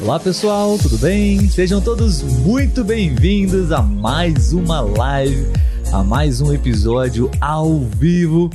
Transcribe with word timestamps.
Olá 0.00 0.18
pessoal, 0.20 0.78
tudo 0.78 0.96
bem? 0.98 1.48
Sejam 1.48 1.80
todos 1.80 2.22
muito 2.22 2.84
bem-vindos 2.84 3.72
a 3.72 3.82
mais 3.82 4.52
uma 4.52 4.80
live, 4.80 5.46
a 5.92 6.02
mais 6.04 6.40
um 6.40 6.52
episódio 6.52 7.30
ao 7.40 7.80
vivo 7.80 8.48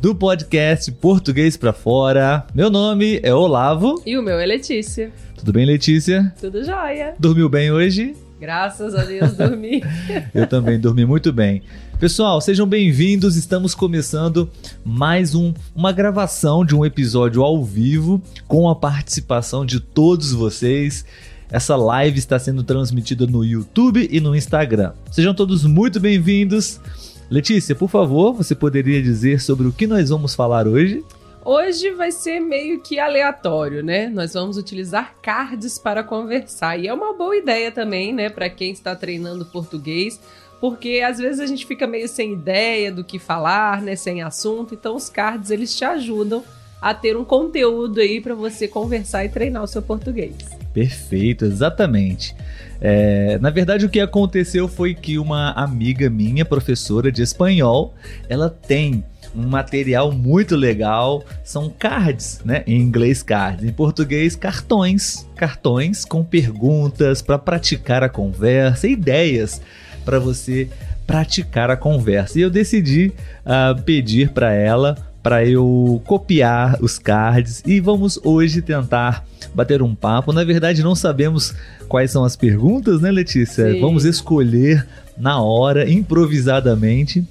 do 0.00 0.14
podcast 0.14 0.90
Português 0.92 1.56
para 1.56 1.72
Fora. 1.72 2.44
Meu 2.54 2.68
nome 2.68 3.20
é 3.22 3.32
Olavo. 3.32 4.02
E 4.04 4.18
o 4.18 4.22
meu 4.22 4.38
é 4.38 4.46
Letícia. 4.46 5.12
Tudo 5.36 5.52
bem, 5.52 5.64
Letícia? 5.64 6.34
Tudo 6.40 6.64
jóia. 6.64 7.14
Dormiu 7.18 7.48
bem 7.48 7.70
hoje? 7.70 8.16
Graças 8.40 8.94
a 8.94 9.02
Deus 9.02 9.32
dormi. 9.32 9.82
Eu 10.32 10.46
também 10.46 10.78
dormi 10.78 11.04
muito 11.04 11.32
bem. 11.32 11.62
Pessoal, 11.98 12.40
sejam 12.40 12.68
bem-vindos. 12.68 13.34
Estamos 13.34 13.74
começando 13.74 14.48
mais 14.84 15.34
um, 15.34 15.52
uma 15.74 15.90
gravação 15.90 16.64
de 16.64 16.72
um 16.72 16.84
episódio 16.84 17.42
ao 17.42 17.64
vivo 17.64 18.22
com 18.46 18.68
a 18.68 18.76
participação 18.76 19.66
de 19.66 19.80
todos 19.80 20.30
vocês. 20.32 21.04
Essa 21.50 21.74
live 21.74 22.16
está 22.16 22.38
sendo 22.38 22.62
transmitida 22.62 23.26
no 23.26 23.44
YouTube 23.44 24.08
e 24.08 24.20
no 24.20 24.36
Instagram. 24.36 24.92
Sejam 25.10 25.34
todos 25.34 25.64
muito 25.64 25.98
bem-vindos. 25.98 26.80
Letícia, 27.28 27.74
por 27.74 27.90
favor, 27.90 28.32
você 28.32 28.54
poderia 28.54 29.02
dizer 29.02 29.40
sobre 29.40 29.66
o 29.66 29.72
que 29.72 29.86
nós 29.86 30.10
vamos 30.10 30.36
falar 30.36 30.68
hoje? 30.68 31.02
Hoje 31.44 31.90
vai 31.92 32.12
ser 32.12 32.40
meio 32.40 32.80
que 32.80 32.98
aleatório, 32.98 33.82
né? 33.82 34.08
Nós 34.08 34.34
vamos 34.34 34.56
utilizar 34.56 35.14
cards 35.22 35.78
para 35.78 36.02
conversar. 36.02 36.78
E 36.78 36.88
é 36.88 36.92
uma 36.92 37.14
boa 37.14 37.36
ideia 37.36 37.72
também, 37.72 38.12
né, 38.12 38.28
para 38.28 38.50
quem 38.50 38.72
está 38.72 38.94
treinando 38.94 39.46
português 39.46 40.20
porque 40.60 41.02
às 41.06 41.18
vezes 41.18 41.40
a 41.40 41.46
gente 41.46 41.66
fica 41.66 41.86
meio 41.86 42.08
sem 42.08 42.32
ideia 42.32 42.90
do 42.90 43.04
que 43.04 43.18
falar, 43.18 43.80
né, 43.80 43.94
sem 43.94 44.22
assunto. 44.22 44.74
Então 44.74 44.96
os 44.96 45.08
cards 45.08 45.50
eles 45.50 45.76
te 45.76 45.84
ajudam 45.84 46.42
a 46.80 46.94
ter 46.94 47.16
um 47.16 47.24
conteúdo 47.24 48.00
aí 48.00 48.20
para 48.20 48.34
você 48.34 48.68
conversar 48.68 49.24
e 49.24 49.28
treinar 49.28 49.62
o 49.62 49.66
seu 49.66 49.82
português. 49.82 50.36
Perfeito, 50.72 51.44
exatamente. 51.44 52.34
É, 52.80 53.36
na 53.40 53.50
verdade, 53.50 53.84
o 53.84 53.88
que 53.88 53.98
aconteceu 53.98 54.68
foi 54.68 54.94
que 54.94 55.18
uma 55.18 55.50
amiga 55.52 56.08
minha, 56.08 56.44
professora 56.44 57.10
de 57.10 57.20
espanhol, 57.20 57.94
ela 58.28 58.48
tem 58.48 59.04
um 59.38 59.48
material 59.48 60.10
muito 60.10 60.56
legal. 60.56 61.24
São 61.44 61.70
cards, 61.70 62.40
né? 62.44 62.64
Em 62.66 62.80
inglês, 62.80 63.22
cards. 63.22 63.64
Em 63.64 63.72
português, 63.72 64.34
cartões. 64.34 65.26
Cartões 65.36 66.04
com 66.04 66.24
perguntas 66.24 67.22
para 67.22 67.38
praticar 67.38 68.02
a 68.02 68.08
conversa, 68.08 68.88
ideias 68.88 69.60
para 70.04 70.18
você 70.18 70.68
praticar 71.06 71.70
a 71.70 71.76
conversa. 71.76 72.38
E 72.38 72.42
eu 72.42 72.50
decidi 72.50 73.12
uh, 73.46 73.80
pedir 73.82 74.30
para 74.30 74.52
ela 74.52 74.96
para 75.22 75.44
eu 75.44 76.00
copiar 76.06 76.78
os 76.80 76.98
cards 76.98 77.62
e 77.66 77.80
vamos 77.80 78.18
hoje 78.24 78.62
tentar 78.62 79.24
bater 79.54 79.82
um 79.82 79.94
papo. 79.94 80.32
Na 80.32 80.44
verdade, 80.44 80.82
não 80.82 80.94
sabemos 80.94 81.54
quais 81.88 82.10
são 82.10 82.24
as 82.24 82.36
perguntas, 82.36 83.00
né, 83.00 83.10
Letícia? 83.10 83.72
Sim. 83.72 83.80
Vamos 83.80 84.04
escolher 84.04 84.86
na 85.18 85.40
hora, 85.42 85.90
improvisadamente, 85.90 87.26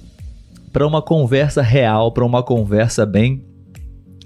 para 0.78 0.86
uma 0.86 1.02
conversa 1.02 1.60
real, 1.60 2.12
para 2.12 2.24
uma 2.24 2.40
conversa 2.40 3.04
bem 3.04 3.44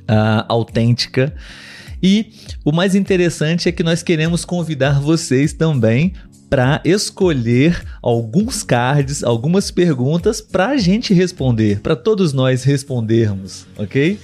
uh, 0.03 0.45
autêntica. 0.51 1.35
E 2.03 2.31
o 2.63 2.71
mais 2.71 2.95
interessante 2.95 3.71
é 3.71 3.73
que 3.73 3.83
nós 3.83 4.03
queremos 4.03 4.45
convidar 4.45 5.01
vocês 5.01 5.55
também 5.55 6.13
para 6.51 6.83
escolher 6.85 7.83
alguns 8.03 8.63
cards, 8.63 9.25
algumas 9.25 9.71
perguntas 9.71 10.43
para 10.43 10.69
a 10.69 10.77
gente 10.77 11.15
responder, 11.15 11.81
para 11.81 11.97
todos 11.97 12.35
nós 12.35 12.65
respondermos, 12.65 13.67
ok? 13.79 14.19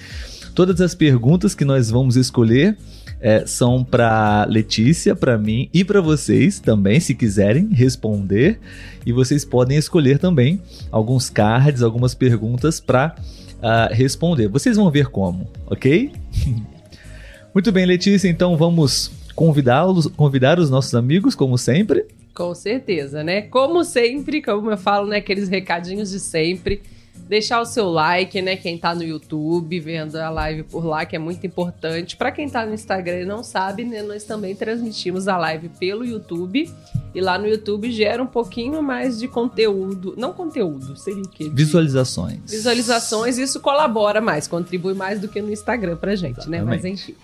Todas 0.54 0.82
as 0.82 0.94
perguntas 0.94 1.54
que 1.54 1.64
nós 1.64 1.88
vamos 1.88 2.14
escolher 2.14 2.76
é, 3.20 3.44
são 3.46 3.82
para 3.84 4.44
Letícia, 4.48 5.14
para 5.14 5.36
mim 5.36 5.68
e 5.72 5.84
para 5.84 6.00
vocês 6.00 6.60
também, 6.60 7.00
se 7.00 7.14
quiserem 7.14 7.68
responder. 7.68 8.58
E 9.04 9.12
vocês 9.12 9.44
podem 9.44 9.76
escolher 9.76 10.18
também 10.18 10.60
alguns 10.90 11.28
cards, 11.28 11.82
algumas 11.82 12.14
perguntas 12.14 12.80
para 12.80 13.14
uh, 13.18 13.62
ah, 13.62 13.88
responder. 13.90 14.48
Vocês 14.48 14.76
vão 14.76 14.90
ver 14.90 15.06
como, 15.08 15.48
ok? 15.66 16.12
Muito 17.54 17.72
bem, 17.72 17.86
Letícia, 17.86 18.28
então 18.28 18.56
vamos 18.56 19.10
convidá-los, 19.34 20.06
convidar 20.08 20.58
os 20.58 20.70
nossos 20.70 20.94
amigos, 20.94 21.34
como 21.34 21.56
sempre. 21.56 22.06
Com 22.34 22.54
certeza, 22.54 23.24
né? 23.24 23.42
Como 23.42 23.82
sempre, 23.82 24.42
como 24.42 24.70
eu 24.70 24.78
falo, 24.78 25.08
né? 25.08 25.16
Aqueles 25.16 25.48
recadinhos 25.48 26.10
de 26.10 26.20
sempre. 26.20 26.82
Deixar 27.28 27.60
o 27.60 27.66
seu 27.66 27.90
like, 27.90 28.40
né? 28.40 28.56
Quem 28.56 28.78
tá 28.78 28.94
no 28.94 29.02
YouTube, 29.02 29.78
vendo 29.80 30.16
a 30.16 30.30
live 30.30 30.62
por 30.62 30.84
lá, 30.84 31.04
que 31.04 31.14
é 31.14 31.18
muito 31.18 31.46
importante. 31.46 32.16
Para 32.16 32.32
quem 32.32 32.48
tá 32.48 32.64
no 32.64 32.72
Instagram 32.72 33.20
e 33.20 33.24
não 33.26 33.42
sabe, 33.42 33.84
né? 33.84 34.02
Nós 34.02 34.24
também 34.24 34.54
transmitimos 34.56 35.28
a 35.28 35.36
live 35.36 35.68
pelo 35.68 36.06
YouTube. 36.06 36.70
E 37.14 37.20
lá 37.20 37.38
no 37.38 37.46
YouTube 37.46 37.90
gera 37.90 38.22
um 38.22 38.26
pouquinho 38.26 38.82
mais 38.82 39.18
de 39.18 39.28
conteúdo. 39.28 40.14
Não 40.16 40.32
conteúdo, 40.32 40.96
seria 40.96 41.22
o 41.22 41.28
quê? 41.28 41.50
Visualizações. 41.52 42.38
Visualizações, 42.50 43.38
isso 43.38 43.60
colabora 43.60 44.20
mais, 44.20 44.46
contribui 44.46 44.94
mais 44.94 45.20
do 45.20 45.28
que 45.28 45.40
no 45.42 45.50
Instagram 45.52 45.96
pra 45.96 46.14
gente, 46.14 46.38
Exatamente. 46.38 46.64
né? 46.64 46.66
Mas 46.70 46.84
enfim. 46.84 47.14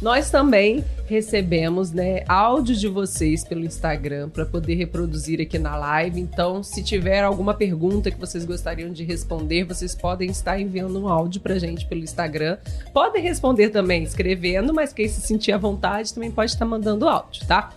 Nós 0.00 0.30
também 0.30 0.84
recebemos, 1.06 1.92
né, 1.92 2.24
áudio 2.28 2.74
de 2.74 2.88
vocês 2.88 3.44
pelo 3.44 3.64
Instagram 3.64 4.28
para 4.28 4.44
poder 4.44 4.74
reproduzir 4.74 5.40
aqui 5.40 5.58
na 5.58 5.76
live. 5.76 6.20
Então, 6.20 6.62
se 6.62 6.82
tiver 6.82 7.22
alguma 7.22 7.54
pergunta 7.54 8.10
que 8.10 8.18
vocês 8.18 8.44
gostariam 8.44 8.90
de 8.90 9.04
responder, 9.04 9.64
vocês 9.64 9.94
podem 9.94 10.30
estar 10.30 10.60
enviando 10.60 11.00
um 11.00 11.08
áudio 11.08 11.40
pra 11.40 11.58
gente 11.58 11.86
pelo 11.86 12.02
Instagram. 12.02 12.58
Podem 12.92 13.22
responder 13.22 13.70
também 13.70 14.02
escrevendo, 14.02 14.74
mas 14.74 14.92
quem 14.92 15.08
se 15.08 15.20
sentir 15.20 15.52
à 15.52 15.58
vontade 15.58 16.12
também 16.12 16.30
pode 16.30 16.50
estar 16.50 16.64
mandando 16.64 17.08
áudio, 17.08 17.46
tá? 17.46 17.70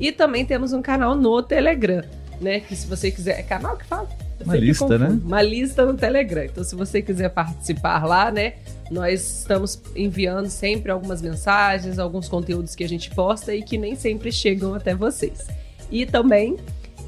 E 0.00 0.12
também 0.12 0.44
temos 0.44 0.72
um 0.72 0.82
canal 0.82 1.14
no 1.14 1.42
Telegram, 1.42 2.02
né, 2.40 2.60
que 2.60 2.74
se 2.74 2.86
você 2.86 3.10
quiser, 3.10 3.40
é 3.40 3.42
canal 3.42 3.76
que 3.76 3.84
fala 3.84 4.08
uma 4.44 4.56
lista, 4.56 4.98
né? 4.98 5.20
Uma 5.24 5.42
lista 5.42 5.84
no 5.84 5.94
Telegram. 5.94 6.44
Então, 6.44 6.64
se 6.64 6.74
você 6.74 7.02
quiser 7.02 7.28
participar 7.30 8.04
lá, 8.04 8.30
né? 8.30 8.54
Nós 8.90 9.40
estamos 9.40 9.80
enviando 9.94 10.48
sempre 10.48 10.90
algumas 10.90 11.20
mensagens, 11.20 11.98
alguns 11.98 12.28
conteúdos 12.28 12.74
que 12.74 12.84
a 12.84 12.88
gente 12.88 13.10
posta 13.10 13.54
e 13.54 13.62
que 13.62 13.76
nem 13.76 13.94
sempre 13.94 14.32
chegam 14.32 14.74
até 14.74 14.94
vocês. 14.94 15.46
E 15.90 16.06
também, 16.06 16.56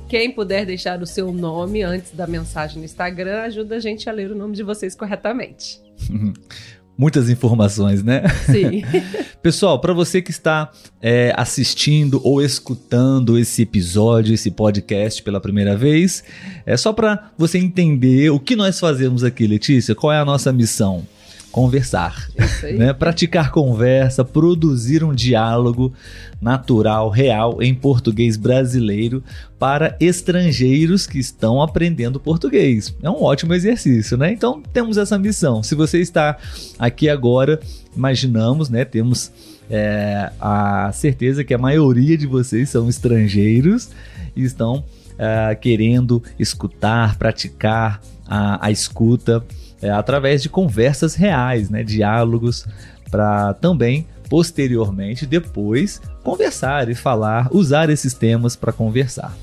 quem 0.08 0.30
puder 0.30 0.66
deixar 0.66 1.00
o 1.02 1.06
seu 1.06 1.32
nome 1.32 1.82
antes 1.82 2.12
da 2.12 2.26
mensagem 2.26 2.78
no 2.78 2.84
Instagram, 2.84 3.42
ajuda 3.42 3.76
a 3.76 3.80
gente 3.80 4.08
a 4.08 4.12
ler 4.12 4.30
o 4.30 4.34
nome 4.34 4.54
de 4.54 4.62
vocês 4.62 4.94
corretamente. 4.94 5.80
muitas 7.00 7.30
informações, 7.30 8.02
né? 8.02 8.22
Sim. 8.44 8.82
Pessoal, 9.42 9.80
para 9.80 9.94
você 9.94 10.20
que 10.20 10.30
está 10.30 10.70
é, 11.00 11.32
assistindo 11.34 12.20
ou 12.22 12.42
escutando 12.42 13.38
esse 13.38 13.62
episódio, 13.62 14.34
esse 14.34 14.50
podcast 14.50 15.22
pela 15.22 15.40
primeira 15.40 15.74
vez, 15.74 16.22
é 16.66 16.76
só 16.76 16.92
para 16.92 17.30
você 17.38 17.56
entender 17.56 18.28
o 18.28 18.38
que 18.38 18.54
nós 18.54 18.78
fazemos 18.78 19.24
aqui, 19.24 19.46
Letícia. 19.46 19.94
Qual 19.94 20.12
é 20.12 20.18
a 20.18 20.26
nossa 20.26 20.52
missão? 20.52 21.06
Conversar, 21.50 22.28
né? 22.76 22.92
praticar 22.92 23.50
conversa, 23.50 24.24
produzir 24.24 25.02
um 25.02 25.12
diálogo 25.12 25.92
natural, 26.40 27.10
real, 27.10 27.60
em 27.60 27.74
português 27.74 28.36
brasileiro 28.36 29.22
para 29.58 29.96
estrangeiros 30.00 31.06
que 31.06 31.18
estão 31.18 31.60
aprendendo 31.60 32.20
português. 32.20 32.94
É 33.02 33.10
um 33.10 33.22
ótimo 33.22 33.52
exercício, 33.52 34.16
né? 34.16 34.32
Então 34.32 34.62
temos 34.72 34.96
essa 34.96 35.18
missão. 35.18 35.62
Se 35.62 35.74
você 35.74 35.98
está 35.98 36.38
aqui 36.78 37.08
agora, 37.08 37.60
imaginamos, 37.94 38.68
né? 38.68 38.84
Temos 38.84 39.30
é, 39.68 40.30
a 40.40 40.90
certeza 40.92 41.44
que 41.44 41.52
a 41.52 41.58
maioria 41.58 42.16
de 42.16 42.26
vocês 42.26 42.70
são 42.70 42.88
estrangeiros 42.88 43.90
e 44.36 44.44
estão 44.44 44.84
é, 45.18 45.54
querendo 45.54 46.22
escutar, 46.38 47.16
praticar 47.18 48.00
a, 48.26 48.66
a 48.66 48.70
escuta 48.70 49.44
é, 49.82 49.90
através 49.90 50.42
de 50.42 50.48
conversas 50.48 51.14
reais, 51.14 51.70
né, 51.70 51.82
diálogos, 51.82 52.66
para 53.10 53.54
também 53.54 54.06
posteriormente, 54.28 55.26
depois, 55.26 56.00
conversar 56.22 56.88
e 56.88 56.94
falar, 56.94 57.48
usar 57.50 57.90
esses 57.90 58.14
temas 58.14 58.54
para 58.54 58.72
conversar. 58.72 59.36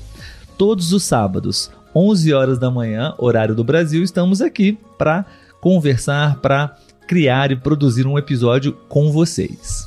Todos 0.56 0.94
os 0.94 1.04
sábados, 1.04 1.70
11 1.94 2.32
horas 2.32 2.58
da 2.58 2.70
manhã, 2.70 3.14
horário 3.18 3.54
do 3.54 3.62
Brasil, 3.62 4.02
estamos 4.02 4.40
aqui 4.40 4.78
para 4.96 5.26
conversar, 5.60 6.40
para 6.40 6.74
criar 7.06 7.52
e 7.52 7.56
produzir 7.56 8.06
um 8.06 8.18
episódio 8.18 8.72
com 8.88 9.12
vocês. 9.12 9.86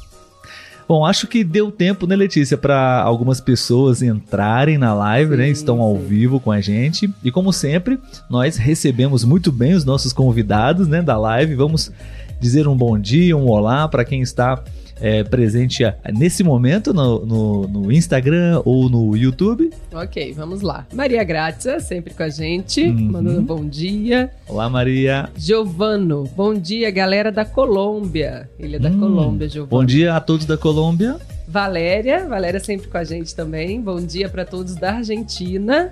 Bom, 0.92 1.06
acho 1.06 1.26
que 1.26 1.42
deu 1.42 1.72
tempo, 1.72 2.06
né, 2.06 2.18
Letícia, 2.18 2.58
para 2.58 3.02
algumas 3.02 3.40
pessoas 3.40 4.02
entrarem 4.02 4.78
na 4.78 4.94
live, 4.94 5.38
né, 5.38 5.44
sim, 5.44 5.48
né? 5.48 5.50
Estão 5.52 5.80
ao 5.80 5.98
vivo 5.98 6.38
com 6.38 6.52
a 6.52 6.60
gente. 6.60 7.10
E 7.24 7.32
como 7.32 7.54
sempre, 7.54 7.98
nós 8.30 8.58
recebemos 8.58 9.24
muito 9.24 9.54
bem 9.54 9.74
os 9.74 9.86
nossos 9.86 10.12
convidados, 10.12 10.90
né, 10.90 11.02
da 11.02 11.18
live. 11.18 11.56
Vamos 11.56 11.94
dizer 12.42 12.68
um 12.68 12.76
bom 12.76 13.00
dia, 13.00 13.38
um 13.38 13.48
olá 13.48 13.88
para 13.88 14.04
quem 14.04 14.22
está 14.22 14.62
é, 15.02 15.24
presente 15.24 15.84
nesse 16.14 16.44
momento 16.44 16.94
no, 16.94 17.26
no, 17.26 17.68
no, 17.68 17.92
Instagram 17.92 18.62
ou 18.64 18.88
no 18.88 19.18
YouTube. 19.18 19.72
Ok, 19.92 20.32
vamos 20.34 20.62
lá. 20.62 20.86
Maria 20.94 21.24
Grácia, 21.24 21.80
sempre 21.80 22.14
com 22.14 22.24
a 22.24 22.30
gente, 22.30 22.84
uhum. 22.84 23.12
mandando 23.12 23.40
um 23.40 23.44
bom 23.44 23.66
dia. 23.66 24.32
Olá, 24.48 24.70
Maria. 24.70 25.30
Giovano, 25.36 26.30
bom 26.36 26.54
dia, 26.54 26.92
galera 26.92 27.32
da 27.32 27.44
Colômbia. 27.44 28.50
Ele 28.60 28.76
é 28.76 28.80
da 28.80 28.90
hum, 28.90 29.00
Colômbia, 29.00 29.50
Giovano. 29.50 29.82
Bom 29.82 29.86
dia 29.86 30.16
a 30.16 30.22
todos 30.22 30.46
da 30.46 30.58
Colômbia. 30.58 31.18
Valéria, 31.48 32.26
Valéria 32.28 32.60
sempre 32.60 32.88
com 32.88 32.98
a 32.98 33.04
gente 33.04 33.36
também. 33.36 33.82
Bom 33.82 34.00
dia 34.00 34.30
para 34.30 34.46
todos 34.46 34.76
da 34.76 34.94
Argentina. 34.94 35.92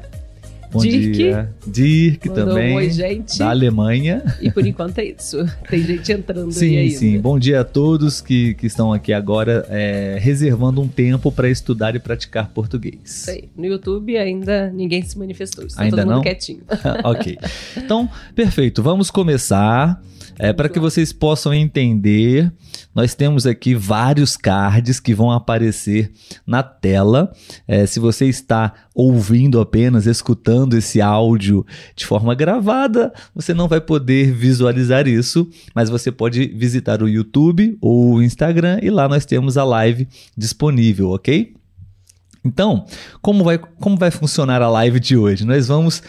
Bom 0.71 0.81
Dirk, 0.81 1.11
dia. 1.11 1.49
Dirk 1.65 2.29
também. 2.29 2.73
Um 2.73 2.75
oi, 2.75 2.89
gente. 2.91 3.39
Da 3.39 3.49
Alemanha. 3.49 4.23
E 4.39 4.51
por 4.51 4.65
enquanto 4.65 4.99
é 4.99 5.05
isso. 5.05 5.37
Tem 5.67 5.83
gente 5.83 6.11
entrando 6.11 6.51
sim, 6.51 6.77
aí. 6.77 6.91
Sim, 6.91 7.13
sim. 7.13 7.19
Bom 7.19 7.39
dia 7.39 7.61
a 7.61 7.63
todos 7.63 8.21
que, 8.21 8.53
que 8.53 8.67
estão 8.67 8.93
aqui 8.93 9.11
agora, 9.11 9.65
é, 9.69 10.17
reservando 10.19 10.79
um 10.79 10.87
tempo 10.87 11.31
para 11.31 11.49
estudar 11.49 11.95
e 11.95 11.99
praticar 11.99 12.49
português. 12.49 13.27
Aí. 13.27 13.49
No 13.57 13.65
YouTube 13.65 14.15
ainda 14.15 14.69
ninguém 14.69 15.01
se 15.01 15.17
manifestou. 15.17 15.65
Está 15.65 15.81
ainda 15.81 15.97
todo 15.97 16.05
mundo 16.05 16.15
não? 16.17 16.21
quietinho. 16.21 16.61
ok. 17.03 17.37
Então, 17.75 18.07
perfeito. 18.35 18.83
Vamos 18.83 19.09
começar. 19.09 19.99
É, 20.41 20.53
para 20.53 20.69
que 20.69 20.79
vocês 20.79 21.11
possam 21.11 21.53
entender, 21.53 22.49
nós 22.95 23.13
temos 23.13 23.45
aqui 23.45 23.75
vários 23.75 24.37
cards 24.37 24.97
que 24.97 25.13
vão 25.13 25.31
aparecer 25.31 26.11
na 26.47 26.63
tela. 26.63 27.33
É, 27.67 27.85
se 27.85 27.99
você 27.99 28.25
está 28.25 28.73
ouvindo 28.99 29.61
apenas, 29.61 30.05
escutando 30.05 30.75
esse 30.75 30.99
áudio 30.99 31.65
de 31.95 32.05
forma 32.05 32.35
gravada, 32.35 33.13
você 33.33 33.53
não 33.53 33.65
vai 33.65 33.79
poder 33.79 34.33
visualizar 34.33 35.07
isso, 35.07 35.49
mas 35.73 35.89
você 35.89 36.11
pode 36.11 36.47
visitar 36.47 37.01
o 37.01 37.07
YouTube 37.07 37.77
ou 37.79 38.15
o 38.15 38.21
Instagram 38.21 38.77
e 38.83 38.89
lá 38.89 39.07
nós 39.07 39.25
temos 39.25 39.57
a 39.57 39.63
live 39.63 40.05
disponível, 40.35 41.11
ok? 41.11 41.55
Então, 42.43 42.85
como 43.21 43.41
vai, 43.45 43.57
como 43.57 43.95
vai 43.95 44.11
funcionar 44.11 44.61
a 44.61 44.69
live 44.69 44.99
de 44.99 45.15
hoje? 45.15 45.45
Nós 45.45 45.69
vamos 45.69 46.03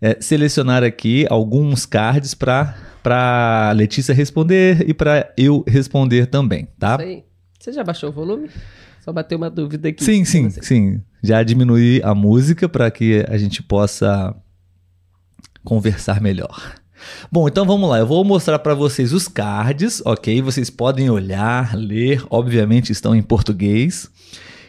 é, 0.00 0.16
selecionar 0.20 0.82
aqui 0.82 1.24
alguns 1.30 1.86
cards 1.86 2.34
para 2.34 2.74
para 3.04 3.72
Letícia 3.72 4.14
responder 4.14 4.88
e 4.88 4.94
para 4.94 5.32
eu 5.36 5.64
responder 5.66 6.26
também, 6.26 6.68
tá? 6.78 6.94
Isso 6.94 7.02
aí. 7.02 7.24
Você 7.58 7.72
já 7.72 7.84
baixou 7.84 8.10
o 8.10 8.12
volume? 8.12 8.48
Só 9.00 9.12
bateu 9.12 9.38
uma 9.38 9.50
dúvida 9.50 9.88
aqui. 9.88 10.04
Sim, 10.04 10.24
sim, 10.24 10.50
sim. 10.50 11.02
Já 11.22 11.42
diminui 11.42 12.00
a 12.02 12.14
música 12.14 12.68
para 12.68 12.90
que 12.90 13.24
a 13.28 13.38
gente 13.38 13.62
possa 13.62 14.34
conversar 15.64 16.20
melhor. 16.20 16.74
Bom, 17.30 17.48
então 17.48 17.64
vamos 17.64 17.88
lá. 17.88 17.98
Eu 17.98 18.06
vou 18.06 18.24
mostrar 18.24 18.58
para 18.58 18.74
vocês 18.74 19.12
os 19.12 19.28
cards, 19.28 20.02
ok? 20.04 20.40
Vocês 20.42 20.70
podem 20.70 21.10
olhar, 21.10 21.74
ler, 21.76 22.24
obviamente 22.30 22.92
estão 22.92 23.14
em 23.14 23.22
português. 23.22 24.10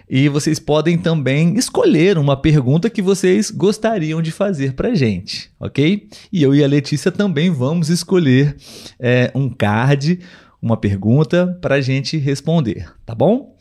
E 0.09 0.29
vocês 0.29 0.59
podem 0.59 0.97
também 0.97 1.57
escolher 1.57 2.17
uma 2.17 2.35
pergunta 2.35 2.89
que 2.89 3.01
vocês 3.01 3.49
gostariam 3.49 4.21
de 4.21 4.31
fazer 4.31 4.73
para 4.73 4.93
gente, 4.93 5.49
ok? 5.59 6.07
E 6.31 6.43
eu 6.43 6.53
e 6.53 6.63
a 6.63 6.67
Letícia 6.67 7.11
também 7.11 7.49
vamos 7.49 7.89
escolher 7.89 8.55
é, 8.99 9.31
um 9.33 9.49
card, 9.49 10.19
uma 10.61 10.77
pergunta 10.77 11.57
para 11.61 11.75
a 11.75 11.81
gente 11.81 12.17
responder, 12.17 12.91
tá 13.05 13.15
bom? 13.15 13.55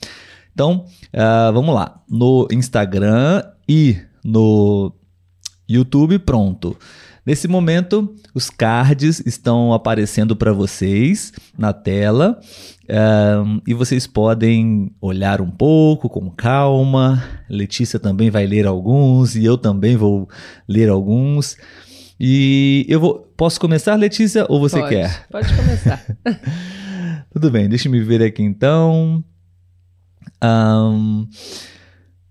Então, 0.52 0.84
uh, 1.14 1.52
vamos 1.52 1.74
lá. 1.74 2.00
No 2.08 2.46
Instagram 2.50 3.42
e 3.68 3.96
no 4.24 4.92
YouTube, 5.68 6.18
pronto. 6.18 6.76
Nesse 7.24 7.46
momento, 7.46 8.14
os 8.34 8.50
cards 8.50 9.22
estão 9.24 9.72
aparecendo 9.72 10.34
para 10.34 10.52
vocês 10.52 11.32
na 11.56 11.72
tela 11.72 12.40
um, 13.44 13.60
e 13.64 13.72
vocês 13.72 14.08
podem 14.08 14.92
olhar 15.00 15.40
um 15.40 15.50
pouco 15.50 16.08
com 16.08 16.28
calma. 16.30 17.22
Letícia 17.48 18.00
também 18.00 18.28
vai 18.28 18.44
ler 18.44 18.66
alguns 18.66 19.36
e 19.36 19.44
eu 19.44 19.56
também 19.56 19.96
vou 19.96 20.28
ler 20.68 20.88
alguns. 20.88 21.56
E 22.18 22.84
eu 22.88 22.98
vou. 22.98 23.32
Posso 23.36 23.60
começar, 23.60 23.94
Letícia, 23.94 24.44
ou 24.48 24.58
você 24.58 24.80
pode, 24.80 24.94
quer? 24.94 25.26
Pode 25.28 25.56
começar. 25.56 26.04
Tudo 27.32 27.50
bem, 27.50 27.68
deixa 27.68 27.88
me 27.88 28.00
ver 28.02 28.22
aqui 28.22 28.42
então. 28.42 29.24
Um, 30.42 31.28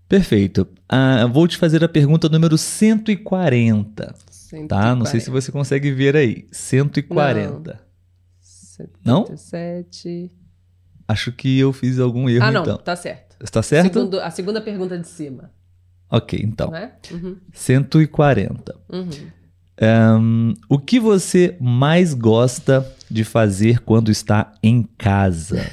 perfeito. 0.07 0.67
Uh, 0.91 1.31
vou 1.31 1.47
te 1.47 1.57
fazer 1.57 1.83
a 1.83 1.89
pergunta 1.89 2.27
número 2.27 2.57
140. 2.57 4.15
140. 4.29 4.67
Tá? 4.67 4.95
Não 4.95 5.05
sei 5.05 5.19
se 5.19 5.29
você 5.29 5.51
consegue 5.51 5.91
ver 5.91 6.15
aí. 6.15 6.47
140. 6.51 7.79
Não? 9.05 9.25
77. 9.25 10.31
Acho 11.07 11.31
que 11.31 11.59
eu 11.59 11.71
fiz 11.73 11.99
algum 11.99 12.29
erro, 12.29 12.45
ah, 12.45 12.51
não, 12.51 12.61
então. 12.63 12.77
tá 12.77 12.95
certo. 12.95 13.35
Está 13.41 13.61
certo? 13.61 13.93
Segundo, 13.93 14.19
a 14.19 14.29
segunda 14.31 14.61
pergunta 14.61 14.97
de 14.97 15.07
cima. 15.07 15.51
Ok, 16.09 16.39
então. 16.41 16.75
É? 16.75 16.93
Uhum. 17.11 17.37
140. 17.53 18.75
Uhum. 18.89 19.09
Um, 19.81 20.53
o 20.69 20.77
que 20.77 20.99
você 20.99 21.57
mais 21.59 22.13
gosta 22.13 22.85
de 23.09 23.23
fazer 23.23 23.79
quando 23.79 24.11
está 24.11 24.53
em 24.61 24.83
casa? 24.83 25.61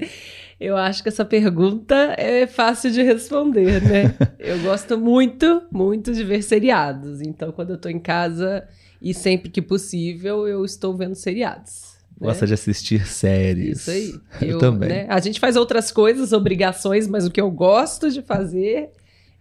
Eu 0.60 0.76
acho 0.76 1.02
que 1.02 1.08
essa 1.08 1.24
pergunta 1.24 1.94
é 2.18 2.46
fácil 2.46 2.90
de 2.90 3.02
responder, 3.02 3.82
né? 3.82 4.14
eu 4.38 4.58
gosto 4.60 4.98
muito, 4.98 5.62
muito 5.72 6.12
de 6.12 6.22
ver 6.22 6.42
seriados. 6.42 7.22
Então, 7.22 7.50
quando 7.50 7.70
eu 7.70 7.78
tô 7.78 7.88
em 7.88 7.98
casa 7.98 8.68
e 9.00 9.14
sempre 9.14 9.48
que 9.48 9.62
possível, 9.62 10.46
eu 10.46 10.62
estou 10.62 10.94
vendo 10.94 11.14
seriados. 11.14 11.94
Né? 12.20 12.26
Gosta 12.26 12.46
de 12.46 12.52
assistir 12.52 13.06
séries. 13.06 13.80
Isso 13.80 13.90
aí. 13.90 14.14
Eu, 14.42 14.48
eu 14.48 14.58
também. 14.58 14.90
Né? 14.90 15.06
A 15.08 15.18
gente 15.18 15.40
faz 15.40 15.56
outras 15.56 15.90
coisas, 15.90 16.34
obrigações, 16.34 17.08
mas 17.08 17.26
o 17.26 17.30
que 17.30 17.40
eu 17.40 17.50
gosto 17.50 18.10
de 18.10 18.20
fazer 18.20 18.90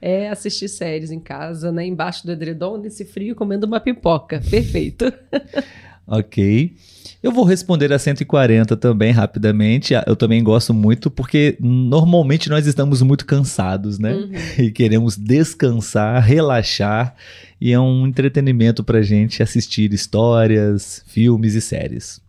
é 0.02 0.30
assistir 0.30 0.70
séries 0.70 1.12
em 1.12 1.20
casa, 1.20 1.70
né? 1.70 1.86
Embaixo 1.86 2.26
do 2.26 2.32
edredom, 2.32 2.78
nesse 2.78 3.04
frio, 3.04 3.36
comendo 3.36 3.68
uma 3.68 3.82
pipoca. 3.82 4.42
Perfeito. 4.50 5.12
ok. 6.08 6.74
Eu 7.22 7.34
vou 7.34 7.44
responder 7.44 7.92
a 7.92 8.00
140 8.00 8.78
também 8.78 9.12
rapidamente. 9.12 9.94
Eu 10.08 10.16
também 10.16 10.42
gosto 10.42 10.74
muito 10.74 11.12
porque 11.12 11.58
normalmente 11.60 12.50
nós 12.50 12.66
estamos 12.66 13.02
muito 13.02 13.26
cansados, 13.26 14.00
né? 14.00 14.14
Uhum. 14.14 14.32
E 14.66 14.72
queremos 14.72 15.18
descansar, 15.18 16.24
relaxar 16.24 17.14
e 17.60 17.74
é 17.74 17.80
um 17.80 18.08
entretenimento 18.08 18.84
pra 18.84 19.02
gente 19.02 19.44
assistir 19.44 19.94
histórias, 19.94 21.04
filmes 21.08 21.56
e 21.56 21.62
séries. 21.62 22.22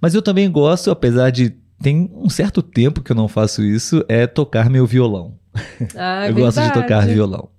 Mas 0.00 0.14
eu 0.14 0.22
também 0.22 0.50
gosto, 0.50 0.90
apesar 0.90 1.30
de 1.30 1.54
tem 1.82 2.10
um 2.14 2.30
certo 2.30 2.62
tempo 2.62 3.02
que 3.02 3.12
eu 3.12 3.16
não 3.16 3.28
faço 3.28 3.62
isso, 3.62 4.02
é 4.08 4.26
tocar 4.26 4.70
meu 4.70 4.86
violão. 4.86 5.34
Ah, 5.94 6.26
eu 6.28 6.34
verdade. 6.34 6.40
gosto 6.40 6.62
de 6.62 6.72
tocar 6.72 7.06
violão. 7.06 7.50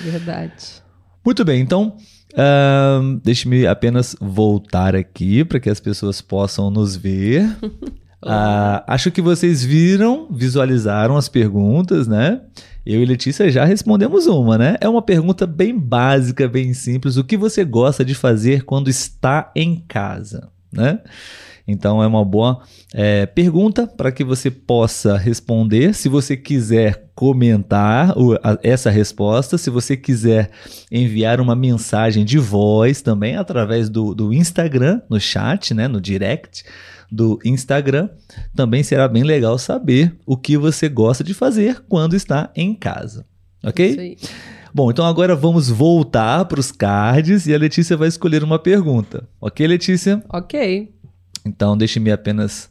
Verdade. 0.00 0.82
Muito 1.24 1.44
bem, 1.44 1.60
então 1.60 1.96
Deixe-me 3.22 3.66
apenas 3.66 4.16
voltar 4.20 4.94
aqui 4.94 5.44
para 5.44 5.60
que 5.60 5.70
as 5.70 5.80
pessoas 5.80 6.20
possam 6.20 6.70
nos 6.70 6.96
ver. 6.96 7.44
Uh, 8.22 8.82
acho 8.86 9.10
que 9.10 9.22
vocês 9.22 9.64
viram, 9.64 10.28
visualizaram 10.30 11.16
as 11.16 11.28
perguntas, 11.28 12.06
né? 12.06 12.40
Eu 12.84 13.02
e 13.02 13.04
Letícia 13.04 13.50
já 13.50 13.64
respondemos 13.64 14.26
uma, 14.26 14.56
né? 14.56 14.76
É 14.80 14.88
uma 14.88 15.02
pergunta 15.02 15.46
bem 15.46 15.78
básica, 15.78 16.48
bem 16.48 16.72
simples. 16.72 17.16
O 17.16 17.24
que 17.24 17.36
você 17.36 17.64
gosta 17.64 18.04
de 18.04 18.14
fazer 18.14 18.64
quando 18.64 18.88
está 18.88 19.50
em 19.54 19.84
casa, 19.86 20.48
né? 20.72 21.00
Então 21.66 22.02
é 22.02 22.06
uma 22.06 22.24
boa 22.24 22.62
é, 22.92 23.26
pergunta 23.26 23.86
para 23.86 24.10
que 24.10 24.24
você 24.24 24.50
possa 24.50 25.16
responder. 25.16 25.94
Se 25.94 26.08
você 26.08 26.36
quiser 26.36 27.10
comentar 27.14 28.14
essa 28.62 28.90
resposta, 28.90 29.58
se 29.58 29.68
você 29.68 29.96
quiser 29.96 30.50
enviar 30.90 31.40
uma 31.40 31.54
mensagem 31.54 32.24
de 32.24 32.38
voz 32.38 33.02
também 33.02 33.36
através 33.36 33.88
do, 33.88 34.14
do 34.14 34.32
Instagram, 34.32 35.02
no 35.08 35.20
chat, 35.20 35.74
né, 35.74 35.86
no 35.86 36.00
direct 36.00 36.64
do 37.10 37.38
Instagram, 37.44 38.08
também 38.54 38.82
será 38.82 39.08
bem 39.08 39.22
legal 39.22 39.58
saber 39.58 40.16
o 40.24 40.36
que 40.36 40.56
você 40.56 40.88
gosta 40.88 41.24
de 41.24 41.34
fazer 41.34 41.82
quando 41.88 42.14
está 42.14 42.50
em 42.54 42.74
casa. 42.74 43.26
Ok? 43.62 44.16
Bom, 44.72 44.90
então 44.90 45.04
agora 45.04 45.34
vamos 45.34 45.68
voltar 45.68 46.44
para 46.44 46.60
os 46.60 46.70
cards 46.70 47.46
e 47.46 47.54
a 47.54 47.58
Letícia 47.58 47.96
vai 47.96 48.06
escolher 48.06 48.44
uma 48.44 48.58
pergunta. 48.58 49.28
Ok, 49.40 49.66
Letícia? 49.66 50.22
Ok. 50.28 50.88
Então, 51.44 51.76
deixe-me 51.76 52.10
apenas. 52.10 52.70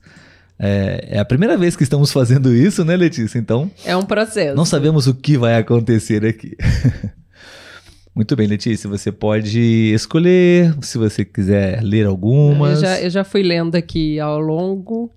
É, 0.58 1.08
é, 1.12 1.20
a 1.20 1.26
primeira 1.26 1.58
vez 1.58 1.76
que 1.76 1.84
estamos 1.84 2.12
fazendo 2.12 2.54
isso, 2.54 2.84
né, 2.84 2.96
Letícia? 2.96 3.40
Então. 3.40 3.72
É 3.86 3.96
um 3.96 4.06
processo. 4.06 4.56
Não 4.56 4.66
sabemos 4.66 5.08
o 5.08 5.14
que 5.14 5.38
vai 5.38 5.58
acontecer 5.58 6.26
aqui. 6.26 6.56
Muito 8.14 8.36
bem, 8.36 8.48
Letícia, 8.48 8.90
você 8.90 9.12
pode 9.12 9.94
escolher, 9.94 10.76
se 10.82 10.98
você 10.98 11.24
quiser 11.24 11.82
ler 11.82 12.06
algumas. 12.06 12.82
Eu 12.82 12.82
já, 12.82 13.02
eu 13.02 13.10
já 13.10 13.24
fui 13.24 13.42
lendo 13.42 13.76
aqui 13.76 14.20
ao 14.20 14.40
longo. 14.40 15.10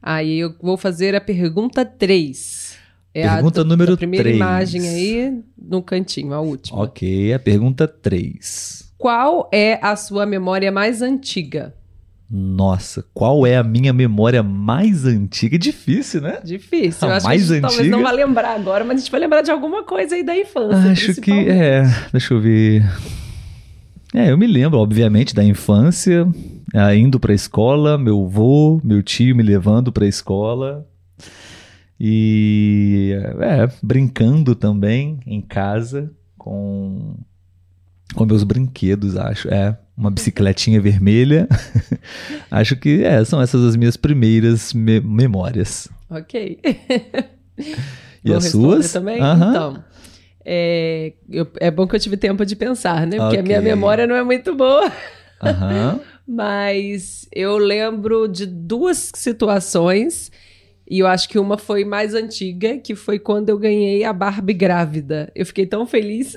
Aí 0.00 0.38
eu 0.38 0.54
vou 0.62 0.78
fazer 0.78 1.14
a 1.14 1.20
pergunta 1.20 1.84
3. 1.84 2.78
É 3.12 3.28
pergunta 3.28 3.60
a 3.60 3.64
do, 3.64 3.68
número 3.68 3.96
3. 3.96 3.98
primeira 3.98 4.24
3. 4.24 4.36
imagem 4.36 4.88
aí 4.88 5.42
no 5.60 5.82
cantinho, 5.82 6.32
a 6.32 6.40
última. 6.40 6.82
Ok, 6.82 7.32
a 7.32 7.38
pergunta 7.38 7.86
3. 7.86 8.94
Qual 8.96 9.48
é 9.52 9.78
a 9.82 9.94
sua 9.96 10.24
memória 10.24 10.72
mais 10.72 11.02
antiga? 11.02 11.74
Nossa, 12.30 13.04
qual 13.14 13.46
é 13.46 13.56
a 13.56 13.62
minha 13.62 13.92
memória 13.92 14.42
mais 14.42 15.06
antiga? 15.06 15.58
Difícil, 15.58 16.20
né? 16.20 16.40
Difícil. 16.44 17.08
A 17.08 17.10
Eu 17.10 17.16
acho 17.16 17.26
mais 17.26 17.46
que 17.46 17.52
a 17.52 17.54
gente 17.54 17.64
antiga? 17.64 17.68
talvez 17.68 17.90
não 17.90 18.02
vai 18.02 18.14
lembrar 18.14 18.54
agora, 18.54 18.84
mas 18.84 18.96
a 18.96 19.00
gente 19.00 19.10
vai 19.10 19.20
lembrar 19.20 19.40
de 19.40 19.50
alguma 19.50 19.82
coisa 19.82 20.14
aí 20.14 20.22
da 20.22 20.36
infância. 20.36 20.92
Acho 20.92 21.20
que 21.20 21.32
é. 21.32 21.84
Deixa 22.12 22.34
eu 22.34 22.40
ver. 22.40 22.84
É, 24.14 24.30
eu 24.30 24.38
me 24.38 24.46
lembro, 24.46 24.78
obviamente, 24.78 25.34
da 25.34 25.44
infância, 25.44 26.26
é, 26.74 26.96
indo 26.96 27.18
pra 27.18 27.32
escola, 27.32 27.96
meu 27.96 28.24
avô, 28.24 28.80
meu 28.84 29.02
tio 29.02 29.34
me 29.34 29.42
levando 29.42 29.90
pra 29.90 30.06
escola. 30.06 30.86
E 32.00 33.12
é, 33.40 33.68
brincando 33.82 34.54
também 34.54 35.18
em 35.26 35.40
casa 35.40 36.10
com, 36.36 37.16
com 38.14 38.24
meus 38.24 38.42
brinquedos, 38.44 39.16
acho. 39.16 39.48
É, 39.48 39.76
uma 39.96 40.10
bicicletinha 40.10 40.80
vermelha. 40.80 41.48
acho 42.50 42.76
que 42.76 43.04
é, 43.04 43.24
são 43.24 43.40
essas 43.40 43.64
as 43.64 43.76
minhas 43.76 43.96
primeiras 43.96 44.72
me 44.72 45.00
memórias. 45.00 45.88
Ok. 46.10 46.60
e 48.24 48.32
as 48.32 48.46
suas? 48.46 48.92
também? 48.92 49.20
Uhum. 49.20 49.50
Então. 49.50 49.84
É, 50.44 51.12
eu, 51.28 51.46
é 51.60 51.70
bom 51.70 51.86
que 51.86 51.94
eu 51.94 52.00
tive 52.00 52.16
tempo 52.16 52.46
de 52.46 52.56
pensar, 52.56 53.06
né? 53.06 53.18
Porque 53.18 53.36
okay. 53.36 53.40
a 53.40 53.42
minha 53.42 53.60
memória 53.60 54.06
não 54.06 54.14
é 54.14 54.24
muito 54.24 54.54
boa. 54.54 54.86
Uhum. 55.42 56.00
Mas 56.26 57.28
eu 57.32 57.56
lembro 57.58 58.28
de 58.28 58.46
duas 58.46 59.10
situações. 59.14 60.30
E 60.90 61.00
eu 61.00 61.06
acho 61.06 61.28
que 61.28 61.38
uma 61.38 61.58
foi 61.58 61.84
mais 61.84 62.14
antiga, 62.14 62.78
que 62.78 62.94
foi 62.94 63.18
quando 63.18 63.50
eu 63.50 63.58
ganhei 63.58 64.04
a 64.04 64.12
Barbie 64.12 64.54
grávida. 64.54 65.30
Eu 65.34 65.44
fiquei 65.44 65.66
tão 65.66 65.86
feliz. 65.86 66.34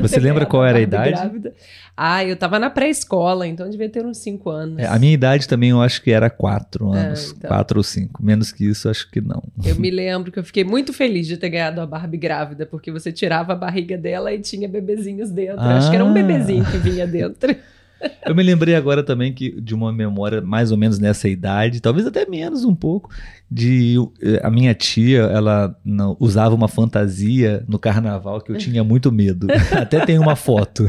Você 0.00 0.18
lembra 0.18 0.44
qual 0.44 0.64
era 0.64 0.78
a 0.78 0.80
idade? 0.80 1.10
Grávida. 1.10 1.54
Ah, 1.96 2.24
eu 2.24 2.36
tava 2.36 2.58
na 2.58 2.68
pré-escola, 2.68 3.46
então 3.46 3.68
devia 3.70 3.88
ter 3.88 4.04
uns 4.04 4.18
5 4.18 4.50
anos. 4.50 4.78
É, 4.78 4.86
a 4.86 4.98
minha 4.98 5.12
idade 5.12 5.46
também 5.46 5.70
eu 5.70 5.80
acho 5.80 6.02
que 6.02 6.10
era 6.10 6.28
4 6.28 6.94
é, 6.94 6.98
anos. 6.98 7.32
4 7.32 7.46
é, 7.46 7.60
então. 7.60 7.76
ou 7.76 7.82
5. 7.82 8.22
Menos 8.22 8.52
que 8.52 8.64
isso, 8.64 8.88
acho 8.88 9.10
que 9.10 9.20
não. 9.20 9.42
Eu 9.64 9.76
me 9.76 9.90
lembro 9.92 10.32
que 10.32 10.38
eu 10.38 10.44
fiquei 10.44 10.64
muito 10.64 10.92
feliz 10.92 11.26
de 11.26 11.36
ter 11.36 11.48
ganhado 11.50 11.80
a 11.80 11.86
Barbie 11.86 12.18
grávida, 12.18 12.66
porque 12.66 12.90
você 12.90 13.12
tirava 13.12 13.52
a 13.52 13.56
barriga 13.56 13.96
dela 13.96 14.32
e 14.32 14.40
tinha 14.40 14.68
bebezinhos 14.68 15.30
dentro. 15.30 15.60
Ah. 15.60 15.78
Acho 15.78 15.88
que 15.88 15.96
era 15.96 16.04
um 16.04 16.12
bebezinho 16.12 16.64
que 16.64 16.78
vinha 16.78 17.06
dentro. 17.06 17.54
Eu 18.24 18.34
me 18.34 18.42
lembrei 18.42 18.74
agora 18.74 19.02
também 19.02 19.32
que 19.32 19.60
de 19.60 19.74
uma 19.74 19.92
memória 19.92 20.40
mais 20.40 20.70
ou 20.70 20.76
menos 20.76 20.98
nessa 20.98 21.28
idade, 21.28 21.80
talvez 21.80 22.06
até 22.06 22.26
menos 22.26 22.64
um 22.64 22.74
pouco, 22.74 23.10
de 23.50 23.96
eh, 24.20 24.40
a 24.42 24.50
minha 24.50 24.74
tia, 24.74 25.22
ela 25.22 25.76
não, 25.84 26.16
usava 26.20 26.54
uma 26.54 26.68
fantasia 26.68 27.64
no 27.66 27.78
carnaval 27.78 28.40
que 28.40 28.52
eu 28.52 28.58
tinha 28.58 28.84
muito 28.84 29.10
medo. 29.10 29.46
até 29.72 30.04
tem 30.04 30.18
uma 30.18 30.36
foto 30.36 30.86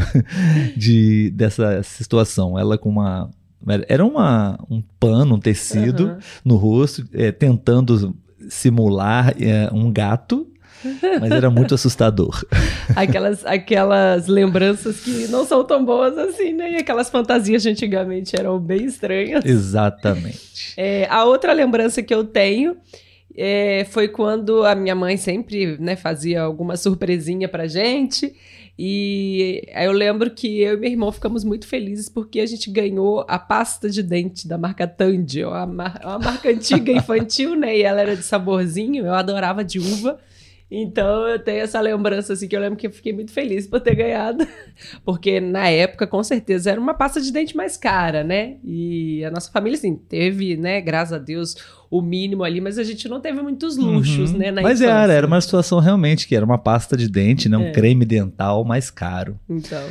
de 0.76 1.32
dessa 1.32 1.82
situação, 1.84 2.58
ela 2.58 2.78
com 2.78 2.90
uma 2.90 3.30
era 3.88 4.06
uma, 4.06 4.58
um 4.70 4.82
pano, 5.00 5.36
um 5.36 5.40
tecido 5.40 6.06
uhum. 6.06 6.18
no 6.46 6.56
rosto, 6.56 7.06
é, 7.12 7.32
tentando 7.32 8.16
simular 8.50 9.34
é, 9.42 9.70
um 9.74 9.92
gato 9.92 10.48
mas 11.20 11.32
era 11.32 11.50
muito 11.50 11.75
assustador. 11.75 12.44
Aquelas, 12.96 13.46
aquelas 13.46 14.27
lembranças 14.27 15.00
que 15.01 15.27
não 15.27 15.46
são 15.46 15.63
tão 15.63 15.84
boas 15.84 16.17
assim, 16.17 16.53
né? 16.53 16.74
E 16.74 16.75
aquelas 16.77 17.10
fantasias 17.10 17.62
de 17.62 17.70
antigamente 17.70 18.36
eram 18.36 18.60
bem 18.60 18.86
estranhas. 18.86 19.46
Exatamente. 19.46 20.74
É, 20.77 21.08
a 21.10 21.25
outra 21.25 21.53
lembrança 21.53 22.01
que 22.01 22.13
eu 22.13 22.24
tenho 22.24 22.77
é, 23.36 23.86
foi 23.89 24.08
quando 24.08 24.65
a 24.65 24.74
minha 24.74 24.96
mãe 24.96 25.15
sempre 25.15 25.77
né, 25.79 25.96
fazia 25.96 26.41
alguma 26.41 26.75
surpresinha 26.75 27.48
pra 27.48 27.67
gente. 27.67 28.34
E 28.79 29.63
eu 29.75 29.91
lembro 29.91 30.29
que 30.29 30.62
eu 30.62 30.75
e 30.75 30.77
meu 30.77 30.89
irmão 30.91 31.12
ficamos 31.12 31.44
muito 31.44 31.67
felizes 31.67 32.10
porque 32.10 32.39
a 32.39 32.46
gente 32.46 32.70
ganhou 32.70 33.25
a 33.27 33.39
pasta 33.39 33.89
de 33.89 34.03
dente 34.03 34.48
da 34.48 34.58
marca 34.58 34.88
Tandy, 34.88 35.44
uma, 35.44 35.65
uma 35.65 36.20
marca 36.20 36.50
antiga 36.50 36.91
infantil, 36.94 37.56
né? 37.56 37.75
E 37.75 37.82
ela 37.82 38.01
era 38.01 38.15
de 38.15 38.22
saborzinho, 38.22 39.06
eu 39.06 39.13
adorava 39.13 39.63
de 39.63 39.79
uva. 39.79 40.20
Então 40.69 41.25
eu 41.27 41.39
tenho 41.39 41.62
essa 41.62 41.79
lembrança 41.79 42.33
assim 42.33 42.45
que 42.45 42.55
eu 42.55 42.59
lembro 42.59 42.77
que 42.77 42.88
eu 42.88 42.91
fiquei 42.91 43.13
muito 43.13 43.31
feliz 43.31 43.65
por 43.65 43.79
ter 43.79 43.95
ganhado, 43.95 44.45
porque 45.05 45.39
na 45.39 45.69
época 45.69 46.05
com 46.05 46.21
certeza 46.21 46.71
era 46.71 46.79
uma 46.79 46.93
pasta 46.93 47.21
de 47.21 47.31
dente 47.31 47.55
mais 47.55 47.77
cara, 47.77 48.21
né? 48.21 48.57
E 48.63 49.24
a 49.24 49.31
nossa 49.31 49.50
família 49.50 49.77
assim 49.77 49.95
teve, 49.95 50.57
né, 50.57 50.81
graças 50.81 51.13
a 51.13 51.17
Deus, 51.17 51.55
o 51.89 52.01
mínimo 52.01 52.43
ali, 52.43 52.59
mas 52.59 52.77
a 52.77 52.83
gente 52.83 53.07
não 53.07 53.21
teve 53.21 53.41
muitos 53.41 53.77
luxos, 53.77 54.31
uhum. 54.31 54.38
né, 54.38 54.51
na 54.51 54.62
Mas 54.62 54.81
era, 54.81 55.12
era 55.12 55.25
uma 55.25 55.39
situação 55.39 55.79
realmente 55.79 56.27
que 56.27 56.36
era 56.36 56.43
uma 56.43 56.57
pasta 56.57 56.97
de 56.97 57.07
dente, 57.07 57.47
né, 57.47 57.57
um 57.57 57.67
é. 57.67 57.71
creme 57.71 58.03
dental 58.03 58.65
mais 58.65 58.89
caro. 58.89 59.39
Então, 59.50 59.88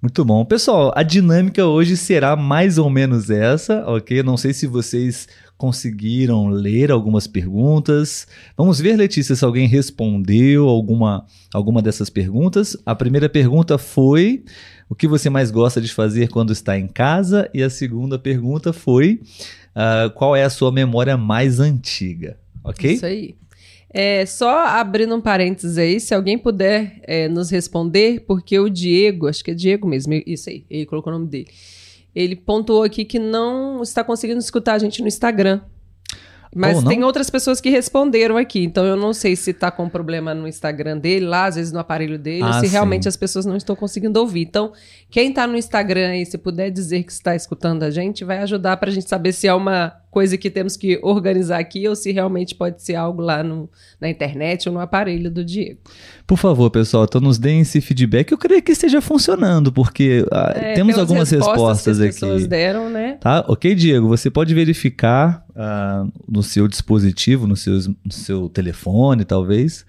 muito 0.00 0.24
bom. 0.24 0.44
Pessoal, 0.44 0.90
a 0.96 1.02
dinâmica 1.04 1.64
hoje 1.66 1.96
será 1.96 2.34
mais 2.34 2.76
ou 2.76 2.90
menos 2.90 3.30
essa, 3.30 3.84
ok? 3.86 4.22
Não 4.22 4.36
sei 4.36 4.52
se 4.52 4.66
vocês 4.66 5.28
conseguiram 5.62 6.48
ler 6.48 6.90
algumas 6.90 7.28
perguntas. 7.28 8.26
Vamos 8.56 8.80
ver, 8.80 8.96
Letícia, 8.96 9.36
se 9.36 9.44
alguém 9.44 9.68
respondeu 9.68 10.68
alguma, 10.68 11.24
alguma 11.54 11.80
dessas 11.80 12.10
perguntas. 12.10 12.76
A 12.84 12.96
primeira 12.96 13.28
pergunta 13.28 13.78
foi: 13.78 14.42
o 14.90 14.94
que 14.96 15.06
você 15.06 15.30
mais 15.30 15.52
gosta 15.52 15.80
de 15.80 15.94
fazer 15.94 16.30
quando 16.30 16.52
está 16.52 16.76
em 16.76 16.88
casa? 16.88 17.48
E 17.54 17.62
a 17.62 17.70
segunda 17.70 18.18
pergunta 18.18 18.72
foi: 18.72 19.20
uh, 19.76 20.10
qual 20.14 20.34
é 20.34 20.42
a 20.42 20.50
sua 20.50 20.72
memória 20.72 21.16
mais 21.16 21.60
antiga? 21.60 22.36
Ok? 22.64 22.94
Isso 22.94 23.06
aí. 23.06 23.36
É, 23.88 24.26
só 24.26 24.66
abrindo 24.66 25.14
um 25.14 25.20
parênteses 25.20 25.78
aí, 25.78 26.00
se 26.00 26.12
alguém 26.12 26.36
puder 26.36 27.00
é, 27.04 27.28
nos 27.28 27.50
responder, 27.50 28.24
porque 28.26 28.58
o 28.58 28.68
Diego, 28.68 29.28
acho 29.28 29.44
que 29.44 29.52
é 29.52 29.54
Diego 29.54 29.86
mesmo, 29.86 30.14
isso 30.26 30.50
aí, 30.50 30.64
ele 30.68 30.86
colocou 30.86 31.12
o 31.12 31.18
nome 31.18 31.28
dele. 31.28 31.48
Ele 32.14 32.36
pontuou 32.36 32.82
aqui 32.82 33.04
que 33.04 33.18
não 33.18 33.82
está 33.82 34.04
conseguindo 34.04 34.38
escutar 34.38 34.74
a 34.74 34.78
gente 34.78 35.00
no 35.00 35.08
Instagram. 35.08 35.60
Mas 36.54 36.84
tem 36.84 37.02
outras 37.02 37.30
pessoas 37.30 37.62
que 37.62 37.70
responderam 37.70 38.36
aqui, 38.36 38.62
então 38.62 38.84
eu 38.84 38.94
não 38.94 39.14
sei 39.14 39.34
se 39.34 39.52
está 39.52 39.70
com 39.70 39.88
problema 39.88 40.34
no 40.34 40.46
Instagram 40.46 40.98
dele, 40.98 41.24
lá, 41.24 41.46
às 41.46 41.54
vezes 41.54 41.72
no 41.72 41.78
aparelho 41.78 42.18
dele, 42.18 42.42
ah, 42.42 42.48
ou 42.48 42.52
se 42.52 42.66
sim. 42.66 42.72
realmente 42.72 43.08
as 43.08 43.16
pessoas 43.16 43.46
não 43.46 43.56
estão 43.56 43.74
conseguindo 43.74 44.20
ouvir. 44.20 44.42
Então, 44.42 44.70
quem 45.10 45.30
está 45.30 45.46
no 45.46 45.56
Instagram 45.56 46.18
e 46.18 46.26
se 46.26 46.36
puder 46.36 46.70
dizer 46.70 47.04
que 47.04 47.12
está 47.12 47.34
escutando 47.34 47.84
a 47.84 47.90
gente, 47.90 48.22
vai 48.22 48.38
ajudar 48.40 48.76
para 48.76 48.90
a 48.90 48.92
gente 48.92 49.08
saber 49.08 49.32
se 49.32 49.48
é 49.48 49.54
uma 49.54 50.01
coisa 50.12 50.36
que 50.36 50.50
temos 50.50 50.76
que 50.76 51.00
organizar 51.02 51.58
aqui 51.58 51.88
ou 51.88 51.96
se 51.96 52.12
realmente 52.12 52.54
pode 52.54 52.82
ser 52.82 52.94
algo 52.94 53.22
lá 53.22 53.42
no, 53.42 53.68
na 53.98 54.10
internet 54.10 54.68
ou 54.68 54.74
no 54.74 54.78
aparelho 54.78 55.30
do 55.30 55.42
Diego. 55.42 55.80
Por 56.26 56.36
favor, 56.36 56.70
pessoal, 56.70 57.04
então 57.04 57.18
nos 57.18 57.38
deem 57.38 57.62
esse 57.62 57.80
feedback. 57.80 58.30
Eu 58.30 58.36
creio 58.36 58.62
que 58.62 58.72
esteja 58.72 59.00
funcionando, 59.00 59.72
porque 59.72 60.26
ah, 60.30 60.52
é, 60.54 60.74
temos 60.74 60.98
algumas 60.98 61.30
respostas, 61.30 61.56
respostas 61.56 61.98
que 61.98 62.04
as 62.04 62.14
pessoas 62.14 62.46
deram, 62.46 62.90
né? 62.90 63.16
Tá? 63.22 63.42
Ok, 63.48 63.74
Diego, 63.74 64.06
você 64.06 64.30
pode 64.30 64.54
verificar 64.54 65.46
uh, 65.52 66.12
no 66.28 66.42
seu 66.42 66.68
dispositivo, 66.68 67.46
no 67.46 67.56
seu, 67.56 67.78
no 68.04 68.12
seu 68.12 68.50
telefone, 68.50 69.24
talvez, 69.24 69.86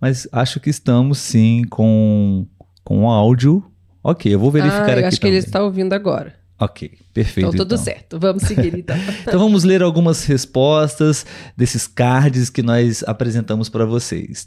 mas 0.00 0.26
acho 0.32 0.58
que 0.58 0.70
estamos 0.70 1.18
sim 1.18 1.64
com, 1.68 2.46
com 2.82 3.10
áudio. 3.10 3.62
Ok, 4.02 4.32
eu 4.32 4.38
vou 4.38 4.50
verificar 4.50 4.86
ah, 4.86 4.92
eu 4.92 4.98
aqui. 5.00 5.04
Acho 5.04 5.20
também. 5.20 5.32
que 5.32 5.36
ele 5.36 5.46
está 5.46 5.62
ouvindo 5.62 5.92
agora. 5.92 6.39
Ok, 6.60 6.92
perfeito. 7.14 7.48
Então, 7.48 7.64
tudo 7.64 7.74
então. 7.74 7.84
certo. 7.84 8.18
Vamos 8.18 8.42
seguir 8.42 8.76
então. 8.76 8.96
então, 9.26 9.40
vamos 9.40 9.64
ler 9.64 9.82
algumas 9.82 10.26
respostas 10.26 11.24
desses 11.56 11.86
cards 11.86 12.50
que 12.50 12.62
nós 12.62 13.02
apresentamos 13.06 13.70
para 13.70 13.86
vocês. 13.86 14.46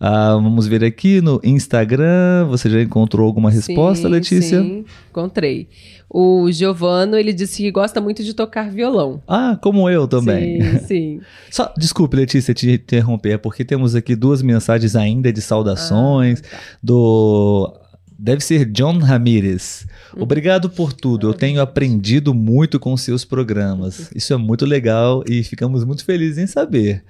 Uh, 0.00 0.40
vamos 0.40 0.68
ver 0.68 0.84
aqui 0.84 1.20
no 1.20 1.40
Instagram. 1.42 2.46
Você 2.50 2.70
já 2.70 2.80
encontrou 2.80 3.26
alguma 3.26 3.50
resposta, 3.50 4.06
sim, 4.06 4.14
Letícia? 4.14 4.62
Sim, 4.62 4.84
encontrei. 5.10 5.68
O 6.08 6.50
Giovano, 6.52 7.16
ele 7.16 7.32
disse 7.32 7.62
que 7.62 7.70
gosta 7.72 8.00
muito 8.00 8.22
de 8.22 8.32
tocar 8.32 8.70
violão. 8.70 9.20
Ah, 9.26 9.58
como 9.60 9.90
eu 9.90 10.06
também. 10.06 10.62
Sim, 10.62 10.78
sim. 10.86 11.20
Só, 11.50 11.74
desculpe, 11.76 12.16
Letícia, 12.16 12.54
te 12.54 12.70
interromper, 12.70 13.32
é 13.32 13.38
porque 13.38 13.64
temos 13.64 13.96
aqui 13.96 14.14
duas 14.14 14.40
mensagens 14.40 14.94
ainda 14.94 15.32
de 15.32 15.42
saudações 15.42 16.40
ah, 16.44 16.48
tá. 16.48 16.58
do 16.80 17.76
Deve 18.18 18.42
ser 18.42 18.64
John 18.64 18.98
Ramirez. 18.98 19.86
Uhum. 20.12 20.24
Obrigado 20.24 20.68
por 20.68 20.92
tudo. 20.92 21.28
Eu 21.28 21.34
tenho 21.34 21.60
aprendido 21.60 22.34
muito 22.34 22.80
com 22.80 22.96
seus 22.96 23.24
programas. 23.24 24.10
Isso 24.14 24.34
é 24.34 24.36
muito 24.36 24.66
legal 24.66 25.22
e 25.28 25.44
ficamos 25.44 25.84
muito 25.84 26.04
felizes 26.04 26.38
em 26.38 26.46
saber. 26.48 27.04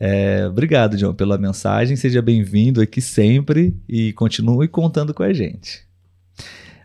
É, 0.00 0.46
obrigado, 0.48 0.96
John, 0.96 1.12
pela 1.12 1.36
mensagem. 1.36 1.94
Seja 1.94 2.22
bem-vindo 2.22 2.80
aqui 2.80 3.02
sempre 3.02 3.76
e 3.86 4.14
continue 4.14 4.66
contando 4.66 5.12
com 5.12 5.22
a 5.22 5.32
gente. 5.32 5.84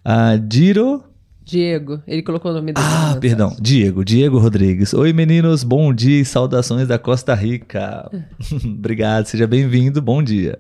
Uh, 0.06 0.38
Diro. 0.46 1.06
Diego, 1.44 2.01
ele 2.06 2.22
colocou 2.22 2.51
o 2.51 2.54
nome 2.54 2.74
dele. 2.74 2.86
Ah, 2.88 3.18
perdão, 3.20 3.56
Diego, 3.60 4.06
Diego 4.06 4.38
Rodrigues. 4.38 4.94
Oi, 4.94 5.12
meninos, 5.12 5.63
bom 5.63 5.94
dia 5.94 6.22
e 6.22 6.25
saudações 6.25 6.88
da 6.88 7.00
Costa 7.00 7.34
Rica. 7.34 8.10
Obrigado, 8.63 9.25
seja 9.25 9.48
bem-vindo, 9.48 10.01
bom 10.01 10.22
dia. 10.22 10.60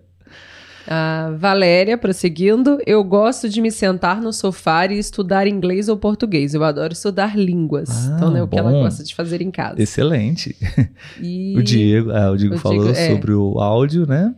A 0.87 1.33
Valéria, 1.37 1.97
prosseguindo, 1.97 2.79
eu 2.85 3.03
gosto 3.03 3.47
de 3.47 3.61
me 3.61 3.71
sentar 3.71 4.21
no 4.21 4.33
sofá 4.33 4.85
e 4.87 4.97
estudar 4.97 5.47
inglês 5.47 5.87
ou 5.87 5.97
português. 5.97 6.53
Eu 6.53 6.63
adoro 6.63 6.93
estudar 6.93 7.37
línguas. 7.37 7.89
Ah, 7.89 8.13
então, 8.15 8.35
é 8.35 8.43
o 8.43 8.47
que 8.47 8.57
ela 8.57 8.71
gosta 8.71 9.03
de 9.03 9.13
fazer 9.13 9.41
em 9.41 9.51
casa. 9.51 9.81
Excelente. 9.81 10.55
E... 11.19 11.51
O 11.61 11.63
Diego, 11.63 12.11
ah, 12.11 12.31
o 12.31 12.37
Diego 12.37 12.55
o 12.55 12.57
falou 12.57 12.83
Diego, 12.83 12.97
é. 12.97 13.09
sobre 13.09 13.33
o 13.33 13.59
áudio, 13.59 14.07
né? 14.07 14.33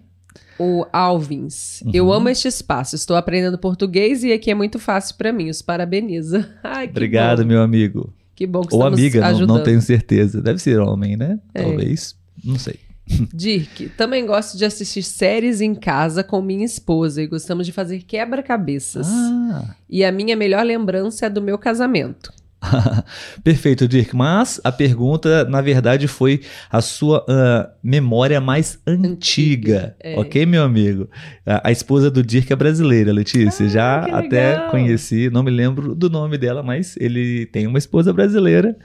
O 0.59 0.85
Alvins. 0.91 1.81
Uhum. 1.81 1.91
Eu 1.93 2.13
amo 2.13 2.29
este 2.29 2.47
espaço. 2.47 2.95
Estou 2.95 3.15
aprendendo 3.15 3.57
português 3.57 4.23
e 4.23 4.31
aqui 4.31 4.51
é 4.51 4.55
muito 4.55 4.79
fácil 4.79 5.15
para 5.15 5.31
mim. 5.31 5.49
Os 5.49 5.61
parabeniza. 5.61 6.49
Ai, 6.63 6.87
Obrigado, 6.87 7.41
bom. 7.41 7.47
meu 7.47 7.61
amigo. 7.61 8.13
Que 8.35 8.47
bom 8.47 8.61
que 8.61 8.73
Ou 8.73 8.81
estamos 8.81 8.99
amiga. 8.99 9.31
Não, 9.31 9.47
não 9.47 9.63
tenho 9.63 9.81
certeza. 9.81 10.41
Deve 10.41 10.59
ser 10.59 10.79
homem, 10.79 11.15
né? 11.15 11.39
É. 11.53 11.63
Talvez. 11.63 12.15
Não 12.43 12.57
sei. 12.57 12.79
Dirk, 13.33 13.89
também 13.97 14.25
gosto 14.25 14.57
de 14.57 14.65
assistir 14.65 15.03
séries 15.03 15.61
em 15.61 15.75
casa 15.75 16.23
com 16.23 16.41
minha 16.41 16.65
esposa 16.65 17.21
e 17.21 17.27
gostamos 17.27 17.65
de 17.65 17.71
fazer 17.71 18.03
quebra-cabeças. 18.03 19.07
Ah. 19.07 19.75
E 19.89 20.03
a 20.03 20.11
minha 20.11 20.35
melhor 20.35 20.65
lembrança 20.65 21.25
é 21.25 21.29
do 21.29 21.41
meu 21.41 21.57
casamento. 21.57 22.31
Perfeito, 23.43 23.87
Dirk. 23.87 24.15
Mas 24.15 24.59
a 24.63 24.71
pergunta, 24.71 25.43
na 25.45 25.61
verdade, 25.61 26.07
foi 26.07 26.41
a 26.69 26.81
sua 26.81 27.19
uh, 27.23 27.69
memória 27.83 28.39
mais 28.39 28.79
antiga, 28.87 29.07
antiga 29.07 29.95
é. 29.99 30.17
ok, 30.17 30.45
meu 30.45 30.63
amigo? 30.63 31.09
A, 31.45 31.69
a, 31.69 31.71
esposa 31.71 32.09
do 32.09 32.23
Dirk 32.23 32.51
é 32.51 32.55
brasileira, 32.55 33.11
Letícia. 33.11 33.65
Ah, 33.65 33.69
Já 33.69 33.99
até 34.17 34.69
conheci, 34.69 35.29
não 35.29 35.43
me 35.43 35.51
lembro 35.51 35.93
do 35.93 36.09
nome 36.09 36.37
dela, 36.37 36.63
mas 36.63 36.95
ele 36.97 37.45
tem 37.47 37.67
uma 37.67 37.77
esposa 37.77 38.13
brasileira 38.13 38.75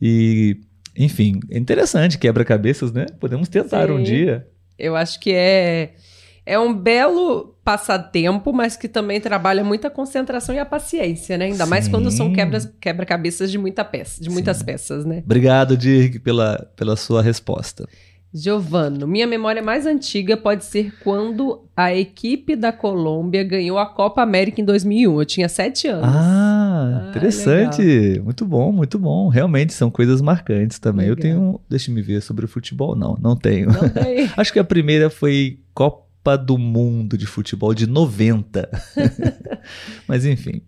e, 0.00 0.58
enfim, 0.96 1.40
é 1.50 1.58
interessante, 1.58 2.18
quebra-cabeças, 2.18 2.92
né? 2.92 3.06
Podemos 3.18 3.48
tentar 3.48 3.86
Sim. 3.86 3.92
um 3.92 4.02
dia. 4.02 4.46
Eu 4.78 4.96
acho 4.96 5.20
que 5.20 5.32
é 5.32 5.94
é 6.44 6.58
um 6.58 6.74
belo 6.74 7.56
passatempo, 7.64 8.52
mas 8.52 8.76
que 8.76 8.88
também 8.88 9.20
trabalha 9.20 9.62
muita 9.62 9.88
concentração 9.88 10.52
e 10.54 10.58
a 10.58 10.66
paciência, 10.66 11.38
né? 11.38 11.44
Ainda 11.46 11.64
Sim. 11.64 11.70
mais 11.70 11.88
quando 11.88 12.10
são 12.10 12.32
quebra-cabeças 12.80 13.50
de, 13.50 13.58
muita 13.58 13.84
peça, 13.84 14.20
de 14.20 14.28
muitas 14.28 14.60
peças, 14.62 15.04
né? 15.04 15.22
Obrigado, 15.24 15.76
Dirk, 15.76 16.18
pela, 16.18 16.68
pela 16.74 16.96
sua 16.96 17.22
resposta. 17.22 17.88
Giovano, 18.34 19.06
minha 19.06 19.26
memória 19.26 19.62
mais 19.62 19.86
antiga 19.86 20.36
pode 20.36 20.64
ser 20.64 20.92
quando 21.02 21.64
a 21.76 21.94
equipe 21.94 22.56
da 22.56 22.72
Colômbia 22.72 23.44
ganhou 23.44 23.78
a 23.78 23.86
Copa 23.86 24.22
América 24.22 24.60
em 24.60 24.64
2001. 24.64 25.20
Eu 25.20 25.24
tinha 25.26 25.48
sete 25.48 25.86
anos. 25.86 26.08
Ah, 26.08 27.02
ah 27.04 27.10
interessante. 27.10 27.82
Legal. 27.82 28.24
Muito 28.24 28.46
bom, 28.46 28.72
muito 28.72 28.98
bom. 28.98 29.28
Realmente 29.28 29.72
são 29.72 29.90
coisas 29.90 30.22
marcantes 30.22 30.78
também. 30.78 31.10
Legal. 31.10 31.16
Eu 31.16 31.20
tenho. 31.20 31.60
Deixa 31.68 31.90
me 31.90 32.00
ver 32.00 32.22
sobre 32.22 32.44
o 32.44 32.48
futebol. 32.48 32.96
Não, 32.96 33.18
não 33.20 33.36
tenho. 33.36 33.66
Não 33.66 33.88
tem. 33.88 34.30
Acho 34.36 34.52
que 34.52 34.58
a 34.58 34.64
primeira 34.64 35.10
foi 35.10 35.60
Copa 35.74 36.12
Copa 36.22 36.38
do 36.38 36.56
Mundo 36.56 37.18
de 37.18 37.26
Futebol 37.26 37.74
de 37.74 37.84
90. 37.84 38.70
Mas 40.06 40.24
enfim. 40.24 40.62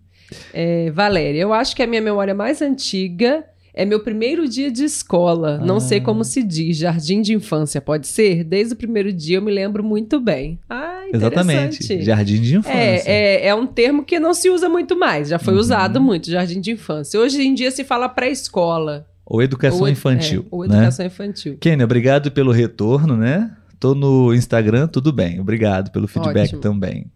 É, 0.53 0.91
Valéria, 0.91 1.39
eu 1.39 1.53
acho 1.53 1.73
que 1.73 1.81
a 1.81 1.87
minha 1.87 2.01
memória 2.01 2.35
mais 2.35 2.61
antiga 2.61 3.45
é 3.75 3.85
meu 3.85 3.99
primeiro 3.99 4.47
dia 4.47 4.71
de 4.71 4.85
escola. 4.85 5.59
Ah. 5.61 5.65
Não 5.65 5.81
sei 5.81 5.99
como 5.99 6.23
se 6.23 6.41
diz, 6.41 6.77
jardim 6.77 7.21
de 7.21 7.33
infância, 7.33 7.81
pode 7.81 8.07
ser? 8.07 8.43
Desde 8.45 8.73
o 8.73 8.77
primeiro 8.77 9.11
dia 9.11 9.37
eu 9.37 9.41
me 9.41 9.51
lembro 9.51 9.83
muito 9.83 10.19
bem. 10.19 10.57
Ah, 10.69 11.03
Exatamente, 11.13 12.01
jardim 12.01 12.41
de 12.41 12.55
infância. 12.55 12.77
É, 12.77 13.03
é, 13.05 13.47
é, 13.47 13.55
um 13.55 13.67
termo 13.67 14.03
que 14.03 14.17
não 14.17 14.33
se 14.33 14.49
usa 14.49 14.69
muito 14.69 14.97
mais, 14.97 15.27
já 15.27 15.37
foi 15.37 15.53
uhum. 15.53 15.59
usado 15.59 15.99
muito, 15.99 16.31
jardim 16.31 16.61
de 16.61 16.71
infância. 16.71 17.19
Hoje 17.19 17.41
em 17.41 17.53
dia 17.53 17.69
se 17.69 17.83
fala 17.83 18.07
pré-escola. 18.07 19.05
Ou 19.25 19.41
educação 19.41 19.81
ou, 19.81 19.89
infantil. 19.89 20.41
É, 20.43 20.47
ou 20.49 20.65
educação 20.65 21.03
né? 21.03 21.07
infantil. 21.07 21.57
Kenny, 21.59 21.83
obrigado 21.83 22.31
pelo 22.31 22.51
retorno, 22.51 23.17
né? 23.17 23.51
Tô 23.79 23.93
no 23.93 24.33
Instagram, 24.33 24.87
tudo 24.87 25.11
bem. 25.11 25.39
Obrigado 25.39 25.91
pelo 25.91 26.07
feedback 26.07 26.45
Ótimo. 26.47 26.61
também. 26.61 27.11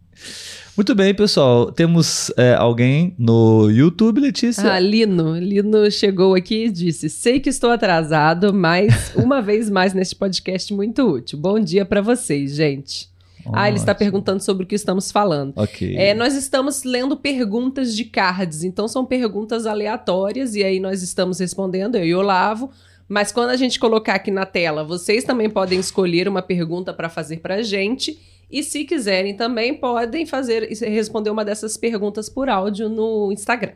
Muito 0.80 0.96
bem, 0.96 1.14
pessoal. 1.14 1.72
Temos 1.72 2.32
é, 2.38 2.54
alguém 2.54 3.14
no 3.20 3.70
YouTube, 3.70 4.22
Letícia? 4.22 4.72
Ah, 4.72 4.80
Lino. 4.80 5.38
Lino 5.38 5.92
chegou 5.92 6.36
aqui 6.36 6.66
e 6.66 6.70
disse: 6.70 7.10
Sei 7.10 7.40
que 7.40 7.50
estou 7.50 7.70
atrasado, 7.70 8.54
mas 8.54 9.12
uma 9.18 9.42
vez 9.42 9.70
mais 9.70 9.94
neste 9.94 10.16
podcast 10.16 10.74
muito 10.74 11.04
útil. 11.04 11.38
Bom 11.38 11.60
dia 11.60 11.84
para 11.84 12.02
vocês, 12.02 12.56
gente. 12.56 13.10
Ah, 13.52 13.68
ele 13.68 13.78
está 13.78 13.96
perguntando 13.96 14.42
sobre 14.42 14.64
o 14.64 14.68
que 14.68 14.76
estamos 14.76 15.12
falando. 15.12 15.54
Ok. 15.56 15.96
É, 15.98 16.14
nós 16.14 16.36
estamos 16.36 16.84
lendo 16.84 17.18
perguntas 17.18 17.96
de 17.96 18.06
cards, 18.06 18.64
então 18.64 18.88
são 18.88 19.06
perguntas 19.06 19.66
aleatórias 19.66 20.56
e 20.56 20.64
aí 20.64 20.80
nós 20.80 21.02
estamos 21.02 21.40
respondendo, 21.40 21.96
eu 21.96 22.06
e 22.06 22.16
o 22.16 22.20
Olavo. 22.20 22.70
Mas 23.08 23.32
quando 23.32 23.50
a 23.50 23.58
gente 23.58 23.80
colocar 23.80 24.16
aqui 24.16 24.30
na 24.30 24.46
tela, 24.46 24.84
vocês 24.84 25.24
também 25.24 25.50
podem 25.50 25.80
escolher 25.80 26.28
uma 26.28 26.44
pergunta 26.44 26.94
para 26.94 27.10
fazer 27.10 27.38
para 27.38 27.56
a 27.56 27.62
gente. 27.64 28.20
E 28.50 28.64
se 28.64 28.84
quiserem 28.84 29.36
também, 29.36 29.76
podem 29.76 30.26
fazer 30.26 30.68
responder 30.90 31.30
uma 31.30 31.46
dessas 31.46 31.78
perguntas 31.78 32.30
por 32.30 32.50
áudio 32.50 32.90
no 32.90 33.32
Instagram. 33.32 33.74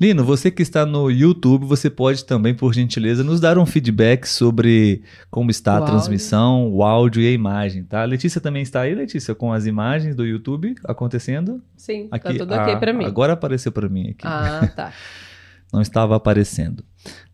Lino, 0.00 0.24
você 0.24 0.50
que 0.50 0.62
está 0.62 0.84
no 0.84 1.10
YouTube, 1.10 1.64
você 1.64 1.88
pode 1.88 2.24
também, 2.24 2.52
por 2.54 2.74
gentileza, 2.74 3.22
nos 3.22 3.38
dar 3.38 3.56
um 3.56 3.64
feedback 3.64 4.26
sobre 4.26 5.02
como 5.30 5.48
está 5.48 5.78
o 5.78 5.84
a 5.84 5.86
transmissão, 5.86 6.62
áudio. 6.62 6.76
o 6.76 6.82
áudio 6.82 7.22
e 7.22 7.28
a 7.28 7.30
imagem, 7.30 7.84
tá? 7.84 8.02
Letícia 8.04 8.40
também 8.40 8.62
está 8.62 8.80
aí, 8.80 8.96
Letícia, 8.96 9.32
com 9.32 9.52
as 9.52 9.64
imagens 9.64 10.16
do 10.16 10.26
YouTube 10.26 10.74
acontecendo? 10.84 11.62
Sim, 11.76 12.08
tá 12.08 12.16
aqui, 12.16 12.32
tá 12.32 12.38
tudo 12.38 12.52
ok 12.52 12.76
para 12.78 12.92
mim. 12.92 13.04
Agora 13.04 13.34
apareceu 13.34 13.70
para 13.70 13.88
mim 13.88 14.10
aqui. 14.10 14.24
Ah, 14.26 14.68
tá. 14.74 14.92
Não 15.72 15.80
estava 15.80 16.16
aparecendo. 16.16 16.84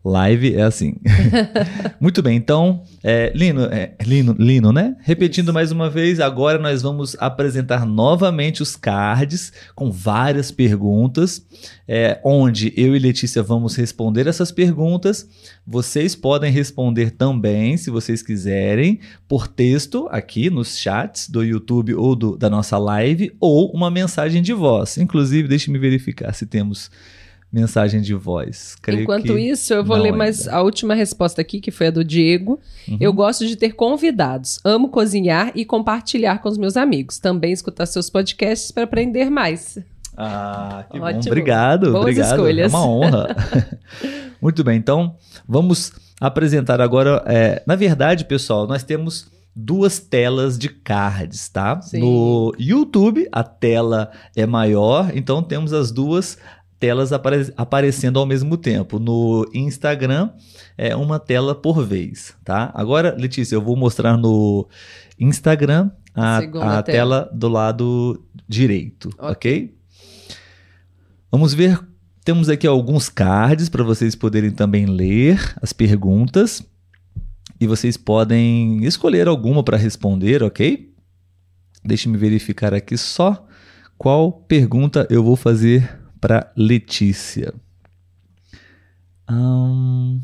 Live 0.03 0.55
é 0.55 0.61
assim. 0.61 0.95
Muito 1.99 2.21
bem, 2.21 2.37
então, 2.37 2.83
é, 3.03 3.33
Lino, 3.35 3.65
é, 3.65 3.95
Lino, 4.01 4.33
Lino, 4.39 4.71
né? 4.71 4.95
Repetindo 5.01 5.47
Isso. 5.47 5.53
mais 5.53 5.71
uma 5.73 5.89
vez, 5.89 6.21
agora 6.21 6.57
nós 6.57 6.81
vamos 6.81 7.17
apresentar 7.19 7.85
novamente 7.85 8.63
os 8.63 8.77
cards 8.77 9.51
com 9.75 9.91
várias 9.91 10.51
perguntas, 10.51 11.45
é, 11.85 12.17
onde 12.23 12.73
eu 12.77 12.95
e 12.95 12.99
Letícia 12.99 13.43
vamos 13.43 13.75
responder 13.75 14.25
essas 14.25 14.53
perguntas. 14.53 15.27
Vocês 15.67 16.15
podem 16.15 16.49
responder 16.51 17.11
também, 17.11 17.75
se 17.75 17.91
vocês 17.91 18.21
quiserem, 18.21 19.01
por 19.27 19.49
texto 19.49 20.07
aqui 20.09 20.49
nos 20.49 20.77
chats 20.77 21.29
do 21.29 21.43
YouTube 21.43 21.93
ou 21.93 22.15
do, 22.15 22.37
da 22.37 22.49
nossa 22.49 22.77
live, 22.77 23.35
ou 23.37 23.69
uma 23.71 23.91
mensagem 23.91 24.41
de 24.41 24.53
voz. 24.53 24.97
Inclusive, 24.97 25.49
deixe-me 25.49 25.77
verificar 25.77 26.33
se 26.33 26.45
temos 26.45 26.89
mensagem 27.51 28.01
de 28.01 28.13
voz. 28.13 28.75
Creio 28.81 29.01
Enquanto 29.01 29.37
isso, 29.37 29.73
eu 29.73 29.83
vou 29.83 29.97
ler 29.97 30.11
mais 30.11 30.47
a 30.47 30.61
última 30.61 30.93
resposta 30.93 31.41
aqui, 31.41 31.59
que 31.59 31.71
foi 31.71 31.87
a 31.87 31.91
do 31.91 32.03
Diego. 32.03 32.59
Uhum. 32.87 32.97
Eu 32.99 33.11
gosto 33.11 33.45
de 33.47 33.55
ter 33.55 33.73
convidados, 33.73 34.59
amo 34.63 34.89
cozinhar 34.89 35.51
e 35.55 35.65
compartilhar 35.65 36.39
com 36.39 36.49
os 36.49 36.57
meus 36.57 36.77
amigos. 36.77 37.17
Também 37.17 37.51
escutar 37.51 37.85
seus 37.85 38.09
podcasts 38.09 38.71
para 38.71 38.83
aprender 38.83 39.29
mais. 39.29 39.79
Ah, 40.15 40.85
que 40.91 40.99
Ótimo. 40.99 41.21
bom. 41.21 41.27
Obrigado, 41.27 41.91
Boas 41.91 42.01
obrigado. 42.01 42.31
Escolhas. 42.31 42.73
É 42.73 42.75
uma 42.75 42.85
honra. 42.85 43.35
Muito 44.41 44.63
bem, 44.63 44.77
então 44.77 45.15
vamos 45.47 45.93
apresentar 46.19 46.79
agora. 46.81 47.23
É, 47.25 47.63
na 47.65 47.75
verdade, 47.75 48.25
pessoal, 48.25 48.67
nós 48.67 48.83
temos 48.83 49.27
duas 49.55 49.99
telas 49.99 50.57
de 50.57 50.69
cards, 50.69 51.49
tá? 51.49 51.81
Sim. 51.81 51.99
No 51.99 52.53
YouTube 52.57 53.27
a 53.31 53.43
tela 53.43 54.11
é 54.35 54.45
maior, 54.45 55.11
então 55.15 55.41
temos 55.41 55.73
as 55.73 55.91
duas 55.91 56.37
telas 56.79 57.11
apare 57.11 57.53
aparecendo 57.57 58.17
ao 58.19 58.25
mesmo 58.25 58.55
tempo. 58.55 58.99
No 58.99 59.47
Instagram, 59.53 60.29
é 60.77 60.95
uma 60.95 61.19
tela 61.19 61.53
por 61.53 61.85
vez, 61.85 62.33
tá? 62.43 62.71
Agora, 62.73 63.15
Letícia, 63.17 63.55
eu 63.55 63.61
vou 63.61 63.75
mostrar 63.75 64.17
no 64.17 64.67
Instagram 65.19 65.91
a, 66.15 66.37
a 66.37 66.41
tela. 66.41 66.83
tela. 66.83 67.29
do 67.33 67.49
lado 67.49 68.23
direito, 68.47 69.09
ok? 69.17 69.31
okay? 69.31 69.75
Vamos 71.31 71.53
ver. 71.53 71.79
Temos 72.23 72.49
aqui 72.49 72.67
alguns 72.67 73.09
cards 73.09 73.69
para 73.69 73.83
vocês 73.83 74.15
poderem 74.15 74.51
também 74.51 74.85
ler 74.85 75.55
as 75.61 75.73
perguntas. 75.73 76.63
E 77.59 77.67
vocês 77.67 77.97
podem 77.97 78.85
escolher 78.85 79.27
alguma 79.27 79.63
para 79.63 79.75
responder, 79.75 80.41
ok? 80.43 80.93
Deixe-me 81.83 82.17
verificar 82.17 82.73
aqui 82.73 82.97
só 82.97 83.45
qual 83.97 84.31
pergunta 84.31 85.05
eu 85.09 85.21
vou 85.21 85.35
fazer 85.35 85.99
para 86.19 86.51
Letícia. 86.55 87.53
Hum... 89.29 90.19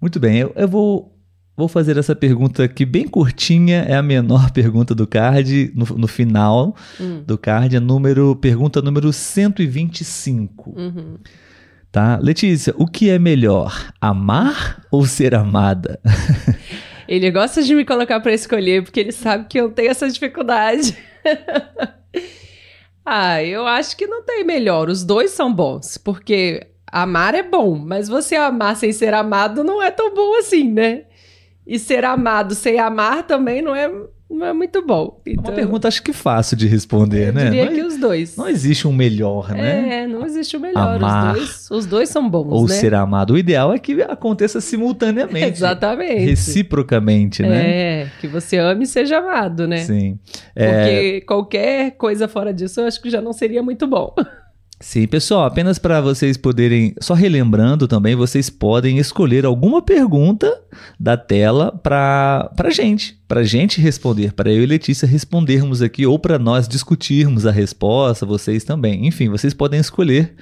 Muito 0.00 0.18
bem, 0.18 0.38
eu, 0.38 0.52
eu, 0.56 0.66
vou, 0.66 1.16
vou 1.56 1.68
fazer 1.68 1.96
essa 1.96 2.16
pergunta 2.16 2.64
aqui 2.64 2.84
bem 2.84 3.06
curtinha, 3.06 3.82
é 3.82 3.94
a 3.94 4.02
menor 4.02 4.50
pergunta 4.50 4.96
do 4.96 5.06
card, 5.06 5.70
no, 5.76 5.84
no 5.96 6.08
final 6.08 6.74
hum. 7.00 7.22
do 7.24 7.38
card, 7.38 7.76
é 7.76 7.80
número, 7.80 8.34
pergunta 8.34 8.82
número 8.82 9.12
125. 9.12 10.70
Uhum. 10.76 11.18
Tá? 11.92 12.18
Letícia, 12.18 12.74
o 12.76 12.86
que 12.86 13.10
é 13.10 13.18
melhor, 13.18 13.92
amar 14.00 14.84
ou 14.90 15.06
ser 15.06 15.36
amada? 15.36 16.00
Ele 17.06 17.30
gosta 17.30 17.62
de 17.62 17.74
me 17.74 17.84
colocar 17.84 18.18
para 18.20 18.32
escolher, 18.32 18.82
porque 18.82 19.00
ele 19.00 19.12
sabe 19.12 19.46
que 19.46 19.60
eu 19.60 19.70
tenho 19.70 19.90
essa 19.90 20.08
dificuldade. 20.08 20.96
ah, 23.04 23.42
eu 23.42 23.66
acho 23.66 23.96
que 23.96 24.06
não 24.06 24.22
tem 24.22 24.44
melhor. 24.44 24.88
Os 24.88 25.04
dois 25.04 25.30
são 25.30 25.52
bons, 25.52 25.96
porque 25.96 26.66
amar 26.86 27.34
é 27.34 27.42
bom, 27.42 27.76
mas 27.76 28.08
você 28.08 28.36
amar 28.36 28.76
sem 28.76 28.92
ser 28.92 29.14
amado 29.14 29.64
não 29.64 29.82
é 29.82 29.90
tão 29.90 30.14
bom 30.14 30.38
assim, 30.38 30.70
né? 30.70 31.04
E 31.66 31.78
ser 31.78 32.04
amado 32.04 32.54
sem 32.54 32.78
amar 32.78 33.26
também 33.26 33.62
não 33.62 33.74
é 33.74 33.90
não 34.32 34.46
é 34.46 34.52
muito 34.52 34.84
bom. 34.84 35.20
Então, 35.26 35.32
é 35.32 35.36
uma 35.36 35.42
então, 35.42 35.54
pergunta, 35.54 35.88
acho 35.88 36.02
que 36.02 36.12
fácil 36.12 36.56
de 36.56 36.66
responder, 36.66 37.28
eu 37.28 37.32
né? 37.32 37.46
Eu 37.46 37.50
diria 37.50 37.64
não, 37.66 37.74
que 37.74 37.82
os 37.82 37.96
dois. 37.98 38.36
Não 38.36 38.48
existe 38.48 38.88
um 38.88 38.92
melhor, 38.92 39.50
né? 39.50 40.02
É, 40.02 40.06
não 40.06 40.24
existe 40.24 40.56
o 40.56 40.58
um 40.58 40.62
melhor. 40.62 40.96
Amar, 40.96 41.34
os, 41.34 41.38
dois, 41.38 41.70
os 41.70 41.86
dois 41.86 42.08
são 42.08 42.28
bons, 42.28 42.52
ou 42.52 42.66
né? 42.66 42.74
ser 42.74 42.94
amado. 42.94 43.34
O 43.34 43.38
ideal 43.38 43.72
é 43.72 43.78
que 43.78 44.00
aconteça 44.02 44.60
simultaneamente. 44.60 45.58
Exatamente. 45.58 46.24
Reciprocamente, 46.24 47.42
né? 47.42 48.02
É, 48.02 48.10
que 48.20 48.26
você 48.26 48.58
ame 48.58 48.84
e 48.84 48.86
seja 48.86 49.18
amado, 49.18 49.68
né? 49.68 49.78
Sim. 49.78 50.18
É... 50.56 50.66
Porque 50.66 51.20
qualquer 51.22 51.90
coisa 51.92 52.26
fora 52.26 52.52
disso, 52.52 52.80
eu 52.80 52.86
acho 52.86 53.00
que 53.00 53.10
já 53.10 53.20
não 53.20 53.32
seria 53.32 53.62
muito 53.62 53.86
bom. 53.86 54.14
Sim, 54.82 55.06
pessoal, 55.06 55.44
apenas 55.44 55.78
para 55.78 56.00
vocês 56.00 56.36
poderem, 56.36 56.92
só 57.00 57.14
relembrando 57.14 57.86
também, 57.86 58.16
vocês 58.16 58.50
podem 58.50 58.98
escolher 58.98 59.44
alguma 59.44 59.80
pergunta 59.80 60.60
da 60.98 61.16
tela 61.16 61.70
para 61.70 62.50
a 62.58 62.70
gente, 62.70 63.16
para 63.28 63.44
gente 63.44 63.80
responder, 63.80 64.32
para 64.32 64.50
eu 64.52 64.60
e 64.60 64.66
Letícia 64.66 65.06
respondermos 65.06 65.82
aqui 65.82 66.04
ou 66.04 66.18
para 66.18 66.36
nós 66.36 66.66
discutirmos 66.66 67.46
a 67.46 67.52
resposta, 67.52 68.26
vocês 68.26 68.64
também. 68.64 69.06
Enfim, 69.06 69.28
vocês 69.28 69.54
podem 69.54 69.78
escolher. 69.78 70.34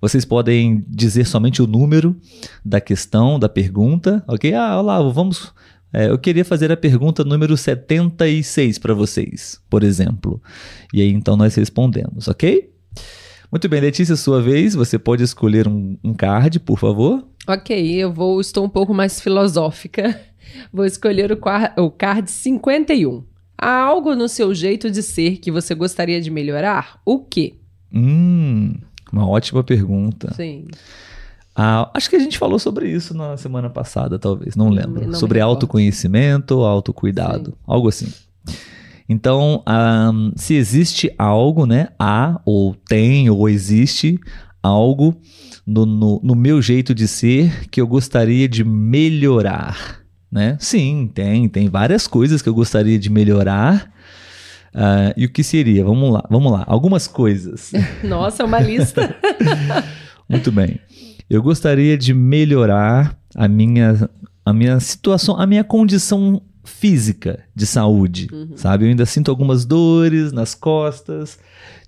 Vocês 0.00 0.24
podem 0.24 0.82
dizer 0.88 1.26
somente 1.26 1.60
o 1.60 1.66
número 1.66 2.16
da 2.64 2.80
questão, 2.80 3.38
da 3.38 3.50
pergunta, 3.50 4.24
ok? 4.26 4.54
Ah, 4.54 4.80
olá, 4.80 4.98
vamos. 5.10 5.52
É, 5.92 6.08
eu 6.08 6.18
queria 6.18 6.44
fazer 6.44 6.72
a 6.72 6.76
pergunta 6.76 7.22
número 7.22 7.54
76 7.54 8.78
para 8.78 8.94
vocês, 8.94 9.60
por 9.68 9.84
exemplo. 9.84 10.42
E 10.92 11.02
aí 11.02 11.12
então 11.12 11.36
nós 11.36 11.54
respondemos, 11.54 12.28
ok? 12.28 12.73
Muito 13.50 13.68
bem, 13.68 13.80
Letícia, 13.80 14.16
sua 14.16 14.42
vez. 14.42 14.74
Você 14.74 14.98
pode 14.98 15.22
escolher 15.22 15.68
um, 15.68 15.96
um 16.02 16.14
card, 16.14 16.60
por 16.60 16.78
favor. 16.78 17.24
Ok, 17.46 17.94
eu 17.94 18.12
vou. 18.12 18.40
Estou 18.40 18.64
um 18.64 18.68
pouco 18.68 18.94
mais 18.94 19.20
filosófica. 19.20 20.18
Vou 20.72 20.84
escolher 20.84 21.32
o, 21.32 21.38
o 21.82 21.90
card 21.90 22.30
51. 22.30 23.24
Há 23.58 23.76
algo 23.76 24.14
no 24.14 24.28
seu 24.28 24.54
jeito 24.54 24.90
de 24.90 25.02
ser 25.02 25.38
que 25.38 25.50
você 25.50 25.74
gostaria 25.74 26.20
de 26.20 26.30
melhorar? 26.30 27.00
O 27.04 27.18
quê? 27.18 27.54
Hum, 27.92 28.74
uma 29.12 29.26
ótima 29.28 29.64
pergunta. 29.64 30.32
Sim. 30.34 30.66
Ah, 31.56 31.90
acho 31.94 32.10
que 32.10 32.16
a 32.16 32.18
gente 32.18 32.36
falou 32.36 32.58
sobre 32.58 32.90
isso 32.90 33.14
na 33.14 33.36
semana 33.36 33.70
passada, 33.70 34.18
talvez, 34.18 34.56
não 34.56 34.68
lembro. 34.68 35.02
Não, 35.02 35.12
não 35.12 35.18
sobre 35.18 35.40
autoconhecimento, 35.40 36.60
autocuidado, 36.62 37.50
Sim. 37.50 37.56
algo 37.66 37.88
assim. 37.88 38.12
Então, 39.08 39.62
um, 39.68 40.32
se 40.34 40.54
existe 40.54 41.12
algo, 41.18 41.66
né? 41.66 41.88
Há, 41.98 42.40
ou 42.44 42.74
tem, 42.74 43.28
ou 43.28 43.48
existe 43.48 44.18
algo 44.62 45.14
no, 45.66 45.84
no, 45.84 46.20
no, 46.22 46.34
meu 46.34 46.62
jeito 46.62 46.94
de 46.94 47.06
ser 47.06 47.68
que 47.68 47.80
eu 47.80 47.86
gostaria 47.86 48.48
de 48.48 48.64
melhorar, 48.64 50.00
né? 50.32 50.56
Sim, 50.58 51.10
tem, 51.12 51.48
tem 51.48 51.68
várias 51.68 52.06
coisas 52.06 52.40
que 52.40 52.48
eu 52.48 52.54
gostaria 52.54 52.98
de 52.98 53.10
melhorar. 53.10 53.92
Uh, 54.74 55.14
e 55.16 55.26
o 55.26 55.28
que 55.28 55.44
seria? 55.44 55.84
Vamos 55.84 56.12
lá, 56.12 56.24
vamos 56.30 56.50
lá. 56.50 56.64
Algumas 56.66 57.06
coisas. 57.06 57.72
Nossa, 58.02 58.42
é 58.42 58.46
uma 58.46 58.58
lista. 58.58 59.14
Muito 60.28 60.50
bem. 60.50 60.80
Eu 61.28 61.42
gostaria 61.42 61.96
de 61.96 62.12
melhorar 62.14 63.16
a 63.36 63.46
minha, 63.46 64.08
a 64.44 64.52
minha 64.52 64.80
situação, 64.80 65.38
a 65.38 65.46
minha 65.46 65.62
condição 65.62 66.42
física 66.64 67.44
de 67.54 67.66
saúde, 67.66 68.28
uhum. 68.32 68.56
sabe? 68.56 68.84
Eu 68.84 68.88
ainda 68.88 69.06
sinto 69.06 69.30
algumas 69.30 69.64
dores 69.64 70.32
nas 70.32 70.54
costas, 70.54 71.38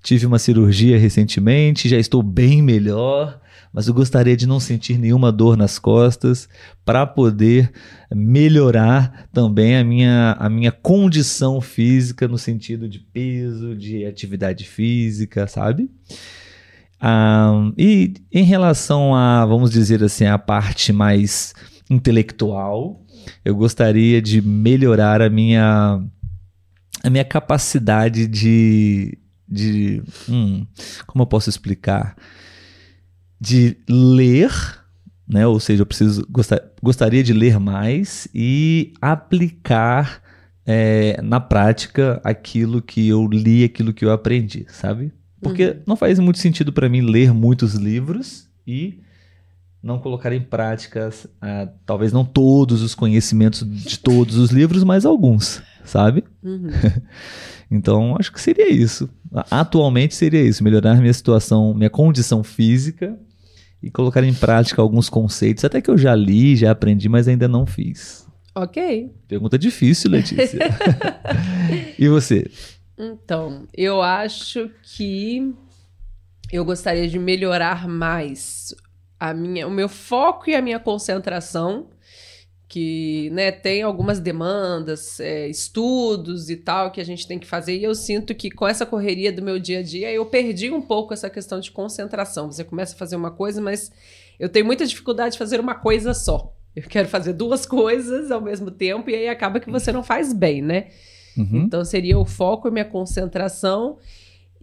tive 0.02 0.26
uma 0.26 0.38
cirurgia 0.38 0.98
recentemente, 0.98 1.88
já 1.88 1.98
estou 1.98 2.22
bem 2.22 2.62
melhor, 2.62 3.40
mas 3.72 3.88
eu 3.88 3.94
gostaria 3.94 4.36
de 4.36 4.46
não 4.46 4.60
sentir 4.60 4.98
nenhuma 4.98 5.32
dor 5.32 5.56
nas 5.56 5.78
costas 5.78 6.48
para 6.84 7.06
poder 7.06 7.72
melhorar 8.14 9.28
também 9.32 9.76
a 9.76 9.84
minha, 9.84 10.36
a 10.38 10.48
minha 10.48 10.70
condição 10.70 11.60
física 11.60 12.28
no 12.28 12.38
sentido 12.38 12.88
de 12.88 12.98
peso, 12.98 13.74
de 13.74 14.04
atividade 14.06 14.64
física, 14.64 15.46
sabe? 15.46 15.90
Ah, 17.00 17.70
e 17.76 18.14
em 18.32 18.44
relação 18.44 19.14
a, 19.14 19.44
vamos 19.44 19.70
dizer 19.70 20.02
assim, 20.02 20.24
a 20.24 20.38
parte 20.38 20.92
mais 20.92 21.54
intelectual, 21.90 23.04
eu 23.46 23.54
gostaria 23.54 24.20
de 24.20 24.42
melhorar 24.42 25.22
a 25.22 25.30
minha, 25.30 26.02
a 27.00 27.08
minha 27.08 27.24
capacidade 27.24 28.26
de. 28.26 29.16
de 29.48 30.02
hum, 30.28 30.66
como 31.06 31.22
eu 31.22 31.26
posso 31.28 31.48
explicar? 31.48 32.16
De 33.40 33.76
ler, 33.88 34.50
né? 35.28 35.46
Ou 35.46 35.60
seja, 35.60 35.82
eu 35.82 35.86
preciso 35.86 36.26
gostar, 36.28 36.60
gostaria 36.82 37.22
de 37.22 37.32
ler 37.32 37.60
mais 37.60 38.26
e 38.34 38.92
aplicar 39.00 40.20
é, 40.66 41.22
na 41.22 41.38
prática 41.38 42.20
aquilo 42.24 42.82
que 42.82 43.06
eu 43.06 43.28
li, 43.28 43.62
aquilo 43.62 43.94
que 43.94 44.04
eu 44.04 44.10
aprendi, 44.10 44.66
sabe? 44.70 45.12
Porque 45.40 45.68
uhum. 45.68 45.82
não 45.86 45.96
faz 45.96 46.18
muito 46.18 46.40
sentido 46.40 46.72
para 46.72 46.88
mim 46.88 47.00
ler 47.00 47.32
muitos 47.32 47.74
livros 47.74 48.48
e 48.66 48.98
não 49.86 50.00
colocar 50.00 50.32
em 50.32 50.40
prática, 50.40 51.08
uh, 51.08 51.70
talvez 51.86 52.12
não 52.12 52.24
todos 52.24 52.82
os 52.82 52.94
conhecimentos 52.94 53.64
de 53.64 53.98
todos 53.98 54.36
os 54.36 54.50
livros, 54.50 54.82
mas 54.82 55.06
alguns, 55.06 55.62
sabe? 55.84 56.24
Uhum. 56.42 56.68
então, 57.70 58.16
acho 58.18 58.32
que 58.32 58.40
seria 58.40 58.68
isso. 58.68 59.08
Atualmente 59.50 60.14
seria 60.14 60.42
isso: 60.42 60.64
melhorar 60.64 60.96
minha 60.96 61.14
situação, 61.14 61.72
minha 61.72 61.88
condição 61.88 62.42
física 62.42 63.16
e 63.80 63.90
colocar 63.90 64.24
em 64.24 64.34
prática 64.34 64.82
alguns 64.82 65.08
conceitos, 65.08 65.64
até 65.64 65.80
que 65.80 65.90
eu 65.90 65.96
já 65.96 66.14
li, 66.14 66.56
já 66.56 66.72
aprendi, 66.72 67.08
mas 67.08 67.28
ainda 67.28 67.46
não 67.46 67.64
fiz. 67.64 68.26
Ok. 68.54 69.12
Pergunta 69.28 69.58
difícil, 69.58 70.10
Letícia. 70.10 70.58
e 71.96 72.08
você? 72.08 72.50
Então, 72.98 73.68
eu 73.72 74.02
acho 74.02 74.70
que 74.82 75.54
eu 76.50 76.64
gostaria 76.64 77.06
de 77.06 77.18
melhorar 77.18 77.86
mais 77.86 78.74
a 79.18 79.32
minha, 79.32 79.66
o 79.66 79.70
meu 79.70 79.88
foco 79.88 80.50
e 80.50 80.54
a 80.54 80.62
minha 80.62 80.78
concentração, 80.78 81.88
que 82.68 83.30
né, 83.30 83.52
tem 83.52 83.82
algumas 83.82 84.18
demandas, 84.18 85.20
é, 85.20 85.48
estudos 85.48 86.50
e 86.50 86.56
tal 86.56 86.90
que 86.90 87.00
a 87.00 87.04
gente 87.04 87.26
tem 87.26 87.38
que 87.38 87.46
fazer, 87.46 87.76
e 87.76 87.84
eu 87.84 87.94
sinto 87.94 88.34
que 88.34 88.50
com 88.50 88.66
essa 88.66 88.84
correria 88.84 89.32
do 89.32 89.42
meu 89.42 89.58
dia 89.58 89.78
a 89.78 89.82
dia 89.82 90.10
eu 90.12 90.26
perdi 90.26 90.70
um 90.70 90.82
pouco 90.82 91.14
essa 91.14 91.30
questão 91.30 91.60
de 91.60 91.70
concentração. 91.70 92.50
Você 92.50 92.64
começa 92.64 92.94
a 92.94 92.98
fazer 92.98 93.16
uma 93.16 93.30
coisa, 93.30 93.60
mas 93.60 93.90
eu 94.38 94.48
tenho 94.48 94.66
muita 94.66 94.84
dificuldade 94.84 95.32
de 95.32 95.38
fazer 95.38 95.60
uma 95.60 95.74
coisa 95.74 96.12
só. 96.12 96.52
Eu 96.74 96.82
quero 96.82 97.08
fazer 97.08 97.32
duas 97.32 97.64
coisas 97.66 98.30
ao 98.30 98.40
mesmo 98.40 98.70
tempo, 98.70 99.08
e 99.10 99.14
aí 99.14 99.28
acaba 99.28 99.60
que 99.60 99.70
você 99.70 99.92
não 99.92 100.02
faz 100.02 100.32
bem, 100.32 100.60
né? 100.60 100.88
Uhum. 101.36 101.64
Então 101.64 101.84
seria 101.84 102.18
o 102.18 102.24
foco 102.24 102.66
e 102.66 102.70
minha 102.70 102.84
concentração. 102.84 103.98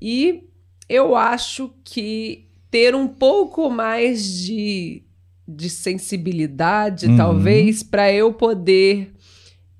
E 0.02 0.50
eu 0.90 1.16
acho 1.16 1.74
que 1.84 2.50
ter 2.74 2.96
um 2.96 3.08
pouco 3.08 3.70
mais 3.70 4.28
de, 4.28 5.04
de 5.48 5.70
sensibilidade, 5.70 7.06
uhum. 7.06 7.16
talvez, 7.16 7.84
para 7.84 8.12
eu 8.12 8.34
poder 8.34 9.14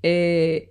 é, 0.00 0.68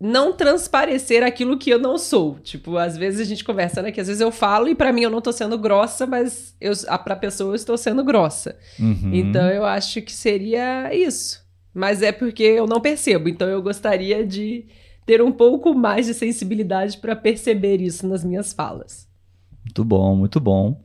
não 0.00 0.32
transparecer 0.32 1.22
aquilo 1.22 1.56
que 1.56 1.70
eu 1.70 1.78
não 1.78 1.96
sou. 1.96 2.40
Tipo, 2.40 2.76
às 2.76 2.96
vezes 2.96 3.20
a 3.20 3.24
gente 3.24 3.44
conversa, 3.44 3.80
né? 3.82 3.92
Que 3.92 4.00
às 4.00 4.08
vezes 4.08 4.20
eu 4.20 4.32
falo 4.32 4.66
e 4.66 4.74
para 4.74 4.92
mim 4.92 5.02
eu 5.02 5.10
não 5.10 5.20
tô 5.20 5.30
sendo 5.30 5.56
grossa, 5.56 6.08
mas 6.08 6.56
eu, 6.60 6.72
pra 7.04 7.14
pessoa 7.14 7.52
eu 7.52 7.54
estou 7.54 7.78
sendo 7.78 8.02
grossa. 8.02 8.58
Uhum. 8.76 9.14
Então 9.14 9.48
eu 9.48 9.64
acho 9.64 10.02
que 10.02 10.10
seria 10.10 10.92
isso. 10.92 11.40
Mas 11.72 12.02
é 12.02 12.10
porque 12.10 12.42
eu 12.42 12.66
não 12.66 12.80
percebo. 12.80 13.28
Então 13.28 13.46
eu 13.46 13.62
gostaria 13.62 14.26
de 14.26 14.66
ter 15.06 15.22
um 15.22 15.30
pouco 15.30 15.72
mais 15.72 16.06
de 16.06 16.14
sensibilidade 16.14 16.98
para 16.98 17.14
perceber 17.14 17.80
isso 17.80 18.08
nas 18.08 18.24
minhas 18.24 18.52
falas. 18.52 19.08
Muito 19.64 19.84
bom, 19.84 20.16
muito 20.16 20.40
bom. 20.40 20.82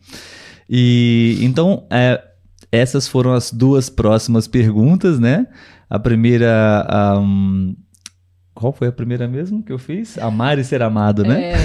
E 0.70 1.38
então, 1.42 1.86
é, 1.90 2.22
essas 2.72 3.08
foram 3.08 3.34
as 3.34 3.52
duas 3.52 3.90
próximas 3.90 4.48
perguntas, 4.48 5.20
né? 5.20 5.48
A 5.90 6.00
primeira. 6.00 7.18
Um, 7.20 7.76
qual 8.54 8.72
foi 8.72 8.88
a 8.88 8.92
primeira 8.92 9.28
mesmo 9.28 9.62
que 9.62 9.72
eu 9.72 9.78
fiz? 9.78 10.18
Amar 10.18 10.58
e 10.58 10.64
ser 10.64 10.82
amado, 10.82 11.24
né? 11.24 11.52
É. 11.52 11.56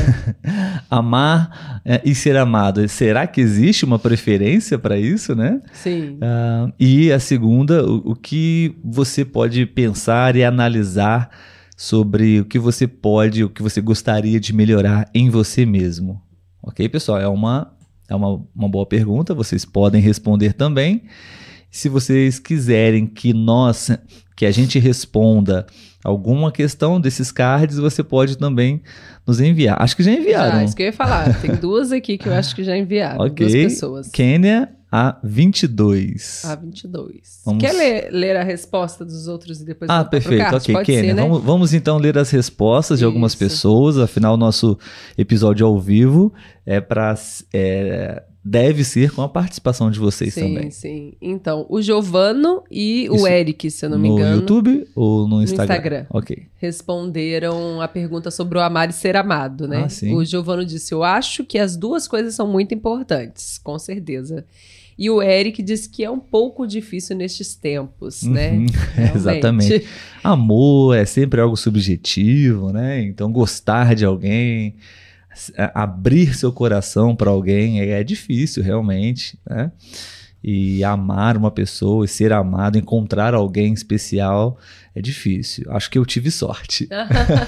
Amar 0.90 1.80
é, 1.84 2.02
e 2.04 2.16
ser 2.16 2.36
amado. 2.36 2.86
Será 2.88 3.28
que 3.28 3.40
existe 3.40 3.84
uma 3.84 3.96
preferência 3.96 4.76
para 4.76 4.98
isso, 4.98 5.36
né? 5.36 5.60
Sim. 5.72 6.14
Uh, 6.16 6.72
e 6.80 7.12
a 7.12 7.20
segunda, 7.20 7.86
o, 7.86 8.10
o, 8.10 8.16
que 8.16 8.76
você 8.82 9.24
pode 9.24 9.64
pensar 9.66 10.34
e 10.34 10.42
analisar 10.42 11.30
sobre 11.76 12.40
o 12.40 12.44
que 12.44 12.58
você 12.58 12.88
pode, 12.88 13.44
o 13.44 13.48
que 13.48 13.62
você 13.62 13.80
gostaria 13.80 14.40
de 14.40 14.52
melhorar 14.52 15.08
em 15.14 15.30
você 15.30 15.64
mesmo. 15.64 16.20
Ok, 16.60 16.88
pessoal? 16.88 17.20
É 17.20 17.28
uma 17.28 17.72
é 18.10 18.14
uma, 18.14 18.44
uma 18.54 18.68
boa 18.68 18.84
pergunta, 18.84 19.32
vocês 19.32 19.64
podem 19.64 20.02
responder 20.02 20.52
também. 20.52 21.04
Se 21.70 21.88
vocês 21.88 22.40
quiserem 22.40 23.06
que 23.06 23.32
nós, 23.32 23.88
que 24.36 24.44
a 24.44 24.50
gente 24.50 24.78
responda 24.80 25.64
alguma 26.04 26.50
questão 26.50 27.00
desses 27.00 27.30
cards, 27.30 27.76
você 27.76 28.02
pode 28.02 28.36
também 28.38 28.82
nos 29.26 29.40
enviar. 29.40 29.80
Acho 29.80 29.96
que 29.96 30.02
já 30.02 30.12
enviaram. 30.12 30.58
Já, 30.58 30.64
isso 30.64 30.76
que 30.76 30.82
eu 30.82 30.86
ia 30.86 30.92
falar. 30.92 31.40
Tem 31.40 31.54
duas 31.54 31.92
aqui 31.92 32.16
que 32.16 32.28
eu 32.28 32.34
acho 32.34 32.54
que 32.54 32.64
já 32.64 32.76
enviaram. 32.76 33.24
okay. 33.24 33.46
Duas 33.46 33.72
pessoas. 33.72 34.08
Kênia 34.08 34.68
a22. 34.92 36.44
A22. 36.44 37.20
Vamos... 37.44 37.62
Quer 37.62 37.72
ler, 37.72 38.08
ler, 38.10 38.36
a 38.36 38.42
resposta 38.42 39.04
dos 39.04 39.28
outros 39.28 39.60
e 39.60 39.64
depois 39.64 39.88
Ah, 39.88 40.04
perfeito. 40.04 40.56
Ok, 40.56 40.74
Kênia. 40.84 41.14
Né? 41.14 41.22
Vamos, 41.22 41.42
vamos, 41.42 41.74
então 41.74 41.96
ler 41.96 42.18
as 42.18 42.30
respostas 42.30 42.98
de 42.98 43.04
Isso. 43.04 43.08
algumas 43.08 43.34
pessoas. 43.34 43.98
Afinal, 43.98 44.36
nosso 44.36 44.76
episódio 45.16 45.64
ao 45.64 45.78
vivo 45.78 46.32
é 46.66 46.80
para 46.80 47.14
é, 47.52 48.22
deve 48.42 48.84
ser 48.84 49.12
com 49.12 49.22
a 49.22 49.28
participação 49.28 49.90
de 49.90 49.98
vocês 49.98 50.34
sim, 50.34 50.40
também. 50.40 50.70
Sim, 50.70 50.80
sim. 50.80 51.12
Então, 51.20 51.66
o 51.68 51.80
Giovano 51.82 52.62
e 52.70 53.04
Isso 53.04 53.14
o 53.14 53.26
Eric, 53.26 53.70
se 53.70 53.84
eu 53.84 53.90
não 53.90 53.98
me 53.98 54.08
engano. 54.08 54.30
No 54.30 54.40
YouTube 54.40 54.86
ou 54.94 55.28
no 55.28 55.42
Instagram? 55.42 55.66
No 55.66 55.74
Instagram. 55.74 56.06
Ok. 56.10 56.42
Responderam 56.56 57.80
a 57.80 57.88
pergunta 57.88 58.30
sobre 58.30 58.58
o 58.58 58.60
amar 58.60 58.88
e 58.88 58.92
ser 58.92 59.16
amado, 59.16 59.68
né? 59.68 59.84
Ah, 59.84 59.88
sim. 59.88 60.14
O 60.14 60.24
Giovano 60.24 60.64
disse: 60.64 60.92
Eu 60.92 61.02
acho 61.02 61.44
que 61.44 61.58
as 61.58 61.76
duas 61.76 62.08
coisas 62.08 62.34
são 62.34 62.46
muito 62.46 62.74
importantes, 62.74 63.58
com 63.58 63.78
certeza. 63.78 64.44
E 65.00 65.08
o 65.08 65.22
Eric 65.22 65.62
disse 65.62 65.88
que 65.88 66.04
é 66.04 66.10
um 66.10 66.20
pouco 66.20 66.66
difícil 66.66 67.16
nestes 67.16 67.54
tempos, 67.54 68.22
uhum. 68.22 68.32
né? 68.32 68.66
Exatamente. 69.16 69.86
Amor 70.22 70.94
é 70.94 71.06
sempre 71.06 71.40
algo 71.40 71.56
subjetivo, 71.56 72.70
né? 72.70 73.02
Então, 73.02 73.32
gostar 73.32 73.94
de 73.94 74.04
alguém, 74.04 74.74
abrir 75.74 76.34
seu 76.34 76.52
coração 76.52 77.14
para 77.14 77.30
alguém 77.30 77.80
é, 77.80 78.00
é 78.00 78.04
difícil, 78.04 78.62
realmente, 78.62 79.38
né? 79.48 79.70
E 80.42 80.82
amar 80.82 81.36
uma 81.36 81.50
pessoa 81.50 82.04
e 82.04 82.08
ser 82.08 82.32
amado, 82.32 82.78
encontrar 82.78 83.34
alguém 83.34 83.74
especial 83.74 84.58
é 84.94 85.00
difícil. 85.00 85.70
Acho 85.70 85.90
que 85.90 85.98
eu 85.98 86.06
tive 86.06 86.30
sorte. 86.30 86.88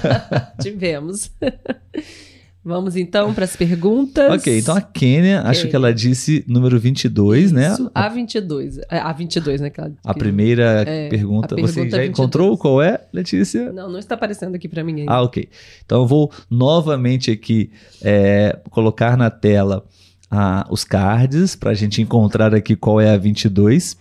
Tivemos. 0.61 1.31
Vamos 2.65 2.95
então 2.95 3.33
para 3.33 3.43
as 3.43 3.57
perguntas. 3.57 4.31
Ok, 4.31 4.57
então 4.57 4.75
a 4.75 4.81
Kênia, 4.81 5.39
okay. 5.39 5.51
acho 5.51 5.67
que 5.67 5.75
ela 5.75 5.93
disse 5.93 6.45
número 6.47 6.79
22, 6.79 7.45
Isso, 7.45 7.53
né? 7.53 7.75
A 7.93 8.07
22. 8.07 8.79
A 8.89 9.11
22, 9.11 9.59
né? 9.59 9.67
Aquela, 9.67 9.91
a 10.01 10.13
primeira 10.13 10.83
é, 10.87 11.09
pergunta. 11.09 11.47
A 11.53 11.55
pergunta. 11.55 11.73
Você 11.73 11.89
já 11.89 11.97
22. 11.97 12.09
encontrou 12.09 12.57
qual 12.57 12.81
é, 12.81 13.01
Letícia? 13.11 13.71
Não, 13.73 13.91
não 13.91 13.99
está 13.99 14.15
aparecendo 14.15 14.55
aqui 14.55 14.69
para 14.69 14.81
mim 14.81 15.01
ainda. 15.01 15.11
Ah, 15.11 15.21
ok. 15.21 15.49
Então 15.85 16.01
eu 16.01 16.07
vou 16.07 16.31
novamente 16.49 17.31
aqui 17.31 17.69
é, 18.01 18.57
colocar 18.69 19.17
na 19.17 19.29
tela 19.29 19.85
ah, 20.31 20.65
os 20.69 20.85
cards 20.85 21.57
para 21.57 21.71
a 21.71 21.75
gente 21.75 22.01
encontrar 22.01 22.55
aqui 22.55 22.77
qual 22.77 23.01
é 23.01 23.09
a 23.09 23.17
22. 23.17 23.97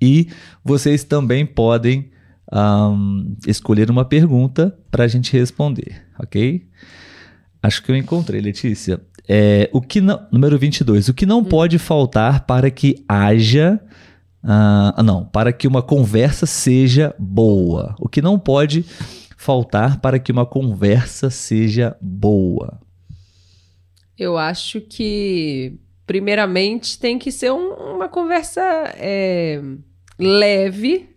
E 0.00 0.28
vocês 0.64 1.04
também 1.04 1.44
podem 1.44 2.10
um, 2.50 3.36
escolher 3.46 3.90
uma 3.90 4.04
pergunta 4.04 4.74
para 4.90 5.04
a 5.04 5.08
gente 5.08 5.32
responder, 5.36 6.02
ok? 6.18 6.66
Acho 7.62 7.82
que 7.82 7.90
eu 7.90 7.96
encontrei, 7.96 8.40
Letícia. 8.40 9.00
É, 9.28 9.68
o 9.72 9.80
que 9.80 10.00
não, 10.00 10.26
número 10.32 10.58
22. 10.58 11.08
O 11.08 11.14
que 11.14 11.26
não 11.26 11.40
hum. 11.40 11.44
pode 11.44 11.78
faltar 11.78 12.46
para 12.46 12.70
que 12.70 13.04
haja. 13.08 13.80
Uh, 14.42 15.02
não, 15.02 15.24
para 15.24 15.52
que 15.52 15.66
uma 15.66 15.82
conversa 15.82 16.46
seja 16.46 17.14
boa. 17.18 17.94
O 17.98 18.08
que 18.08 18.22
não 18.22 18.38
pode 18.38 18.84
faltar 19.36 20.00
para 20.00 20.18
que 20.18 20.32
uma 20.32 20.46
conversa 20.46 21.28
seja 21.28 21.96
boa? 22.00 22.80
Eu 24.16 24.36
acho 24.36 24.80
que, 24.80 25.78
primeiramente, 26.06 26.98
tem 26.98 27.18
que 27.18 27.30
ser 27.30 27.52
um, 27.52 27.72
uma 27.94 28.08
conversa 28.08 28.60
é, 28.96 29.62
leve, 30.18 31.08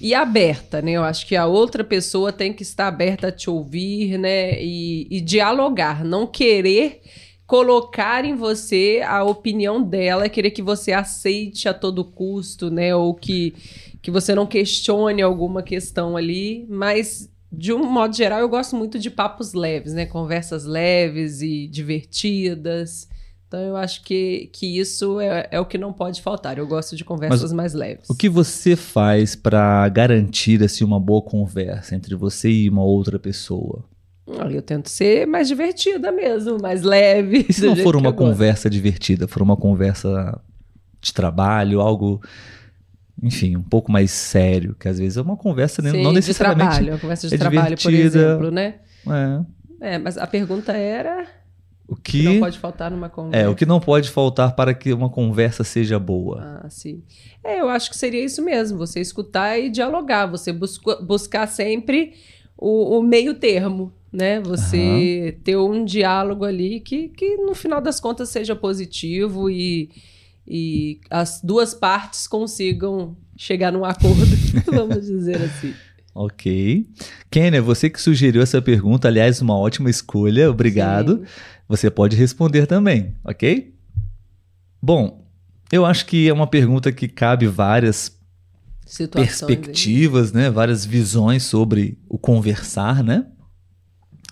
e 0.00 0.14
aberta, 0.14 0.80
né? 0.80 0.92
Eu 0.92 1.04
acho 1.04 1.26
que 1.26 1.36
a 1.36 1.46
outra 1.46 1.84
pessoa 1.84 2.32
tem 2.32 2.52
que 2.52 2.62
estar 2.62 2.88
aberta 2.88 3.28
a 3.28 3.32
te 3.32 3.50
ouvir, 3.50 4.18
né? 4.18 4.60
E, 4.62 5.06
e 5.10 5.20
dialogar, 5.20 6.04
não 6.04 6.26
querer 6.26 7.02
colocar 7.46 8.24
em 8.24 8.36
você 8.36 9.02
a 9.04 9.24
opinião 9.24 9.82
dela, 9.82 10.28
querer 10.28 10.52
que 10.52 10.62
você 10.62 10.92
aceite 10.92 11.68
a 11.68 11.74
todo 11.74 12.04
custo, 12.04 12.70
né? 12.70 12.94
Ou 12.94 13.12
que, 13.12 13.54
que 14.00 14.10
você 14.10 14.34
não 14.34 14.46
questione 14.46 15.20
alguma 15.20 15.62
questão 15.62 16.16
ali, 16.16 16.64
mas 16.68 17.28
de 17.52 17.72
um 17.72 17.84
modo 17.84 18.14
geral 18.14 18.38
eu 18.38 18.48
gosto 18.48 18.76
muito 18.76 18.98
de 18.98 19.10
papos 19.10 19.52
leves, 19.52 19.92
né? 19.92 20.06
Conversas 20.06 20.64
leves 20.64 21.42
e 21.42 21.66
divertidas. 21.66 23.08
Então 23.50 23.58
eu 23.58 23.76
acho 23.76 24.04
que, 24.04 24.48
que 24.52 24.78
isso 24.78 25.20
é, 25.20 25.48
é 25.50 25.58
o 25.58 25.66
que 25.66 25.76
não 25.76 25.92
pode 25.92 26.22
faltar. 26.22 26.56
Eu 26.56 26.68
gosto 26.68 26.94
de 26.94 27.04
conversas 27.04 27.42
Mas 27.42 27.52
mais 27.52 27.74
leves. 27.74 28.08
O 28.08 28.14
que 28.14 28.28
você 28.28 28.76
faz 28.76 29.34
para 29.34 29.88
garantir 29.88 30.62
assim, 30.62 30.84
uma 30.84 31.00
boa 31.00 31.20
conversa 31.20 31.96
entre 31.96 32.14
você 32.14 32.48
e 32.48 32.68
uma 32.68 32.84
outra 32.84 33.18
pessoa? 33.18 33.84
Eu 34.48 34.62
tento 34.62 34.88
ser 34.88 35.26
mais 35.26 35.48
divertida 35.48 36.12
mesmo, 36.12 36.62
mais 36.62 36.84
leve. 36.84 37.44
E 37.48 37.50
se 37.52 37.66
não 37.66 37.74
for 37.74 37.96
uma 37.96 38.12
conversa 38.12 38.70
divertida, 38.70 39.26
for 39.26 39.42
uma 39.42 39.56
conversa 39.56 40.40
de 41.00 41.12
trabalho, 41.12 41.80
algo 41.80 42.22
enfim, 43.20 43.56
um 43.56 43.62
pouco 43.62 43.90
mais 43.90 44.12
sério, 44.12 44.76
que 44.78 44.86
às 44.86 45.00
vezes 45.00 45.16
é 45.16 45.22
uma 45.22 45.36
conversa 45.36 45.82
Sim, 45.82 46.04
não 46.04 46.12
necessariamente 46.12 46.68
de 46.68 46.74
trabalho, 46.76 46.92
uma 46.92 47.00
conversa 47.00 47.28
de 47.28 47.34
é 47.34 47.38
trabalho, 47.38 47.76
por 47.76 47.92
exemplo, 47.92 48.50
né? 48.52 48.74
É. 49.80 49.94
é, 49.94 49.98
mas 49.98 50.16
a 50.16 50.26
pergunta 50.26 50.72
era 50.72 51.39
o 51.90 51.96
que, 51.96 52.22
não 52.22 52.38
pode 52.38 52.56
faltar 52.56 52.88
numa 52.88 53.08
conversa. 53.08 53.44
É, 53.44 53.48
o 53.48 53.54
que 53.56 53.66
não 53.66 53.80
pode 53.80 54.10
faltar 54.10 54.54
para 54.54 54.72
que 54.72 54.92
uma 54.92 55.10
conversa 55.10 55.64
seja 55.64 55.98
boa. 55.98 56.60
Ah, 56.62 56.70
sim. 56.70 57.02
É, 57.42 57.60
eu 57.60 57.68
acho 57.68 57.90
que 57.90 57.96
seria 57.96 58.24
isso 58.24 58.40
mesmo, 58.40 58.78
você 58.78 59.00
escutar 59.00 59.58
e 59.58 59.68
dialogar, 59.68 60.26
você 60.26 60.52
busca, 60.52 61.02
buscar 61.02 61.48
sempre 61.48 62.14
o, 62.56 62.96
o, 62.96 63.02
meio 63.02 63.34
termo, 63.34 63.92
né? 64.12 64.38
Você 64.40 65.34
uhum. 65.34 65.42
ter 65.42 65.56
um 65.56 65.84
diálogo 65.84 66.44
ali 66.44 66.78
que, 66.78 67.08
que 67.08 67.36
no 67.38 67.56
final 67.56 67.80
das 67.80 67.98
contas 67.98 68.28
seja 68.28 68.54
positivo 68.54 69.50
e, 69.50 69.90
e 70.46 71.00
as 71.10 71.40
duas 71.42 71.74
partes 71.74 72.28
consigam 72.28 73.16
chegar 73.36 73.72
num 73.72 73.84
acordo, 73.84 74.36
vamos 74.70 75.06
dizer 75.06 75.42
assim. 75.42 75.74
Ok. 76.14 76.86
Kenner, 77.30 77.62
você 77.62 77.88
que 77.88 78.00
sugeriu 78.00 78.42
essa 78.42 78.60
pergunta, 78.60 79.08
aliás, 79.08 79.40
uma 79.40 79.56
ótima 79.56 79.88
escolha, 79.88 80.50
obrigado. 80.50 81.18
Sim 81.18 81.24
você 81.70 81.88
pode 81.88 82.16
responder 82.16 82.66
também, 82.66 83.14
ok? 83.22 83.72
Bom, 84.82 85.24
eu 85.70 85.86
acho 85.86 86.04
que 86.04 86.28
é 86.28 86.32
uma 86.32 86.48
pergunta 86.48 86.90
que 86.90 87.06
cabe 87.06 87.46
várias 87.46 88.18
Situações 88.84 89.40
perspectivas, 89.40 90.32
né? 90.32 90.50
Várias 90.50 90.84
visões 90.84 91.44
sobre 91.44 91.96
o 92.08 92.18
conversar, 92.18 93.04
né? 93.04 93.24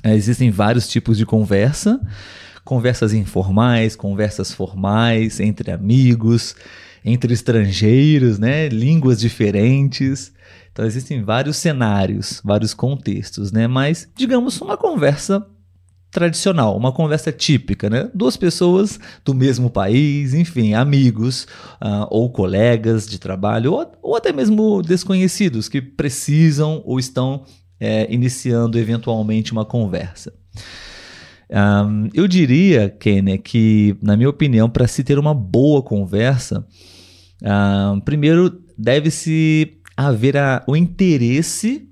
É, 0.03 0.17
existem 0.17 0.51
vários 0.51 0.89
tipos 0.89 1.17
de 1.17 1.25
conversa, 1.25 2.01
conversas 2.65 3.13
informais, 3.13 3.95
conversas 3.95 4.51
formais, 4.53 5.39
entre 5.39 5.71
amigos, 5.71 6.57
entre 7.05 7.33
estrangeiros, 7.33 8.37
né? 8.41 8.69
Línguas 8.69 9.21
diferentes. 9.21 10.33
Então 10.79 10.87
existem 10.87 11.25
vários 11.25 11.57
cenários, 11.57 12.41
vários 12.45 12.73
contextos, 12.73 13.51
né? 13.51 13.67
Mas 13.67 14.09
digamos 14.15 14.61
uma 14.61 14.77
conversa 14.77 15.45
tradicional, 16.09 16.77
uma 16.77 16.93
conversa 16.93 17.33
típica, 17.33 17.91
né? 17.91 18.09
Duas 18.15 18.37
pessoas 18.37 19.01
do 19.25 19.35
mesmo 19.35 19.71
país, 19.71 20.35
enfim, 20.35 20.75
amigos 20.75 21.49
uh, 21.83 22.07
ou 22.11 22.31
colegas 22.31 23.09
de 23.09 23.19
trabalho, 23.19 23.73
ou, 23.73 23.93
ou, 24.01 24.15
até 24.15 24.33
mesmo 24.33 24.81
desconhecidos 24.81 25.69
que 25.69 25.83
precisam 25.83 26.81
ou 26.87 27.01
estão 27.01 27.43
é, 27.81 28.07
iniciando 28.09 28.79
eventualmente 28.79 29.51
uma 29.51 29.65
conversa. 29.65 30.33
Um, 31.51 32.09
eu 32.15 32.29
diria, 32.29 32.89
Kenny, 32.89 33.37
que, 33.39 33.97
na 34.01 34.17
minha 34.17 34.31
opinião, 34.31 34.71
para 34.71 34.87
se 34.87 35.03
ter 35.03 35.19
uma 35.19 35.35
boa 35.35 35.83
conversa, 35.83 36.65
um, 37.43 37.99
primeiro 37.99 38.63
deve-se 38.79 39.78
haver 40.07 40.37
a, 40.37 40.63
o 40.65 40.77
interesse 40.77 41.91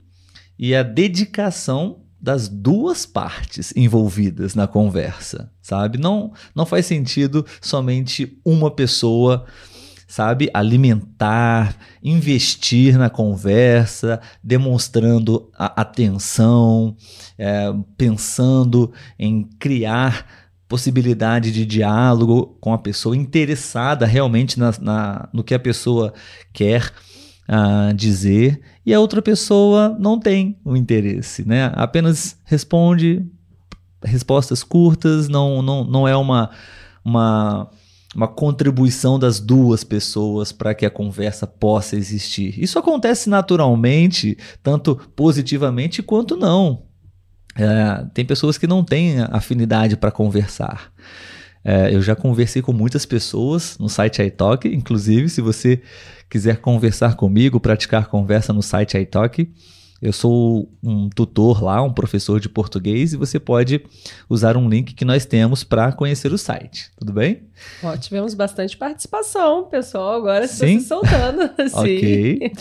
e 0.56 0.76
a 0.76 0.84
dedicação 0.84 2.04
das 2.20 2.48
duas 2.48 3.04
partes 3.04 3.72
envolvidas 3.76 4.54
na 4.54 4.68
conversa, 4.68 5.50
sabe? 5.60 5.98
Não, 5.98 6.32
não 6.54 6.64
faz 6.64 6.86
sentido 6.86 7.44
somente 7.60 8.40
uma 8.44 8.70
pessoa, 8.70 9.44
sabe, 10.06 10.48
alimentar, 10.54 11.76
investir 12.00 12.96
na 12.96 13.10
conversa, 13.10 14.20
demonstrando 14.42 15.50
atenção, 15.52 16.96
é, 17.36 17.72
pensando 17.96 18.92
em 19.18 19.42
criar 19.58 20.26
possibilidade 20.68 21.50
de 21.50 21.66
diálogo 21.66 22.56
com 22.60 22.72
a 22.72 22.78
pessoa, 22.78 23.16
interessada 23.16 24.06
realmente 24.06 24.58
na, 24.58 24.72
na 24.80 25.28
no 25.32 25.44
que 25.44 25.54
a 25.54 25.58
pessoa 25.58 26.12
quer 26.52 26.92
uh, 27.48 27.94
dizer 27.94 28.60
e 28.84 28.92
a 28.92 29.00
outra 29.00 29.20
pessoa 29.20 29.96
não 29.98 30.18
tem 30.18 30.58
o 30.64 30.76
interesse, 30.76 31.46
né? 31.46 31.72
Apenas 31.74 32.38
responde 32.44 33.24
respostas 34.02 34.62
curtas, 34.62 35.28
não, 35.28 35.62
não, 35.62 35.84
não 35.84 36.06
é 36.06 36.16
uma, 36.16 36.50
uma, 37.04 37.68
uma 38.14 38.28
contribuição 38.28 39.18
das 39.18 39.40
duas 39.40 39.82
pessoas 39.82 40.52
para 40.52 40.74
que 40.74 40.86
a 40.86 40.90
conversa 40.90 41.46
possa 41.46 41.96
existir. 41.96 42.54
Isso 42.62 42.78
acontece 42.78 43.28
naturalmente, 43.28 44.36
tanto 44.62 44.96
positivamente 45.16 46.02
quanto 46.02 46.36
não. 46.36 46.84
É, 47.56 48.06
tem 48.12 48.24
pessoas 48.24 48.58
que 48.58 48.66
não 48.66 48.84
têm 48.84 49.20
afinidade 49.30 49.96
para 49.96 50.10
conversar. 50.10 50.92
É, 51.68 51.92
eu 51.92 52.00
já 52.00 52.14
conversei 52.14 52.62
com 52.62 52.72
muitas 52.72 53.04
pessoas 53.04 53.76
no 53.76 53.88
site 53.88 54.22
iTalk, 54.22 54.68
inclusive, 54.68 55.28
se 55.28 55.40
você 55.40 55.82
quiser 56.30 56.58
conversar 56.58 57.16
comigo, 57.16 57.58
praticar 57.58 58.06
conversa 58.06 58.52
no 58.52 58.62
site 58.62 58.96
iTalk, 58.96 59.52
Eu 60.00 60.12
sou 60.12 60.70
um 60.80 61.08
tutor 61.08 61.64
lá, 61.64 61.82
um 61.82 61.92
professor 61.92 62.38
de 62.38 62.48
português, 62.48 63.14
e 63.14 63.16
você 63.16 63.40
pode 63.40 63.82
usar 64.28 64.56
um 64.56 64.68
link 64.68 64.94
que 64.94 65.04
nós 65.04 65.24
temos 65.24 65.64
para 65.64 65.90
conhecer 65.90 66.32
o 66.32 66.38
site. 66.38 66.90
Tudo 66.98 67.14
bem? 67.14 67.44
Ó, 67.82 67.96
tivemos 67.96 68.34
bastante 68.34 68.76
participação, 68.76 69.64
pessoal. 69.64 70.16
Agora 70.16 70.44
está 70.44 70.66
se 70.66 70.80
soltando. 70.82 71.50
ok. 71.72 72.52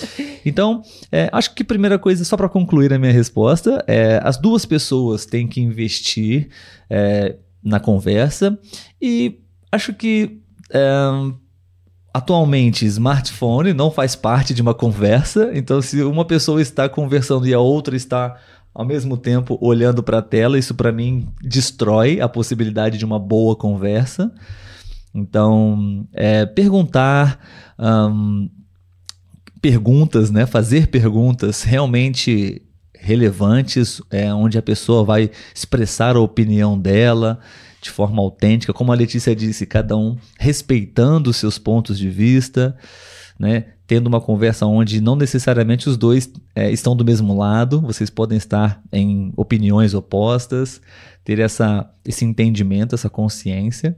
Então, 0.45 0.81
é, 1.11 1.29
acho 1.31 1.53
que 1.53 1.63
primeira 1.63 1.99
coisa, 1.99 2.23
só 2.23 2.37
para 2.37 2.49
concluir 2.49 2.91
a 2.93 2.97
minha 2.97 3.11
resposta, 3.11 3.83
é, 3.85 4.19
as 4.23 4.37
duas 4.37 4.65
pessoas 4.65 5.25
têm 5.25 5.45
que 5.45 5.59
investir 5.59 6.47
é, 6.89 7.35
na 7.65 7.79
conversa 7.79 8.57
e 9.01 9.39
acho 9.71 9.93
que. 9.93 10.39
É, 10.71 11.35
Atualmente, 12.15 12.85
smartphone 12.85 13.73
não 13.73 13.91
faz 13.91 14.15
parte 14.15 14.53
de 14.53 14.61
uma 14.61 14.73
conversa, 14.73 15.51
então 15.53 15.81
se 15.81 16.01
uma 16.01 16.23
pessoa 16.23 16.61
está 16.61 16.87
conversando 16.87 17.45
e 17.45 17.53
a 17.53 17.59
outra 17.59 17.93
está 17.93 18.37
ao 18.73 18.85
mesmo 18.85 19.17
tempo 19.17 19.57
olhando 19.59 20.01
para 20.01 20.19
a 20.19 20.21
tela, 20.21 20.57
isso 20.57 20.73
para 20.75 20.93
mim 20.93 21.27
destrói 21.41 22.21
a 22.21 22.29
possibilidade 22.29 22.97
de 22.97 23.03
uma 23.03 23.19
boa 23.19 23.53
conversa. 23.53 24.33
Então, 25.13 26.07
é, 26.13 26.45
perguntar 26.45 27.37
um, 27.77 28.49
perguntas, 29.61 30.31
né? 30.31 30.45
Fazer 30.45 30.87
perguntas 30.87 31.63
realmente 31.63 32.61
relevantes, 33.05 34.01
é, 34.09 34.33
onde 34.33 34.57
a 34.57 34.63
pessoa 34.63 35.03
vai 35.03 35.29
expressar 35.53 36.15
a 36.15 36.19
opinião 36.19 36.77
dela 36.77 37.39
de 37.79 37.91
forma 37.91 38.19
autêntica, 38.19 38.73
como 38.73 38.91
a 38.91 38.95
Letícia 38.95 39.35
disse, 39.35 39.67
cada 39.67 39.95
um 39.95 40.17
respeitando 40.39 41.29
os 41.29 41.37
seus 41.37 41.59
pontos 41.59 41.99
de 41.99 42.09
vista, 42.09 42.75
né? 43.37 43.65
Tendo 43.85 44.07
uma 44.07 44.19
conversa 44.19 44.65
onde 44.65 44.99
não 44.99 45.15
necessariamente 45.15 45.87
os 45.87 45.95
dois 45.95 46.27
é, 46.55 46.71
estão 46.71 46.95
do 46.95 47.05
mesmo 47.05 47.37
lado, 47.37 47.79
vocês 47.81 48.09
podem 48.09 48.39
estar 48.39 48.81
em 48.91 49.31
opiniões 49.37 49.93
opostas, 49.93 50.81
ter 51.23 51.37
essa, 51.37 51.87
esse 52.03 52.25
entendimento, 52.25 52.95
essa 52.95 53.07
consciência. 53.07 53.95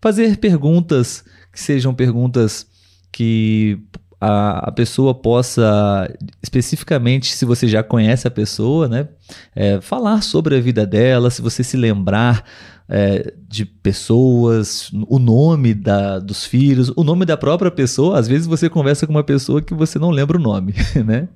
Fazer 0.00 0.38
perguntas 0.38 1.22
que 1.52 1.60
sejam 1.60 1.92
perguntas 1.92 2.66
que 3.12 3.78
a, 4.20 4.68
a 4.68 4.72
pessoa 4.72 5.14
possa, 5.14 6.12
especificamente 6.42 7.34
se 7.34 7.44
você 7.44 7.68
já 7.68 7.82
conhece 7.82 8.26
a 8.26 8.30
pessoa, 8.30 8.88
né, 8.88 9.08
é, 9.54 9.80
falar 9.80 10.22
sobre 10.22 10.56
a 10.56 10.60
vida 10.60 10.86
dela, 10.86 11.30
se 11.30 11.40
você 11.40 11.62
se 11.62 11.76
lembrar 11.76 12.44
é, 12.88 13.34
de 13.46 13.66
pessoas, 13.66 14.90
o 15.06 15.18
nome 15.18 15.74
da, 15.74 16.18
dos 16.18 16.46
filhos, 16.46 16.90
o 16.96 17.04
nome 17.04 17.26
da 17.26 17.36
própria 17.36 17.70
pessoa. 17.70 18.18
Às 18.18 18.26
vezes 18.26 18.46
você 18.46 18.68
conversa 18.70 19.06
com 19.06 19.12
uma 19.12 19.24
pessoa 19.24 19.60
que 19.60 19.74
você 19.74 19.98
não 19.98 20.10
lembra 20.10 20.38
o 20.38 20.40
nome, 20.40 20.74
né? 21.04 21.28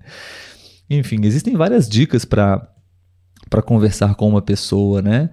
Enfim, 0.89 1.19
existem 1.25 1.55
várias 1.55 1.89
dicas 1.89 2.25
para 2.25 2.67
conversar 3.65 4.15
com 4.15 4.29
uma 4.29 4.43
pessoa, 4.43 5.03
né? 5.03 5.31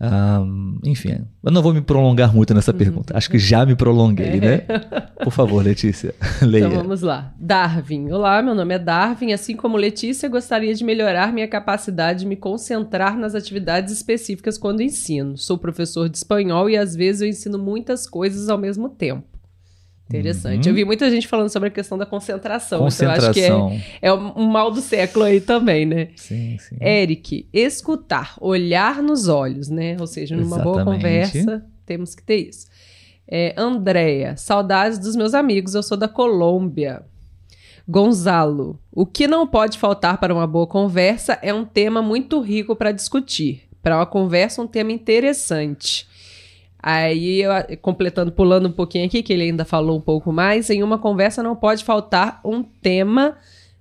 Um, 0.00 0.78
enfim, 0.84 1.26
eu 1.42 1.50
não 1.50 1.60
vou 1.60 1.74
me 1.74 1.80
prolongar 1.80 2.32
muito 2.32 2.54
nessa 2.54 2.70
uhum. 2.70 2.78
pergunta. 2.78 3.16
Acho 3.16 3.28
que 3.28 3.38
já 3.38 3.66
me 3.66 3.74
prolonguei, 3.74 4.26
é. 4.28 4.40
né? 4.40 4.56
Por 5.22 5.32
favor, 5.32 5.62
Letícia, 5.62 6.14
leia. 6.40 6.66
Então 6.66 6.78
vamos 6.78 7.02
lá. 7.02 7.34
Darwin. 7.38 8.12
Olá, 8.12 8.40
meu 8.40 8.54
nome 8.54 8.74
é 8.74 8.78
Darwin. 8.78 9.32
Assim 9.32 9.56
como 9.56 9.76
Letícia, 9.76 10.28
gostaria 10.28 10.72
de 10.72 10.84
melhorar 10.84 11.32
minha 11.32 11.48
capacidade 11.48 12.20
de 12.20 12.26
me 12.26 12.36
concentrar 12.36 13.18
nas 13.18 13.34
atividades 13.34 13.92
específicas 13.92 14.56
quando 14.56 14.82
ensino. 14.82 15.36
Sou 15.36 15.58
professor 15.58 16.08
de 16.08 16.16
espanhol 16.16 16.70
e 16.70 16.76
às 16.76 16.94
vezes 16.94 17.22
eu 17.22 17.28
ensino 17.28 17.58
muitas 17.58 18.08
coisas 18.08 18.48
ao 18.48 18.56
mesmo 18.56 18.88
tempo. 18.88 19.37
Interessante. 20.08 20.64
Uhum. 20.64 20.70
Eu 20.70 20.74
vi 20.74 20.84
muita 20.84 21.10
gente 21.10 21.28
falando 21.28 21.50
sobre 21.50 21.68
a 21.68 21.70
questão 21.70 21.98
da 21.98 22.06
concentração. 22.06 22.80
Concentração. 22.80 23.30
Então 23.30 23.58
eu 23.58 23.66
acho 23.68 23.84
que 24.00 24.06
é, 24.06 24.08
é 24.08 24.12
um 24.12 24.46
mal 24.46 24.70
do 24.70 24.80
século 24.80 25.26
aí 25.26 25.40
também, 25.40 25.84
né? 25.84 26.08
Sim, 26.16 26.56
sim. 26.58 26.76
Eric, 26.80 27.46
escutar, 27.52 28.34
olhar 28.40 29.02
nos 29.02 29.28
olhos, 29.28 29.68
né? 29.68 29.96
Ou 30.00 30.06
seja, 30.06 30.34
numa 30.34 30.56
Exatamente. 30.56 30.72
boa 30.72 30.84
conversa, 30.84 31.64
temos 31.84 32.14
que 32.14 32.22
ter 32.22 32.48
isso. 32.48 32.66
É, 33.30 33.54
Andréia, 33.58 34.34
saudades 34.38 34.98
dos 34.98 35.14
meus 35.14 35.34
amigos, 35.34 35.74
eu 35.74 35.82
sou 35.82 35.96
da 35.96 36.08
Colômbia. 36.08 37.02
Gonzalo, 37.86 38.80
o 38.90 39.04
que 39.04 39.26
não 39.26 39.46
pode 39.46 39.78
faltar 39.78 40.18
para 40.18 40.32
uma 40.32 40.46
boa 40.46 40.66
conversa 40.66 41.38
é 41.42 41.52
um 41.52 41.64
tema 41.64 42.00
muito 42.00 42.40
rico 42.40 42.74
para 42.74 42.92
discutir. 42.92 43.68
Para 43.82 43.96
uma 43.96 44.06
conversa, 44.06 44.62
um 44.62 44.66
tema 44.66 44.92
interessante. 44.92 46.07
Aí, 46.80 47.42
eu, 47.42 47.50
completando, 47.82 48.30
pulando 48.30 48.68
um 48.68 48.72
pouquinho 48.72 49.04
aqui, 49.06 49.22
que 49.22 49.32
ele 49.32 49.44
ainda 49.44 49.64
falou 49.64 49.98
um 49.98 50.00
pouco 50.00 50.32
mais, 50.32 50.70
em 50.70 50.82
uma 50.82 50.98
conversa 50.98 51.42
não 51.42 51.56
pode 51.56 51.84
faltar 51.84 52.40
um 52.44 52.62
tema 52.62 53.36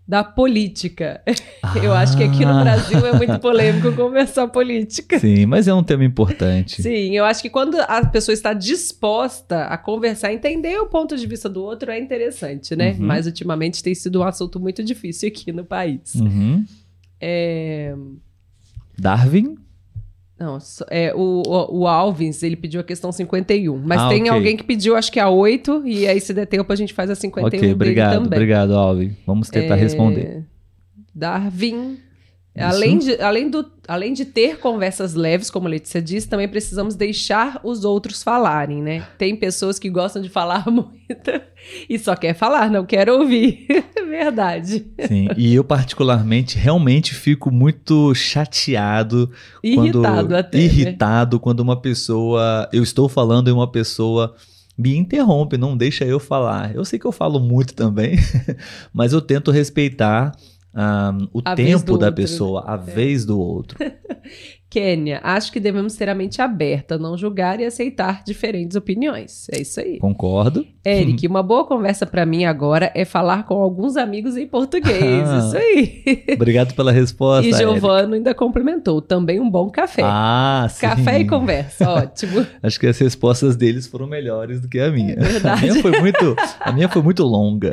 da 0.07 0.23
política. 0.23 1.21
Ah. 1.61 1.77
Eu 1.83 1.93
acho 1.93 2.15
que 2.15 2.23
aqui 2.23 2.45
no 2.45 2.51
ah. 2.51 2.63
Brasil 2.63 3.05
é 3.05 3.13
muito 3.13 3.37
polêmico 3.41 3.91
conversar 3.93 4.47
política. 4.47 5.19
Sim, 5.19 5.45
mas 5.45 5.67
é 5.67 5.73
um 5.73 5.83
tema 5.83 6.05
importante. 6.05 6.81
Sim, 6.81 7.15
eu 7.17 7.25
acho 7.25 7.41
que 7.41 7.49
quando 7.49 7.75
a 7.75 8.05
pessoa 8.05 8.33
está 8.33 8.53
disposta 8.53 9.65
a 9.65 9.77
conversar, 9.77 10.31
entender 10.31 10.79
o 10.79 10.85
ponto 10.85 11.17
de 11.17 11.27
vista 11.27 11.49
do 11.49 11.61
outro 11.61 11.91
é 11.91 11.99
interessante, 11.99 12.75
né? 12.75 12.91
Uhum. 12.91 13.05
Mas 13.05 13.25
ultimamente 13.25 13.83
tem 13.83 13.93
sido 13.93 14.21
um 14.21 14.23
assunto 14.23 14.59
muito 14.59 14.81
difícil 14.81 15.27
aqui 15.27 15.51
no 15.51 15.65
país. 15.65 16.15
Uhum. 16.15 16.65
É... 17.19 17.93
Darwin? 18.97 19.57
Não, 20.39 20.59
é, 20.91 21.13
o, 21.15 21.41
o, 21.47 21.79
o, 21.79 21.87
Alves, 21.87 22.43
ele 22.43 22.55
pediu 22.55 22.79
a 22.79 22.83
questão 22.83 23.11
51. 23.11 23.75
Mas 23.77 23.99
ah, 23.99 24.09
tem 24.09 24.21
okay. 24.21 24.29
alguém 24.29 24.55
que 24.55 24.63
pediu, 24.63 24.95
acho 24.95 25.11
que 25.11 25.19
a 25.19 25.29
8, 25.29 25.81
e 25.85 26.07
aí 26.07 26.19
se 26.19 26.31
der 26.33 26.45
tempo 26.45 26.71
a 26.71 26.75
gente 26.75 26.93
faz 26.93 27.09
a 27.09 27.15
51 27.15 27.57
Ok, 27.57 27.73
obrigado, 27.73 28.25
obrigado, 28.25 28.73
Alves. 28.75 29.13
Vamos 29.25 29.49
tentar 29.49 29.77
é... 29.77 29.79
responder. 29.79 30.43
Darwin 31.13 31.97
Além 32.59 32.97
de, 32.97 33.21
além, 33.21 33.49
do, 33.49 33.65
além 33.87 34.13
de 34.13 34.25
ter 34.25 34.59
conversas 34.59 35.13
leves, 35.13 35.49
como 35.49 35.67
a 35.67 35.69
Letícia 35.69 36.01
disse, 36.01 36.27
também 36.27 36.47
precisamos 36.47 36.95
deixar 36.95 37.59
os 37.63 37.85
outros 37.85 38.23
falarem, 38.23 38.81
né? 38.81 39.05
Tem 39.17 39.35
pessoas 39.35 39.77
que 39.77 39.89
gostam 39.89 40.21
de 40.21 40.29
falar 40.29 40.65
muito 40.71 40.97
e 41.89 41.99
só 41.99 42.15
quer 42.15 42.33
falar, 42.33 42.69
não 42.69 42.85
quer 42.85 43.09
ouvir. 43.09 43.67
Verdade. 44.07 44.87
Sim, 45.07 45.27
e 45.37 45.53
eu 45.53 45.63
particularmente 45.63 46.57
realmente 46.57 47.13
fico 47.13 47.51
muito 47.51 48.13
chateado. 48.15 49.31
Irritado 49.63 50.01
quando, 50.01 50.35
até. 50.35 50.57
Né? 50.57 50.63
Irritado 50.63 51.37
né? 51.37 51.41
quando 51.43 51.59
uma 51.59 51.79
pessoa. 51.79 52.67
Eu 52.71 52.81
estou 52.83 53.07
falando 53.07 53.49
e 53.49 53.51
uma 53.51 53.69
pessoa 53.69 54.33
me 54.77 54.95
interrompe, 54.95 55.57
não 55.57 55.75
deixa 55.75 56.05
eu 56.05 56.19
falar. 56.19 56.73
Eu 56.75 56.85
sei 56.85 56.99
que 56.99 57.05
eu 57.05 57.11
falo 57.11 57.39
muito 57.39 57.73
também, 57.73 58.17
mas 58.93 59.11
eu 59.11 59.21
tento 59.21 59.51
respeitar 59.51 60.31
um, 60.77 61.27
o 61.33 61.41
a 61.43 61.55
tempo 61.55 61.97
da 61.97 62.07
outro. 62.07 62.13
pessoa, 62.13 62.63
a 62.67 62.75
é. 62.75 62.77
vez 62.77 63.25
do 63.25 63.39
outro. 63.39 63.79
Kênia, 64.69 65.21
acho 65.23 65.49
que 65.51 65.61
devemos 65.61 65.95
ter 65.95 66.09
a 66.09 66.13
mente 66.13 66.41
aberta, 66.41 66.97
não 66.97 67.17
julgar 67.17 67.59
e 67.61 67.65
aceitar 67.65 68.21
diferentes 68.25 68.75
opiniões. 68.75 69.47
É 69.49 69.61
isso 69.61 69.79
aí. 69.79 69.97
Concordo. 69.97 70.67
Eric, 70.85 71.25
uma 71.25 71.41
boa 71.41 71.65
conversa 71.65 72.05
para 72.05 72.25
mim 72.25 72.43
agora 72.43 72.91
é 72.93 73.05
falar 73.05 73.43
com 73.43 73.55
alguns 73.55 73.95
amigos 73.95 74.35
em 74.35 74.45
português. 74.45 74.97
Ah, 75.27 75.39
isso 75.39 75.57
aí. 75.57 76.25
Obrigado 76.35 76.75
pela 76.75 76.91
resposta. 76.91 77.47
E 77.47 77.53
Giovano 77.53 78.13
ainda 78.13 78.33
complementou. 78.33 79.01
Também 79.01 79.39
um 79.39 79.49
bom 79.49 79.69
café. 79.69 80.01
Ah, 80.03 80.67
sim. 80.69 80.81
Café 80.81 81.21
e 81.21 81.25
conversa, 81.25 81.89
ótimo. 81.89 82.45
Acho 82.61 82.79
que 82.79 82.87
as 82.87 82.97
respostas 82.99 83.55
deles 83.55 83.87
foram 83.87 84.05
melhores 84.05 84.59
do 84.59 84.67
que 84.67 84.79
a 84.79 84.91
minha. 84.91 85.15
verdade. 85.15 85.65
A 85.65 85.71
minha 85.71 85.81
foi 85.81 85.99
muito, 85.99 86.35
a 86.59 86.71
minha 86.71 86.89
foi 86.89 87.01
muito 87.01 87.23
longa. 87.23 87.71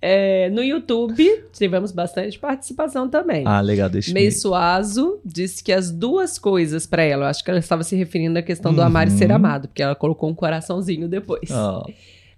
É, 0.00 0.48
no 0.50 0.62
YouTube, 0.62 1.24
tivemos 1.52 1.90
bastante 1.90 2.38
participação 2.38 3.08
também. 3.08 3.42
Ah, 3.44 3.60
legal, 3.60 3.88
deixa 3.88 4.12
Mei 4.12 4.30
Suazo 4.30 5.18
disse 5.24 5.62
que 5.62 5.72
as 5.72 5.90
duas 5.90 6.38
coisas 6.38 6.86
para 6.86 7.02
ela, 7.02 7.24
eu 7.24 7.28
acho 7.28 7.42
que 7.42 7.50
ela 7.50 7.58
estava 7.58 7.82
se 7.82 7.96
referindo 7.96 8.38
à 8.38 8.42
questão 8.42 8.72
do 8.72 8.80
amar 8.80 9.08
e 9.08 9.10
ser 9.10 9.30
uhum. 9.30 9.36
amado, 9.36 9.68
porque 9.68 9.82
ela 9.82 9.96
colocou 9.96 10.30
um 10.30 10.34
coraçãozinho 10.34 11.08
depois. 11.08 11.50
Oh. 11.50 11.84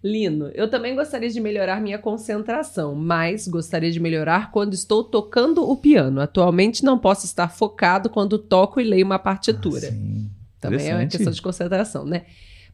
Lino, 0.02 0.50
eu 0.54 0.70
também 0.70 0.94
gostaria 0.94 1.28
de 1.28 1.38
melhorar 1.38 1.78
minha 1.82 1.98
concentração, 1.98 2.94
mas 2.94 3.46
gostaria 3.46 3.90
de 3.90 4.00
melhorar 4.00 4.50
quando 4.50 4.72
estou 4.72 5.04
tocando 5.04 5.62
o 5.68 5.76
piano. 5.76 6.22
Atualmente 6.22 6.82
não 6.82 6.98
posso 6.98 7.26
estar 7.26 7.48
focado 7.48 8.08
quando 8.08 8.38
toco 8.38 8.80
e 8.80 8.84
leio 8.84 9.04
uma 9.04 9.18
partitura. 9.18 9.88
Ah, 9.92 10.30
também 10.58 10.88
é 10.88 10.94
uma 10.94 11.06
questão 11.06 11.30
de 11.30 11.42
concentração, 11.42 12.06
né? 12.06 12.22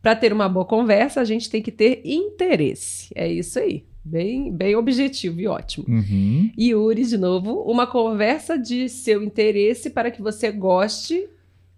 Para 0.01 0.15
ter 0.15 0.33
uma 0.33 0.49
boa 0.49 0.65
conversa, 0.65 1.21
a 1.21 1.25
gente 1.25 1.51
tem 1.51 1.61
que 1.61 1.73
ter 1.73 2.01
interesse. 2.05 3.11
É 3.13 3.27
isso 3.27 3.59
aí. 3.59 3.85
Bem, 4.09 4.53
bem 4.53 4.77
objetivo 4.77 5.41
e 5.41 5.49
ótimo. 5.49 5.85
Uhum. 5.89 6.51
Yuri, 6.57 7.05
de 7.05 7.19
novo, 7.19 7.63
uma 7.63 7.89
conversa 7.89 8.57
de 8.57 8.89
seu 8.89 9.21
interesse 9.23 9.91
para 9.91 10.13
que 10.13 10.23
você 10.23 10.53
goste 10.53 11.29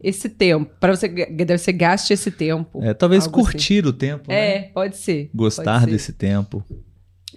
esse 0.00 0.28
tempo, 0.28 0.70
para 0.78 0.94
você, 0.94 1.08
você 1.56 1.72
gaste 1.72 2.12
esse 2.12 2.30
tempo. 2.30 2.82
É, 2.82 2.92
talvez 2.92 3.26
curtir 3.26 3.80
assim. 3.80 3.88
o 3.88 3.92
tempo. 3.92 4.30
É, 4.30 4.58
né? 4.58 4.62
pode 4.74 4.96
ser. 4.96 5.30
Gostar 5.34 5.80
pode 5.80 5.84
ser. 5.86 5.90
desse 5.90 6.12
tempo. 6.12 6.62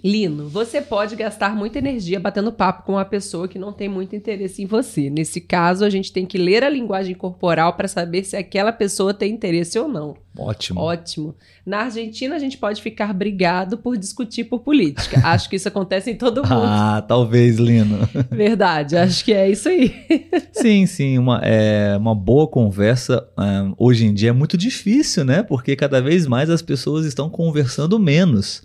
Lino, 0.04 0.48
você 0.48 0.80
pode 0.80 1.14
gastar 1.14 1.54
muita 1.54 1.78
energia 1.78 2.18
batendo 2.18 2.50
papo 2.50 2.82
com 2.82 2.92
uma 2.94 3.04
pessoa 3.04 3.46
que 3.46 3.58
não 3.58 3.72
tem 3.72 3.88
muito 3.88 4.16
interesse 4.16 4.60
em 4.60 4.66
você. 4.66 5.08
Nesse 5.08 5.40
caso, 5.40 5.84
a 5.84 5.90
gente 5.90 6.12
tem 6.12 6.26
que 6.26 6.36
ler 6.36 6.64
a 6.64 6.68
linguagem 6.68 7.14
corporal 7.14 7.74
para 7.74 7.86
saber 7.86 8.24
se 8.24 8.36
aquela 8.36 8.72
pessoa 8.72 9.14
tem 9.14 9.32
interesse 9.32 9.78
ou 9.78 9.86
não. 9.86 10.16
Ótimo. 10.36 10.80
Ótimo. 10.80 11.36
Na 11.64 11.82
Argentina, 11.82 12.34
a 12.34 12.38
gente 12.38 12.58
pode 12.58 12.82
ficar 12.82 13.12
brigado 13.12 13.78
por 13.78 13.96
discutir 13.96 14.44
por 14.44 14.60
política. 14.60 15.20
acho 15.28 15.48
que 15.48 15.54
isso 15.54 15.68
acontece 15.68 16.10
em 16.10 16.16
todo 16.16 16.42
mundo. 16.42 16.64
ah, 16.64 17.04
talvez, 17.06 17.58
Lino. 17.58 17.98
Verdade, 18.28 18.96
acho 18.96 19.24
que 19.24 19.32
é 19.32 19.48
isso 19.48 19.68
aí. 19.68 19.94
sim, 20.52 20.84
sim. 20.86 21.16
Uma, 21.16 21.40
é, 21.44 21.96
uma 21.96 22.14
boa 22.14 22.48
conversa 22.48 23.24
um, 23.38 23.74
hoje 23.78 24.06
em 24.06 24.12
dia 24.12 24.30
é 24.30 24.32
muito 24.32 24.56
difícil, 24.58 25.24
né? 25.24 25.44
Porque 25.44 25.76
cada 25.76 26.00
vez 26.00 26.26
mais 26.26 26.50
as 26.50 26.62
pessoas 26.62 27.06
estão 27.06 27.30
conversando 27.30 27.98
menos. 28.00 28.64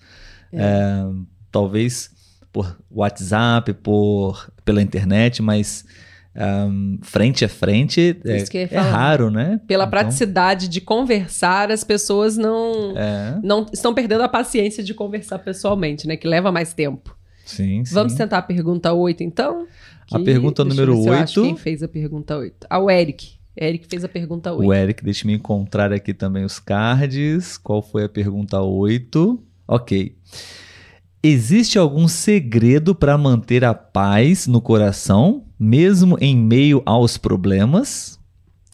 É. 0.52 0.58
É, 0.58 1.06
talvez 1.52 2.12
por 2.52 2.78
WhatsApp, 2.90 3.74
por 3.74 4.52
pela 4.64 4.82
internet, 4.82 5.42
mas 5.42 5.86
um, 6.38 7.00
frente 7.02 7.44
a 7.44 7.50
frente 7.50 8.20
é, 8.24 8.76
é 8.76 8.80
raro, 8.80 9.32
né? 9.32 9.60
Pela 9.68 9.86
então... 9.86 9.90
praticidade 9.90 10.68
de 10.68 10.80
conversar, 10.80 11.72
as 11.72 11.84
pessoas 11.84 12.38
não, 12.38 12.94
é. 12.96 13.40
não 13.44 13.66
estão 13.74 13.94
perdendo 13.94 14.22
a 14.22 14.30
paciência 14.30 14.84
de 14.84 14.94
conversar 14.94 15.40
pessoalmente, 15.40 16.08
né? 16.08 16.16
Que 16.16 16.28
leva 16.28 16.52
mais 16.52 16.74
tempo. 16.74 17.18
Sim, 17.44 17.84
sim. 17.86 17.94
Vamos 17.94 18.14
tentar 18.14 18.40
a 18.40 18.42
pergunta 18.42 18.94
8, 18.94 19.24
então? 19.24 19.66
Que, 20.06 20.16
a 20.16 20.20
pergunta 20.20 20.64
número 20.64 21.00
8. 21.00 21.42
quem 21.42 21.56
fez 21.56 21.82
a 21.82 21.88
pergunta 21.88 22.38
8? 22.38 22.68
Ah, 22.70 22.80
o 22.80 22.92
Eric. 22.92 23.38
Eric 23.60 23.88
fez 23.88 24.04
a 24.04 24.10
pergunta 24.10 24.54
8. 24.54 24.68
O 24.68 24.74
Eric, 24.74 25.04
deixa 25.04 25.24
eu 25.24 25.28
me 25.28 25.34
encontrar 25.34 25.92
aqui 25.92 26.14
também 26.14 26.44
os 26.46 26.60
cards. 26.60 27.58
Qual 27.58 27.82
foi 27.82 28.04
a 28.04 28.10
pergunta 28.10 28.62
8? 28.62 29.44
Ok. 29.68 30.16
Existe 31.22 31.78
algum 31.78 32.08
segredo 32.08 32.96
para 32.96 33.18
manter 33.18 33.66
a 33.66 33.74
paz 33.74 34.48
no 34.48 34.62
coração, 34.62 35.46
mesmo 35.60 36.18
em 36.22 36.38
meio 36.38 36.82
aos 36.86 37.18
problemas? 37.18 38.18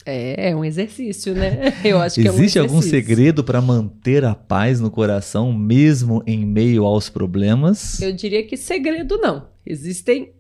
É, 0.06 0.50
é 0.50 0.56
um 0.56 0.64
exercício, 0.66 1.34
né? 1.34 1.74
Eu 1.84 2.00
acho 2.00 2.22
que 2.22 2.28
Existe 2.28 2.60
é 2.60 2.62
um 2.62 2.66
algum 2.66 2.82
segredo 2.82 3.44
para 3.44 3.62
manter 3.62 4.26
a 4.26 4.36
paz 4.36 4.80
no 4.80 4.92
coração, 4.92 5.54
mesmo 5.54 6.22
em 6.28 6.46
meio 6.46 6.86
aos 6.86 7.10
problemas? 7.10 8.02
Eu 8.02 8.12
diria 8.12 8.44
que 8.46 8.58
segredo 8.58 9.18
não. 9.18 9.48
Existem 9.66 10.34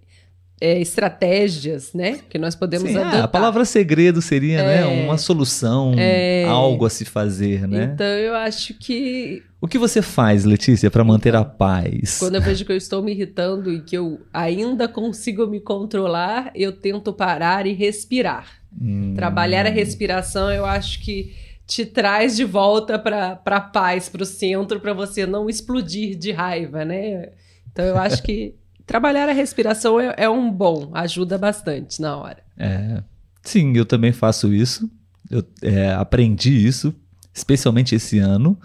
é, 0.63 0.79
estratégias, 0.79 1.91
né? 1.93 2.19
Que 2.29 2.37
nós 2.37 2.55
podemos 2.55 2.89
Sim, 2.89 2.97
adotar. 2.97 3.23
a 3.23 3.27
palavra 3.27 3.65
segredo 3.65 4.21
seria, 4.21 4.63
né, 4.63 4.77
é, 4.77 4.81
né, 4.81 5.03
uma 5.03 5.17
solução, 5.17 5.93
é, 5.97 6.45
algo 6.45 6.85
a 6.85 6.89
se 6.89 7.03
fazer, 7.03 7.67
né? 7.67 7.91
Então 7.93 8.05
eu 8.05 8.33
acho 8.33 8.73
que 8.75 9.43
o 9.59 9.67
que 9.67 9.77
você 9.77 10.01
faz, 10.01 10.45
Letícia, 10.45 10.89
para 10.89 11.03
manter 11.03 11.35
a 11.35 11.43
paz? 11.43 12.17
Quando 12.17 12.35
eu 12.35 12.41
vejo 12.41 12.63
que 12.63 12.71
eu 12.71 12.77
estou 12.77 13.03
me 13.03 13.11
irritando 13.11 13.73
e 13.73 13.81
que 13.81 13.97
eu 13.97 14.21
ainda 14.33 14.87
consigo 14.87 15.45
me 15.47 15.59
controlar, 15.59 16.49
eu 16.55 16.71
tento 16.71 17.11
parar 17.11 17.67
e 17.67 17.73
respirar. 17.73 18.47
Hum. 18.81 19.13
Trabalhar 19.15 19.65
a 19.65 19.69
respiração, 19.69 20.49
eu 20.49 20.65
acho 20.65 21.01
que 21.01 21.33
te 21.67 21.85
traz 21.85 22.37
de 22.37 22.45
volta 22.45 22.97
para 22.97 23.37
a 23.45 23.61
paz, 23.61 24.07
para 24.07 24.23
o 24.23 24.25
centro, 24.25 24.79
para 24.79 24.93
você 24.93 25.25
não 25.25 25.49
explodir 25.49 26.17
de 26.17 26.31
raiva, 26.31 26.85
né? 26.85 27.31
Então 27.69 27.83
eu 27.83 27.97
acho 27.97 28.23
que 28.23 28.55
trabalhar 28.85 29.29
a 29.29 29.33
respiração 29.33 29.99
é, 29.99 30.13
é, 30.17 30.29
um 30.29 30.51
bom, 30.51 30.91
ajuda 30.93 31.37
bastante 31.37 32.01
na 32.01 32.17
hora. 32.17 32.43
É, 32.57 33.03
sim, 33.41 33.73
eu 33.75 33.85
também 33.85 34.11
faço 34.11 34.53
isso. 34.53 34.89
Eu 35.29 35.43
é, 35.61 35.91
aprendi 35.93 36.65
isso, 36.65 36.93
especialmente 37.33 37.95
esse 37.95 38.19
ano, 38.19 38.59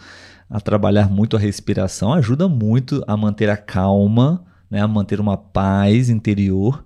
a 0.50 0.60
trabalhar 0.60 1.08
muito 1.08 1.36
a 1.36 1.40
respiração. 1.40 2.12
Ajuda 2.12 2.48
muito 2.48 3.02
a 3.06 3.16
manter 3.16 3.48
a 3.48 3.56
calma, 3.56 4.44
né, 4.70 4.80
a 4.80 4.88
manter 4.88 5.20
uma 5.20 5.36
paz 5.36 6.10
interior. 6.10 6.84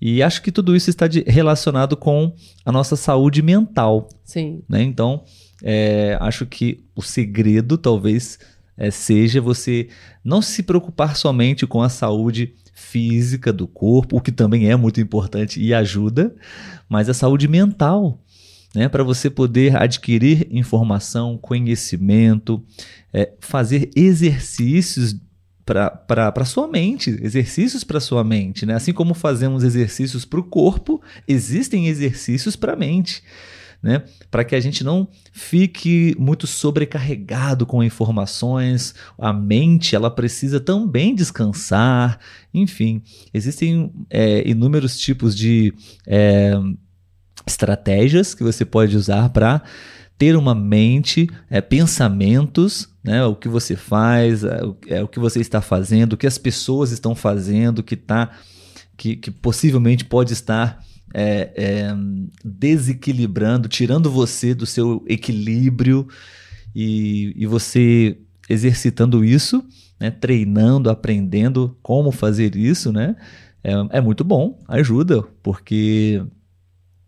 E 0.00 0.22
acho 0.22 0.42
que 0.42 0.52
tudo 0.52 0.76
isso 0.76 0.90
está 0.90 1.08
de, 1.08 1.24
relacionado 1.26 1.96
com 1.96 2.32
a 2.64 2.70
nossa 2.70 2.94
saúde 2.94 3.42
mental. 3.42 4.08
Sim. 4.24 4.62
Né? 4.68 4.82
Então, 4.82 5.24
é, 5.62 6.16
acho 6.20 6.46
que 6.46 6.84
o 6.94 7.02
segredo 7.02 7.76
talvez 7.76 8.38
é, 8.78 8.90
seja 8.90 9.40
você 9.40 9.88
não 10.24 10.40
se 10.40 10.62
preocupar 10.62 11.16
somente 11.16 11.66
com 11.66 11.82
a 11.82 11.88
saúde 11.88 12.54
física 12.72 13.52
do 13.52 13.66
corpo, 13.66 14.16
o 14.16 14.20
que 14.20 14.30
também 14.30 14.70
é 14.70 14.76
muito 14.76 15.00
importante 15.00 15.60
e 15.60 15.74
ajuda, 15.74 16.34
mas 16.88 17.08
a 17.08 17.14
saúde 17.14 17.48
mental, 17.48 18.22
né, 18.74 18.88
para 18.88 19.02
você 19.02 19.28
poder 19.28 19.76
adquirir 19.76 20.46
informação, 20.50 21.36
conhecimento, 21.36 22.64
é, 23.12 23.32
fazer 23.40 23.90
exercícios 23.96 25.16
para 25.64 26.44
sua 26.46 26.66
mente, 26.66 27.10
exercícios 27.22 27.84
para 27.84 28.00
sua 28.00 28.24
mente, 28.24 28.64
né? 28.64 28.72
Assim 28.72 28.90
como 28.90 29.12
fazemos 29.12 29.62
exercícios 29.62 30.24
para 30.24 30.40
o 30.40 30.44
corpo, 30.44 31.02
existem 31.26 31.88
exercícios 31.88 32.56
para 32.56 32.72
a 32.72 32.76
mente 32.76 33.22
né? 33.82 34.02
Para 34.30 34.44
que 34.44 34.54
a 34.54 34.60
gente 34.60 34.82
não 34.82 35.08
fique 35.32 36.14
muito 36.18 36.46
sobrecarregado 36.46 37.64
com 37.64 37.82
informações. 37.82 38.94
A 39.18 39.32
mente 39.32 39.94
ela 39.94 40.10
precisa 40.10 40.58
também 40.58 41.14
descansar. 41.14 42.18
Enfim, 42.52 43.02
existem 43.32 43.92
é, 44.10 44.48
inúmeros 44.48 44.98
tipos 44.98 45.36
de 45.36 45.72
é, 46.06 46.54
estratégias 47.46 48.34
que 48.34 48.42
você 48.42 48.64
pode 48.64 48.96
usar 48.96 49.28
para 49.30 49.62
ter 50.18 50.34
uma 50.34 50.54
mente, 50.54 51.30
é, 51.48 51.60
pensamentos, 51.60 52.88
né, 53.04 53.24
o 53.24 53.36
que 53.36 53.48
você 53.48 53.76
faz, 53.76 54.42
é, 54.42 54.60
é, 54.88 55.02
o 55.02 55.06
que 55.06 55.20
você 55.20 55.40
está 55.40 55.60
fazendo, 55.60 56.14
o 56.14 56.16
que 56.16 56.26
as 56.26 56.36
pessoas 56.36 56.90
estão 56.90 57.14
fazendo, 57.14 57.84
que, 57.84 57.94
tá, 57.94 58.30
que, 58.96 59.14
que 59.14 59.30
possivelmente 59.30 60.04
pode 60.04 60.32
estar 60.32 60.84
é, 61.14 61.52
é, 61.56 61.94
desequilibrando, 62.44 63.68
tirando 63.68 64.10
você 64.10 64.54
do 64.54 64.66
seu 64.66 65.04
equilíbrio 65.08 66.06
e, 66.74 67.32
e 67.36 67.46
você 67.46 68.18
exercitando 68.48 69.24
isso, 69.24 69.64
né, 70.00 70.10
treinando, 70.10 70.90
aprendendo 70.90 71.76
como 71.82 72.10
fazer 72.10 72.56
isso, 72.56 72.92
né, 72.92 73.16
é, 73.62 73.98
é 73.98 74.00
muito 74.00 74.24
bom, 74.24 74.58
ajuda, 74.68 75.22
porque 75.42 76.22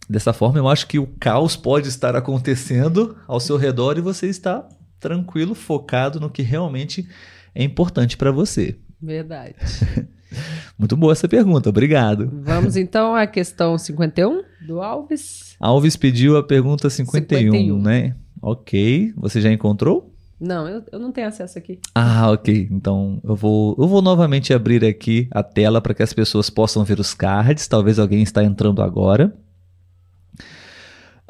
dessa 0.09 0.33
forma 0.33 0.59
eu 0.59 0.69
acho 0.69 0.87
que 0.87 0.99
o 0.99 1.07
caos 1.19 1.57
pode 1.57 1.89
estar 1.89 2.17
acontecendo 2.17 3.17
ao 3.27 3.39
seu 3.39 3.57
redor 3.57 3.97
e 3.97 4.03
você 4.03 4.27
está 4.27 4.69
tranquilo, 4.99 5.55
focado 5.55 6.21
no 6.21 6.29
que 6.29 6.43
realmente 6.43 7.09
é 7.55 7.63
importante 7.63 8.17
para 8.17 8.31
você. 8.31 8.77
Verdade. 9.03 9.55
Muito 10.79 10.97
boa 10.97 11.13
essa 11.13 11.29
pergunta, 11.29 11.69
obrigado. 11.69 12.31
Vamos 12.43 12.77
então 12.77 13.15
à 13.15 13.27
questão 13.27 13.77
51 13.77 14.43
do 14.67 14.81
Alves. 14.81 15.57
Alves 15.59 15.97
pediu 15.97 16.37
a 16.37 16.43
pergunta 16.43 16.89
51, 16.89 17.53
51. 17.53 17.83
né? 17.83 18.17
Ok. 18.41 19.13
Você 19.17 19.41
já 19.41 19.51
encontrou? 19.53 20.15
Não, 20.41 20.67
eu, 20.67 20.83
eu 20.91 20.99
não 20.99 21.13
tenho 21.13 21.29
acesso 21.29 21.59
aqui. 21.59 21.79
Ah, 21.95 22.31
ok. 22.31 22.69
Então 22.71 23.21
eu 23.23 23.37
vou, 23.37 23.77
eu 23.79 23.87
vou 23.87 24.01
novamente 24.01 24.55
abrir 24.55 24.85
aqui 24.85 25.29
a 25.31 25.43
tela 25.43 25.83
para 25.83 25.93
que 25.93 26.03
as 26.03 26.15
pessoas 26.15 26.49
possam 26.49 26.83
ver 26.83 26.99
os 26.99 27.13
cards. 27.13 27.69
Talvez 27.69 27.99
alguém 27.99 28.23
está 28.23 28.43
entrando 28.43 28.81
agora. 28.81 29.37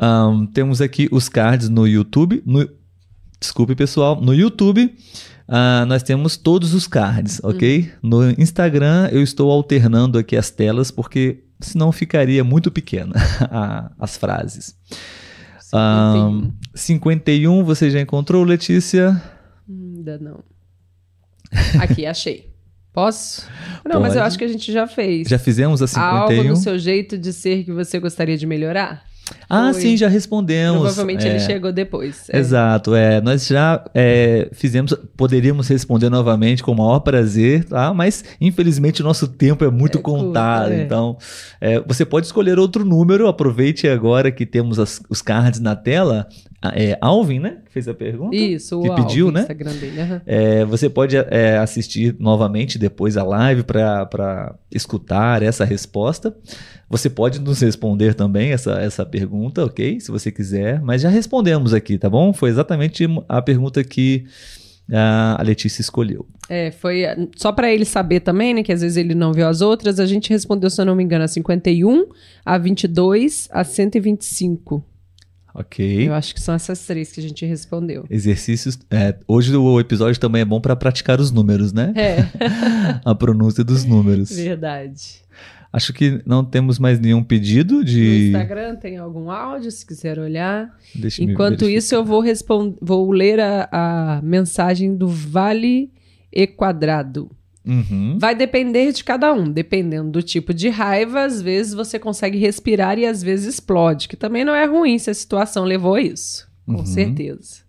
Um, 0.00 0.46
temos 0.46 0.80
aqui 0.80 1.08
os 1.10 1.28
cards 1.28 1.68
no 1.68 1.88
YouTube. 1.88 2.40
No, 2.46 2.68
desculpe, 3.40 3.74
pessoal. 3.74 4.20
No 4.20 4.32
YouTube 4.32 4.94
Uh, 5.50 5.84
nós 5.86 6.04
temos 6.04 6.36
todos 6.36 6.74
os 6.74 6.86
cards, 6.86 7.40
ok? 7.42 7.90
Uhum. 8.04 8.08
No 8.08 8.30
Instagram 8.40 9.08
eu 9.10 9.20
estou 9.20 9.50
alternando 9.50 10.16
aqui 10.16 10.36
as 10.36 10.48
telas 10.48 10.92
porque 10.92 11.42
senão 11.60 11.90
ficaria 11.90 12.44
muito 12.44 12.70
pequena 12.70 13.14
as 13.98 14.16
frases. 14.16 14.76
51. 15.60 16.28
Um, 16.28 16.52
51 16.72 17.64
você 17.64 17.90
já 17.90 18.00
encontrou, 18.00 18.44
Letícia? 18.44 19.20
Ainda 19.68 20.18
não. 20.18 20.44
Aqui, 21.80 22.06
achei. 22.06 22.48
Posso? 22.92 23.44
Não, 23.84 23.92
Pode. 23.92 24.02
mas 24.02 24.16
eu 24.16 24.22
acho 24.22 24.38
que 24.38 24.44
a 24.44 24.48
gente 24.48 24.72
já 24.72 24.86
fez. 24.86 25.28
Já 25.28 25.38
fizemos 25.38 25.82
a 25.82 25.88
51? 25.88 26.06
Algo 26.06 26.44
no 26.44 26.56
seu 26.56 26.78
jeito 26.78 27.18
de 27.18 27.32
ser 27.32 27.64
que 27.64 27.72
você 27.72 27.98
gostaria 27.98 28.36
de 28.36 28.46
melhorar? 28.46 29.04
Ah, 29.48 29.72
Foi. 29.72 29.82
sim, 29.82 29.96
já 29.96 30.08
respondemos. 30.08 30.80
Provavelmente 30.80 31.26
é, 31.26 31.30
ele 31.30 31.40
chegou 31.40 31.72
depois. 31.72 32.28
É. 32.30 32.38
Exato, 32.38 32.94
é. 32.94 33.20
Nós 33.20 33.46
já 33.46 33.84
é, 33.94 34.48
fizemos, 34.52 34.94
poderíamos 35.16 35.68
responder 35.68 36.08
novamente 36.08 36.62
com 36.62 36.72
o 36.72 36.76
maior 36.76 37.00
prazer, 37.00 37.64
tá? 37.64 37.92
Mas 37.92 38.24
infelizmente 38.40 39.00
o 39.00 39.04
nosso 39.04 39.26
tempo 39.26 39.64
é 39.64 39.70
muito 39.70 39.98
é 39.98 40.00
contado. 40.00 40.68
Curto, 40.68 40.80
é. 40.80 40.82
então, 40.82 41.18
é, 41.60 41.80
você 41.80 42.04
pode 42.04 42.26
escolher 42.26 42.58
outro 42.58 42.84
número. 42.84 43.26
Aproveite 43.26 43.88
agora 43.88 44.30
que 44.30 44.46
temos 44.46 44.78
as, 44.78 45.00
os 45.08 45.20
cards 45.20 45.60
na 45.60 45.74
tela. 45.74 46.28
É, 46.74 46.98
Alvin, 47.00 47.38
né? 47.38 47.56
Que 47.64 47.72
fez 47.72 47.88
a 47.88 47.94
pergunta. 47.94 48.36
Isso, 48.36 48.80
que 48.82 48.88
o 48.90 48.94
pediu, 48.94 49.28
Alvin, 49.28 49.40
né? 49.40 49.46
Uhum. 49.50 50.20
É, 50.26 50.64
você 50.64 50.90
pode 50.90 51.16
assistir 51.60 52.14
novamente 52.18 52.78
depois 52.78 53.16
a 53.16 53.22
live 53.22 53.62
para 53.62 54.54
escutar 54.70 55.42
essa 55.42 55.64
resposta. 55.64 56.36
Você 56.90 57.08
pode 57.08 57.40
nos 57.40 57.60
responder 57.60 58.14
também 58.14 58.50
essa, 58.50 58.72
essa 58.72 59.06
pergunta, 59.06 59.19
ok? 59.26 60.00
Se 60.00 60.10
você 60.10 60.30
quiser, 60.30 60.80
mas 60.80 61.02
já 61.02 61.08
respondemos 61.08 61.74
aqui, 61.74 61.98
tá 61.98 62.08
bom? 62.08 62.32
Foi 62.32 62.50
exatamente 62.50 63.06
a 63.28 63.42
pergunta 63.42 63.82
que 63.82 64.24
a 64.92 65.42
Letícia 65.42 65.80
escolheu. 65.80 66.26
É, 66.48 66.70
foi 66.70 67.04
só 67.36 67.52
para 67.52 67.72
ele 67.72 67.84
saber 67.84 68.20
também, 68.20 68.54
né, 68.54 68.62
que 68.62 68.72
às 68.72 68.80
vezes 68.80 68.96
ele 68.96 69.14
não 69.14 69.32
viu 69.32 69.46
as 69.46 69.60
outras, 69.60 70.00
a 70.00 70.06
gente 70.06 70.30
respondeu, 70.30 70.68
se 70.68 70.80
eu 70.80 70.84
não 70.84 70.96
me 70.96 71.04
engano, 71.04 71.24
a 71.24 71.28
51, 71.28 72.06
a 72.44 72.58
22, 72.58 73.48
a 73.52 73.62
125. 73.62 74.84
Ok. 75.54 76.08
Eu 76.08 76.14
acho 76.14 76.34
que 76.34 76.40
são 76.40 76.54
essas 76.54 76.84
três 76.86 77.12
que 77.12 77.20
a 77.20 77.22
gente 77.22 77.44
respondeu. 77.44 78.04
Exercícios. 78.08 78.78
É, 78.90 79.16
hoje 79.26 79.54
o 79.54 79.80
episódio 79.80 80.20
também 80.20 80.42
é 80.42 80.44
bom 80.44 80.60
para 80.60 80.76
praticar 80.76 81.20
os 81.20 81.32
números, 81.32 81.72
né? 81.72 81.92
É. 81.96 82.18
a 83.04 83.14
pronúncia 83.14 83.64
dos 83.64 83.84
números. 83.84 84.30
Verdade. 84.30 85.22
Acho 85.72 85.92
que 85.92 86.20
não 86.26 86.44
temos 86.44 86.78
mais 86.80 86.98
nenhum 86.98 87.22
pedido 87.22 87.84
de. 87.84 88.00
No 88.00 88.26
Instagram 88.38 88.76
tem 88.76 88.96
algum 88.96 89.30
áudio, 89.30 89.70
se 89.70 89.86
quiser 89.86 90.18
olhar. 90.18 90.76
Deixa 90.94 91.22
Enquanto 91.22 91.68
isso, 91.68 91.94
eu 91.94 92.04
vou, 92.04 92.20
respond... 92.20 92.74
vou 92.80 93.10
ler 93.12 93.38
a, 93.38 93.68
a 93.70 94.22
mensagem 94.22 94.96
do 94.96 95.06
Vale 95.06 95.92
E 96.32 96.46
Quadrado. 96.46 97.30
Uhum. 97.64 98.16
Vai 98.18 98.34
depender 98.34 98.90
de 98.90 99.04
cada 99.04 99.32
um. 99.32 99.44
Dependendo 99.48 100.10
do 100.10 100.22
tipo 100.22 100.52
de 100.52 100.68
raiva, 100.70 101.22
às 101.24 101.40
vezes 101.40 101.72
você 101.72 101.98
consegue 102.00 102.36
respirar 102.38 102.98
e 102.98 103.06
às 103.06 103.22
vezes 103.22 103.46
explode, 103.54 104.08
que 104.08 104.16
também 104.16 104.44
não 104.44 104.54
é 104.54 104.64
ruim 104.64 104.98
se 104.98 105.10
a 105.10 105.14
situação 105.14 105.64
levou 105.64 105.94
a 105.94 106.00
isso. 106.02 106.48
Com 106.66 106.78
Uhum. 106.78 106.86
certeza. 106.86 107.60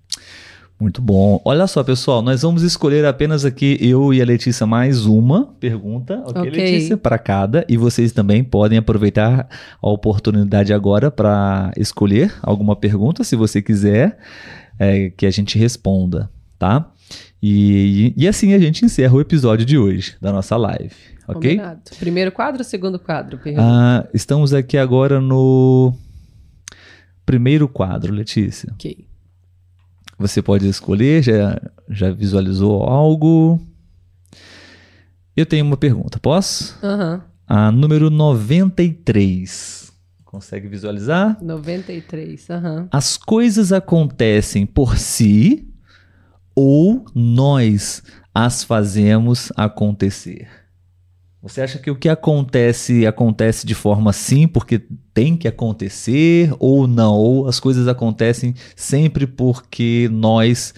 Muito 0.81 0.99
bom. 0.99 1.39
Olha 1.45 1.67
só, 1.67 1.83
pessoal, 1.83 2.23
nós 2.23 2.41
vamos 2.41 2.63
escolher 2.63 3.05
apenas 3.05 3.45
aqui, 3.45 3.77
eu 3.79 4.11
e 4.11 4.19
a 4.19 4.25
Letícia, 4.25 4.65
mais 4.65 5.05
uma 5.05 5.45
pergunta, 5.59 6.23
ok, 6.25 6.41
Ok. 6.41 6.49
Letícia? 6.49 6.97
Para 6.97 7.19
cada. 7.19 7.63
E 7.69 7.77
vocês 7.77 8.11
também 8.11 8.43
podem 8.43 8.79
aproveitar 8.79 9.47
a 9.79 9.87
oportunidade 9.87 10.73
agora 10.73 11.11
para 11.11 11.71
escolher 11.77 12.33
alguma 12.41 12.75
pergunta, 12.75 13.23
se 13.23 13.35
você 13.35 13.61
quiser, 13.61 14.17
é, 14.79 15.11
que 15.11 15.27
a 15.27 15.29
gente 15.29 15.55
responda, 15.55 16.31
tá? 16.57 16.91
E, 17.39 18.11
e 18.17 18.27
assim 18.27 18.55
a 18.55 18.59
gente 18.59 18.83
encerra 18.83 19.13
o 19.13 19.21
episódio 19.21 19.63
de 19.63 19.77
hoje 19.77 20.15
da 20.19 20.31
nossa 20.31 20.57
live, 20.57 20.95
ok? 21.27 21.57
Combinado. 21.57 21.81
Primeiro 21.99 22.31
quadro 22.31 22.61
ou 22.61 22.65
segundo 22.65 22.97
quadro? 22.97 23.39
Ah, 23.55 24.07
estamos 24.15 24.51
aqui 24.51 24.79
agora 24.79 25.21
no 25.21 25.93
primeiro 27.23 27.67
quadro, 27.67 28.11
Letícia. 28.11 28.73
Ok. 28.73 29.10
Você 30.21 30.39
pode 30.39 30.67
escolher, 30.67 31.23
já, 31.23 31.59
já 31.89 32.11
visualizou 32.11 32.83
algo? 32.83 33.59
Eu 35.35 35.47
tenho 35.47 35.65
uma 35.65 35.77
pergunta, 35.77 36.19
posso? 36.19 36.77
Aham. 36.83 37.23
A 37.47 37.71
número 37.71 38.11
93. 38.11 39.91
Consegue 40.23 40.67
visualizar? 40.67 41.37
93. 41.41 42.49
Aham. 42.51 42.87
As 42.91 43.17
coisas 43.17 43.73
acontecem 43.73 44.65
por 44.65 44.97
si 44.97 45.67
ou 46.55 47.03
nós 47.15 48.03
as 48.33 48.63
fazemos 48.63 49.51
acontecer? 49.57 50.47
Você 51.41 51.61
acha 51.61 51.79
que 51.79 51.89
o 51.89 51.95
que 51.95 52.07
acontece 52.07 53.05
acontece 53.07 53.65
de 53.65 53.73
forma 53.73 54.13
sim 54.13 54.47
porque 54.47 54.83
tem 55.11 55.35
que 55.35 55.47
acontecer 55.47 56.53
ou 56.59 56.85
não? 56.85 57.15
Ou 57.15 57.47
as 57.47 57.59
coisas 57.59 57.87
acontecem 57.87 58.53
sempre 58.75 59.25
porque 59.25 60.07
nós 60.11 60.73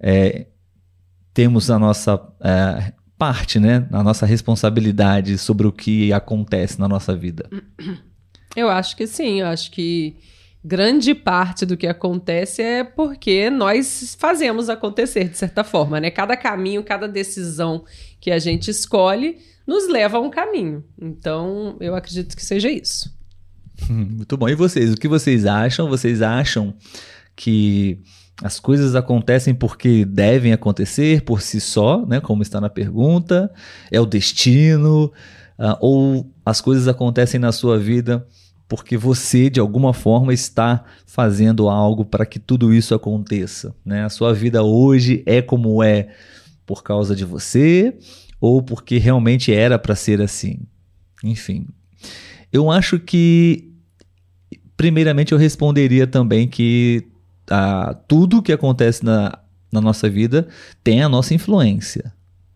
é, 0.00 0.46
temos 1.32 1.70
a 1.70 1.78
nossa 1.78 2.20
é, 2.40 2.92
parte, 3.16 3.60
né? 3.60 3.86
A 3.92 4.02
nossa 4.02 4.26
responsabilidade 4.26 5.38
sobre 5.38 5.66
o 5.66 5.72
que 5.72 6.12
acontece 6.12 6.80
na 6.80 6.88
nossa 6.88 7.14
vida? 7.14 7.48
Eu 8.56 8.68
acho 8.68 8.96
que 8.96 9.06
sim. 9.06 9.40
Eu 9.40 9.46
acho 9.46 9.70
que 9.70 10.16
grande 10.64 11.14
parte 11.14 11.64
do 11.64 11.76
que 11.76 11.86
acontece 11.86 12.62
é 12.62 12.82
porque 12.82 13.48
nós 13.48 14.16
fazemos 14.18 14.68
acontecer, 14.68 15.28
de 15.28 15.38
certa 15.38 15.62
forma, 15.62 16.00
né? 16.00 16.10
Cada 16.10 16.36
caminho, 16.36 16.82
cada 16.82 17.06
decisão 17.06 17.84
que 18.20 18.32
a 18.32 18.40
gente 18.40 18.70
escolhe 18.70 19.38
nos 19.66 19.88
leva 19.88 20.18
a 20.18 20.20
um 20.20 20.30
caminho. 20.30 20.84
Então, 21.00 21.76
eu 21.80 21.94
acredito 21.94 22.36
que 22.36 22.44
seja 22.44 22.70
isso. 22.70 23.12
Muito 23.88 24.36
bom. 24.36 24.48
E 24.48 24.54
vocês? 24.54 24.92
O 24.92 24.96
que 24.96 25.08
vocês 25.08 25.46
acham? 25.46 25.88
Vocês 25.88 26.22
acham 26.22 26.74
que 27.34 27.98
as 28.42 28.58
coisas 28.58 28.94
acontecem 28.94 29.54
porque 29.54 30.04
devem 30.04 30.52
acontecer 30.52 31.22
por 31.22 31.40
si 31.40 31.60
só, 31.60 32.04
né? 32.06 32.20
Como 32.20 32.42
está 32.42 32.60
na 32.60 32.68
pergunta? 32.68 33.52
É 33.90 34.00
o 34.00 34.06
destino? 34.06 35.12
Ah, 35.58 35.78
ou 35.80 36.30
as 36.44 36.60
coisas 36.60 36.88
acontecem 36.88 37.38
na 37.38 37.52
sua 37.52 37.78
vida 37.78 38.26
porque 38.68 38.96
você, 38.96 39.50
de 39.50 39.60
alguma 39.60 39.92
forma, 39.92 40.32
está 40.32 40.84
fazendo 41.06 41.68
algo 41.68 42.04
para 42.04 42.26
que 42.26 42.38
tudo 42.38 42.72
isso 42.72 42.94
aconteça? 42.94 43.74
Né? 43.84 44.04
A 44.04 44.08
sua 44.08 44.32
vida 44.32 44.62
hoje 44.62 45.22
é 45.26 45.42
como 45.42 45.82
é 45.82 46.08
por 46.66 46.82
causa 46.82 47.14
de 47.14 47.24
você 47.24 47.96
ou 48.44 48.62
porque 48.62 48.98
realmente 48.98 49.54
era 49.54 49.78
para 49.78 49.94
ser 49.94 50.20
assim? 50.20 50.58
Enfim. 51.24 51.66
Eu 52.52 52.70
acho 52.70 52.98
que 52.98 53.72
primeiramente 54.76 55.32
eu 55.32 55.38
responderia 55.38 56.06
também 56.06 56.46
que 56.46 57.06
tudo 58.06 58.42
que 58.42 58.52
acontece 58.52 59.02
na, 59.02 59.38
na 59.72 59.80
nossa 59.80 60.10
vida 60.10 60.46
tem 60.82 61.02
a 61.02 61.08
nossa 61.08 61.32
influência. 61.32 62.12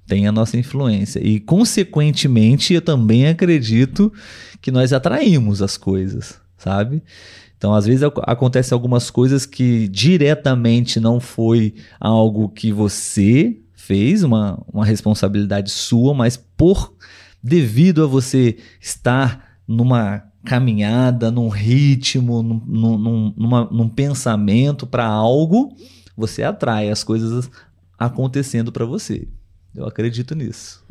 Tem 0.06 0.26
a 0.26 0.32
nossa 0.32 0.58
influência. 0.58 1.26
E, 1.26 1.40
consequentemente, 1.40 2.74
eu 2.74 2.82
também 2.82 3.26
acredito 3.26 4.12
que 4.60 4.70
nós 4.70 4.92
atraímos 4.92 5.62
as 5.62 5.78
coisas, 5.78 6.38
sabe? 6.58 7.02
Então, 7.56 7.74
às 7.74 7.86
vezes 7.86 8.02
ac 8.02 8.14
acontecem 8.24 8.76
algumas 8.76 9.10
coisas 9.10 9.46
que 9.46 9.88
diretamente 9.88 11.00
não 11.00 11.18
foi 11.18 11.76
algo 11.98 12.50
que 12.50 12.72
você 12.72 13.56
fez, 13.88 14.22
uma, 14.22 14.62
uma 14.70 14.84
responsabilidade 14.84 15.70
sua, 15.70 16.12
mas 16.12 16.36
por 16.36 16.94
devido 17.42 18.04
a 18.04 18.06
você 18.06 18.58
estar 18.78 19.56
numa 19.66 20.24
caminhada, 20.44 21.30
num 21.30 21.48
ritmo, 21.48 22.42
num, 22.42 22.98
num, 22.98 23.34
numa, 23.34 23.64
num 23.70 23.88
pensamento 23.88 24.86
para 24.86 25.06
algo, 25.06 25.74
você 26.14 26.42
atrai 26.42 26.90
as 26.90 27.02
coisas 27.02 27.50
acontecendo 27.98 28.70
para 28.70 28.84
você. 28.84 29.26
Eu 29.74 29.86
acredito 29.86 30.34
nisso. 30.34 30.84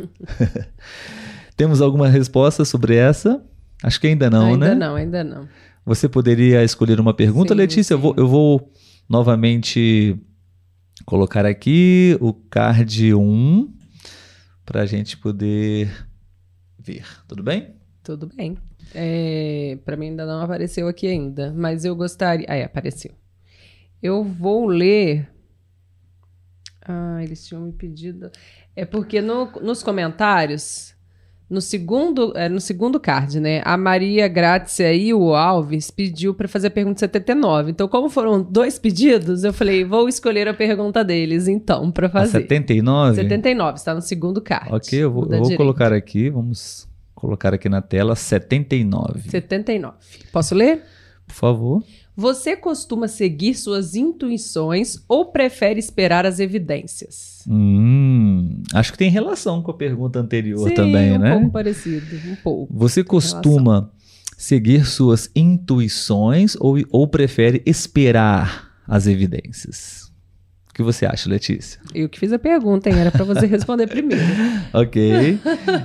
Temos 1.56 1.82
alguma 1.82 2.08
resposta 2.08 2.66
sobre 2.66 2.95
essa? 2.95 3.43
Acho 3.84 4.02
que 4.02 4.08
ainda 4.08 4.28
não, 4.28 4.54
ainda 4.54 4.70
né? 4.70 4.76
não, 4.76 4.95
ainda 4.95 5.24
não. 5.24 5.48
Você 5.86 6.10
poderia 6.10 6.64
escolher 6.64 7.00
uma 7.00 7.14
pergunta, 7.14 7.54
Sim, 7.54 7.60
Letícia? 7.60 7.93
Eu, 7.93 7.98
sim. 7.98 8.02
vou, 8.02 8.14
eu 8.18 8.28
vou 8.28 8.72
novamente 9.08 10.20
colocar 11.08 11.45
aqui 11.45 12.18
o 12.20 12.34
card 12.34 13.14
1 13.16 13.74
para 14.66 14.82
a 14.82 14.86
gente 14.86 15.16
poder 15.18 15.89
ver. 16.78 17.05
Tudo 17.30 17.41
bem? 17.41 17.76
Tudo 18.03 18.28
bem. 18.28 18.58
É, 18.93 19.80
para 19.86 19.95
mim 19.95 20.08
ainda 20.10 20.26
não 20.26 20.41
apareceu 20.41 20.86
aqui 20.89 21.08
ainda, 21.08 21.53
mas 21.53 21.86
eu 21.86 21.95
gostaria. 21.95 22.45
Ah, 22.49 22.55
é, 22.58 22.66
apareceu. 22.66 23.12
Eu 24.03 24.22
vou 24.22 24.66
ler. 24.66 25.30
Ah, 26.86 27.24
eles 27.24 27.45
tinham 27.47 27.62
me 27.64 27.72
pedido. 27.72 28.30
É 28.76 28.84
porque 28.86 29.22
no- 29.22 29.49
nos 29.62 29.82
comentários, 29.82 30.93
no 31.50 31.62
segundo, 31.62 32.34
é, 32.36 32.50
no 32.50 32.60
segundo 32.60 33.00
card, 33.00 33.39
né? 33.39 33.62
A 33.64 33.78
Maria 33.78 34.28
Grácia 34.28 34.93
e 34.93 35.14
o 35.14 35.34
Alves 35.34 35.89
pediu 35.89 36.34
para 36.34 36.48
fazer 36.48 36.68
a 36.68 36.72
pergunta 36.72 37.00
79. 37.00 37.72
Então, 37.72 37.88
como 37.88 38.10
foram 38.10 38.41
dois 38.41 38.78
pedidos, 38.78 39.43
eu 39.43 39.54
falei, 39.54 39.86
vou 39.86 40.10
escolher 40.10 40.48
a 40.48 40.54
pergunta 40.54 41.04
deles, 41.04 41.48
então, 41.48 41.89
para 41.89 42.08
A 42.08 42.10
fazer. 42.10 42.41
79? 42.41 43.16
79, 43.16 43.78
está 43.78 43.93
no 43.93 44.02
segundo 44.02 44.41
card. 44.41 44.74
Ok, 44.74 45.00
eu 45.00 45.12
vou, 45.12 45.26
eu 45.32 45.39
vou 45.39 45.56
colocar 45.56 45.93
aqui. 45.93 46.30
Vamos 46.30 46.88
colocar 47.16 47.54
aqui 47.54 47.70
na 47.70 47.82
tela 47.82 48.16
79. 48.16 49.30
79. 49.30 49.95
Posso 50.32 50.54
ler? 50.54 50.84
Por 51.26 51.34
favor. 51.34 51.84
Você 52.20 52.57
costuma 52.57 53.07
seguir 53.07 53.53
suas 53.53 53.93
intuições 53.93 54.97
ou 55.07 55.26
prefere 55.26 55.80
esperar 55.80 56.26
as 56.26 56.39
evidências? 56.39 57.43
Hum, 57.47 58.63
acho 58.74 58.91
que 58.91 58.97
tem 58.97 59.11
relação 59.11 59.61
com 59.61 59.70
a 59.70 59.74
pergunta 59.76 60.18
anterior 60.18 60.68
Sim, 60.68 60.74
também, 60.74 61.13
um 61.13 61.20
né? 61.20 61.36
pouco 61.36 61.51
parecido, 61.51 62.07
um 62.28 62.36
pouco. 62.38 62.74
Você 62.74 63.03
costuma 63.03 63.91
seguir 64.36 64.84
suas 64.88 65.30
intuições 65.36 66.55
ou, 66.59 66.78
ou 66.89 67.07
prefere 67.07 67.61
esperar 67.68 68.72
as 68.88 69.05
evidências? 69.05 70.07
O 70.78 70.82
que 70.82 70.84
você 70.84 71.08
acha, 71.08 71.28
Letícia? 71.28 71.80
Eu 71.92 72.08
que 72.08 72.20
fiz 72.20 72.32
a 72.32 72.38
pergunta, 72.38 72.88
hein? 72.88 73.00
Era 73.00 73.10
para 73.10 73.24
você 73.26 73.48
responder 73.48 73.88
primeiro. 73.88 74.24
Ok. 74.72 75.40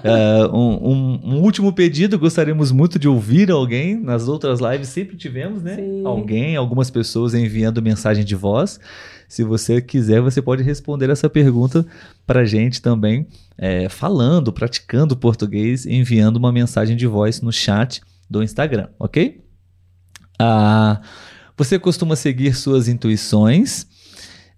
Eh, 0.04 0.46
um, 0.52 0.90
um- 0.90 1.20
um 1.36 1.40
último 1.40 1.72
pedido, 1.72 2.18
gostaríamos 2.18 2.70
muito 2.70 2.98
de 2.98 3.08
ouvir 3.08 3.50
alguém. 3.50 3.98
Nas 3.98 4.28
outras 4.28 4.60
lives 4.60 4.88
sempre 4.88 5.16
tivemos, 5.16 5.62
né? 5.62 5.76
Sim. 5.76 6.02
Alguém, 6.04 6.56
algumas 6.56 6.90
pessoas 6.90 7.32
enviando 7.32 7.80
mensagem 7.80 8.22
de 8.22 8.34
voz. 8.34 8.78
Se 9.26 9.42
você 9.42 9.80
quiser, 9.80 10.20
você 10.20 10.42
pode 10.42 10.62
responder 10.62 11.08
essa 11.08 11.30
pergunta 11.30 11.86
pra 12.26 12.44
gente 12.44 12.82
também, 12.82 13.26
eh, 13.56 13.88
falando, 13.88 14.52
praticando 14.52 15.16
português, 15.16 15.86
enviando 15.86 16.36
uma 16.36 16.52
mensagem 16.52 16.98
de 16.98 17.06
voz 17.06 17.40
no 17.40 17.50
chat 17.50 18.02
do 18.28 18.42
Instagram, 18.42 18.88
ok? 18.98 19.42
Ah, 20.38 21.00
você 21.56 21.78
costuma 21.78 22.14
seguir 22.14 22.54
suas 22.54 22.88
intuições 22.88 23.86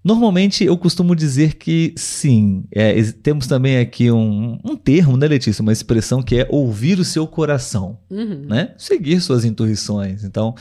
Normalmente 0.05 0.63
eu 0.63 0.77
costumo 0.77 1.17
dizer 1.17 1.55
que 1.55 1.95
sim. 1.97 2.65
É, 2.71 3.03
temos 3.03 3.47
também 3.47 3.79
aqui 3.79 4.11
um, 4.11 4.59
um, 4.63 4.77
termo, 4.77 5.17
né, 5.17 5.27
Letícia? 5.27 5.63
Uma 5.63 5.73
expressão 5.73 6.23
que 6.23 6.37
é 6.37 6.47
ouvir 6.51 6.99
o 6.99 7.05
seu 7.05 7.27
coração, 7.27 7.99
uhum. 8.11 8.45
né? 8.47 8.75
Seguir 8.77 9.19
suas 9.23 9.47
intuições. 9.47 10.23
Então, 10.23 10.55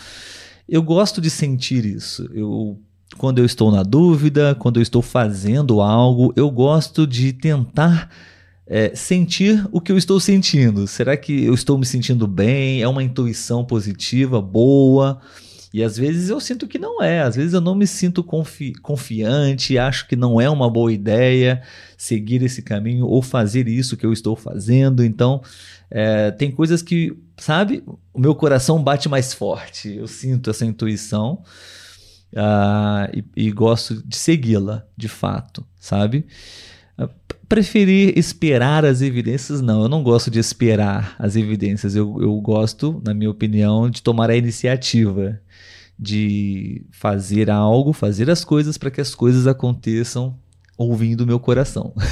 eu 0.67 0.81
gosto 0.81 1.19
de 1.19 1.29
sentir 1.29 1.83
isso. 1.85 2.29
Eu, 2.33 2.79
quando 3.17 3.39
eu 3.39 3.45
estou 3.45 3.69
na 3.69 3.83
dúvida, 3.83 4.55
quando 4.55 4.77
eu 4.77 4.81
estou 4.81 5.01
fazendo 5.01 5.81
algo, 5.81 6.31
eu 6.37 6.49
gosto 6.49 7.05
de 7.05 7.33
tentar 7.33 8.09
é, 8.65 8.95
sentir 8.95 9.67
o 9.73 9.81
que 9.81 9.91
eu 9.91 9.97
estou 9.97 10.21
sentindo. 10.21 10.87
Será 10.87 11.17
que 11.17 11.43
eu 11.43 11.53
estou 11.53 11.77
me 11.77 11.85
sentindo 11.85 12.25
bem? 12.27 12.81
É 12.81 12.87
uma 12.87 13.03
intuição 13.03 13.65
positiva, 13.65 14.41
boa? 14.41 15.19
E 15.73 15.83
às 15.83 15.97
vezes 15.97 16.29
eu 16.29 16.39
sinto 16.39 16.67
que 16.67 16.77
não 16.77 17.01
é, 17.01 17.21
às 17.21 17.35
vezes 17.35 17.53
eu 17.53 17.59
não 17.59 17.73
me 17.73 17.87
sinto 17.87 18.23
confi 18.23 18.73
confiante, 18.75 19.75
acho 19.75 20.07
que 20.07 20.15
não 20.15 20.39
é 20.39 20.47
uma 20.47 20.69
boa 20.69 20.93
ideia 20.93 21.63
seguir 21.97 22.43
esse 22.43 22.61
caminho 22.61 23.07
ou 23.07 23.23
fazer 23.23 23.67
isso 23.67 23.97
que 23.97 24.05
eu 24.05 24.13
estou 24.13 24.35
fazendo. 24.35 25.03
Então, 25.03 25.41
é, 25.89 26.29
tem 26.29 26.51
coisas 26.51 26.83
que, 26.83 27.17
sabe, 27.37 27.83
o 28.13 28.19
meu 28.19 28.35
coração 28.35 28.83
bate 28.83 29.09
mais 29.09 29.33
forte, 29.33 29.95
eu 29.95 30.07
sinto 30.07 30.51
essa 30.51 30.63
intuição 30.63 31.41
uh, 32.33 33.09
e, 33.35 33.47
e 33.47 33.51
gosto 33.51 34.07
de 34.07 34.15
segui-la, 34.15 34.85
de 34.95 35.07
fato, 35.07 35.65
sabe? 35.79 36.25
Ah, 36.95 37.09
preferir 37.49 38.17
esperar 38.17 38.85
as 38.85 39.01
evidências, 39.01 39.59
não. 39.61 39.83
Eu 39.83 39.89
não 39.89 40.03
gosto 40.03 40.29
de 40.29 40.39
esperar 40.39 41.15
as 41.17 41.35
evidências. 41.35 41.95
Eu, 41.95 42.21
eu 42.21 42.39
gosto, 42.41 43.01
na 43.03 43.13
minha 43.13 43.29
opinião, 43.29 43.89
de 43.89 44.01
tomar 44.01 44.29
a 44.29 44.35
iniciativa 44.35 45.39
de 46.03 46.85
fazer 46.91 47.49
algo, 47.49 47.93
fazer 47.93 48.29
as 48.29 48.43
coisas 48.43 48.77
para 48.77 48.91
que 48.91 48.99
as 48.99 49.15
coisas 49.15 49.47
aconteçam 49.47 50.37
ouvindo 50.77 51.21
o 51.21 51.27
meu 51.27 51.39
coração. 51.39 51.93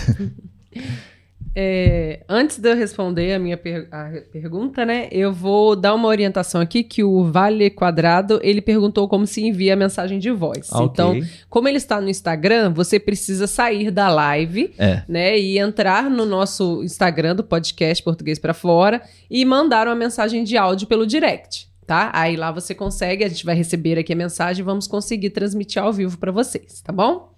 É, 1.53 2.23
antes 2.29 2.59
de 2.59 2.69
eu 2.69 2.77
responder 2.77 3.33
a 3.33 3.39
minha 3.39 3.57
per 3.57 3.85
a 3.91 4.09
pergunta, 4.31 4.85
né, 4.85 5.09
eu 5.11 5.33
vou 5.33 5.75
dar 5.75 5.93
uma 5.93 6.07
orientação 6.07 6.61
aqui 6.61 6.81
que 6.81 7.03
o 7.03 7.25
Vale 7.25 7.69
Quadrado, 7.69 8.39
ele 8.41 8.61
perguntou 8.61 9.05
como 9.07 9.27
se 9.27 9.45
envia 9.45 9.73
a 9.73 9.75
mensagem 9.75 10.17
de 10.17 10.31
voz. 10.31 10.71
Okay. 10.71 10.85
Então, 10.85 11.19
como 11.49 11.67
ele 11.67 11.75
está 11.75 11.99
no 11.99 12.07
Instagram, 12.07 12.71
você 12.71 12.97
precisa 12.99 13.47
sair 13.47 13.91
da 13.91 14.07
live, 14.07 14.73
é. 14.77 15.03
né, 15.09 15.37
e 15.37 15.59
entrar 15.59 16.09
no 16.09 16.25
nosso 16.25 16.83
Instagram 16.83 17.35
do 17.35 17.43
podcast 17.43 18.01
Português 18.01 18.39
para 18.39 18.53
Fora 18.53 19.01
e 19.29 19.43
mandar 19.43 19.87
uma 19.87 19.95
mensagem 19.95 20.45
de 20.45 20.55
áudio 20.55 20.87
pelo 20.87 21.05
direct 21.05 21.70
tá? 21.91 22.09
Aí 22.13 22.37
lá 22.37 22.53
você 22.53 22.73
consegue, 22.73 23.21
a 23.21 23.27
gente 23.27 23.43
vai 23.43 23.53
receber 23.53 23.99
aqui 23.99 24.13
a 24.13 24.15
mensagem 24.15 24.61
e 24.61 24.65
vamos 24.65 24.87
conseguir 24.87 25.31
transmitir 25.31 25.83
ao 25.83 25.91
vivo 25.91 26.17
para 26.17 26.31
vocês, 26.31 26.79
tá 26.79 26.93
bom? 26.93 27.33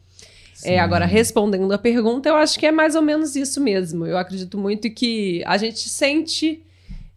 É, 0.64 0.78
agora, 0.78 1.08
respondendo 1.08 1.72
a 1.72 1.78
pergunta, 1.80 2.30
eu 2.30 2.36
acho 2.36 2.60
que 2.60 2.68
é 2.68 2.72
mais 2.72 2.94
ou 2.94 3.02
menos 3.02 3.36
isso 3.36 3.60
mesmo. 3.60 4.06
Eu 4.06 4.16
acredito 4.16 4.56
muito 4.56 4.88
que 4.92 5.44
a 5.48 5.58
gente 5.58 5.90
sente, 5.90 6.64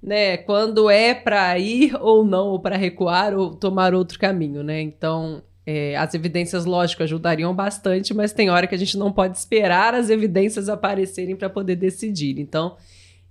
né, 0.03 0.39
quando 0.39 0.89
é 0.89 1.12
para 1.12 1.59
ir 1.59 1.95
ou 2.01 2.24
não, 2.24 2.47
ou 2.47 2.59
para 2.59 2.74
recuar 2.74 3.34
ou 3.34 3.55
tomar 3.55 3.93
outro 3.93 4.18
caminho, 4.18 4.62
né? 4.62 4.80
Então, 4.80 5.43
é, 5.66 5.95
as 5.95 6.14
evidências, 6.14 6.64
lógico, 6.64 7.03
ajudariam 7.03 7.55
bastante, 7.55 8.14
mas 8.14 8.32
tem 8.32 8.49
hora 8.49 8.66
que 8.66 8.74
a 8.74 8.78
gente 8.78 8.97
não 8.97 9.12
pode 9.12 9.37
esperar 9.37 9.95
as 9.95 10.09
evidências 10.09 10.70
aparecerem 10.70 11.37
para 11.37 11.51
poder 11.51 11.76
decidir. 11.76 12.41
Então, 12.41 12.78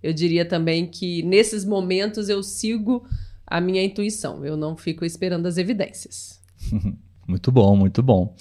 eu 0.04 0.14
diria 0.14 0.46
também 0.46 0.86
que 0.86 1.24
nesses 1.24 1.66
momentos 1.66 2.30
eu 2.30 2.44
sigo 2.44 3.04
a 3.48 3.62
minha 3.62 3.84
intuição. 3.84 4.46
Eu 4.46 4.58
não 4.58 4.76
fico 4.76 5.06
esperando 5.06 5.46
as 5.48 5.58
evidências. 5.58 6.40
muito 7.28 7.52
bom, 7.52 7.76
muito 7.76 8.02
bom. 8.02 8.36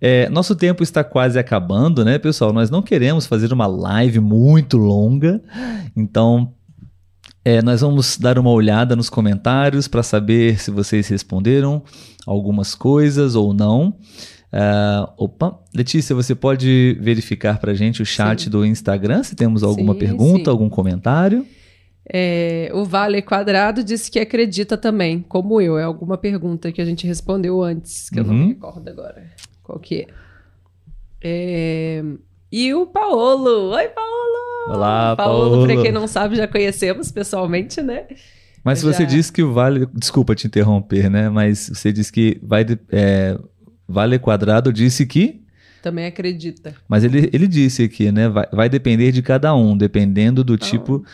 É, 0.00 0.28
nosso 0.28 0.54
tempo 0.54 0.82
está 0.82 1.02
quase 1.02 1.38
acabando, 1.38 2.04
né, 2.04 2.18
pessoal? 2.18 2.52
Nós 2.52 2.70
não 2.70 2.82
queremos 2.82 3.26
fazer 3.26 3.52
uma 3.52 3.66
live 3.66 4.20
muito 4.20 4.76
longa, 4.76 5.42
então 5.96 6.54
é, 7.44 7.60
nós 7.62 7.80
vamos 7.80 8.16
dar 8.16 8.38
uma 8.38 8.50
olhada 8.50 8.94
nos 8.94 9.10
comentários 9.10 9.88
para 9.88 10.02
saber 10.02 10.60
se 10.60 10.70
vocês 10.70 11.08
responderam 11.08 11.82
algumas 12.26 12.74
coisas 12.74 13.34
ou 13.34 13.52
não. 13.52 13.96
Uh, 14.50 15.12
opa, 15.16 15.58
Letícia, 15.74 16.14
você 16.14 16.34
pode 16.34 16.96
verificar 17.00 17.58
para 17.58 17.74
gente 17.74 18.00
o 18.00 18.06
chat 18.06 18.44
sim. 18.44 18.50
do 18.50 18.64
Instagram 18.64 19.22
se 19.22 19.34
temos 19.34 19.62
alguma 19.62 19.92
sim, 19.92 19.98
pergunta, 19.98 20.44
sim. 20.44 20.50
algum 20.50 20.68
comentário? 20.68 21.46
É, 22.10 22.70
o 22.72 22.84
Vale 22.84 23.20
Quadrado 23.20 23.84
disse 23.84 24.10
que 24.10 24.18
acredita 24.18 24.78
também, 24.78 25.24
como 25.28 25.60
eu. 25.60 25.78
É 25.78 25.84
alguma 25.84 26.16
pergunta 26.16 26.72
que 26.72 26.80
a 26.80 26.84
gente 26.84 27.06
respondeu 27.06 27.62
antes, 27.62 28.08
que 28.08 28.18
uhum. 28.18 28.24
eu 28.24 28.28
não 28.28 28.34
me 28.34 28.42
uhum. 28.42 28.48
recordo 28.48 28.88
agora. 28.88 29.26
Qual 29.62 29.78
que 29.78 30.00
é? 30.00 30.06
é... 31.22 32.04
E 32.50 32.72
o 32.72 32.86
Paolo. 32.86 33.72
Oi, 33.74 33.88
Paolo! 33.88 34.74
Olá, 34.74 35.14
Paolo. 35.16 35.50
Paolo, 35.50 35.66
pra 35.66 35.82
quem 35.82 35.92
não 35.92 36.06
sabe, 36.06 36.36
já 36.36 36.48
conhecemos 36.48 37.12
pessoalmente, 37.12 37.82
né? 37.82 38.06
Mas 38.64 38.80
já... 38.80 38.90
você 38.90 39.04
disse 39.04 39.30
que 39.30 39.42
o 39.42 39.52
Vale. 39.52 39.86
Desculpa 39.94 40.34
te 40.34 40.46
interromper, 40.46 41.10
né? 41.10 41.28
Mas 41.28 41.68
você 41.68 41.92
disse 41.92 42.10
que 42.10 42.40
vai 42.42 42.64
é... 42.90 43.38
Vale 43.86 44.18
Quadrado 44.18 44.72
disse 44.72 45.04
que. 45.04 45.42
Também 45.82 46.06
acredita. 46.06 46.74
Mas 46.88 47.04
ele, 47.04 47.30
ele 47.32 47.46
disse 47.46 47.84
aqui, 47.84 48.10
né? 48.10 48.28
Vai, 48.28 48.46
vai 48.52 48.68
depender 48.68 49.12
de 49.12 49.22
cada 49.22 49.54
um, 49.54 49.76
dependendo 49.76 50.42
do 50.42 50.54
então... 50.54 50.68
tipo 50.68 51.04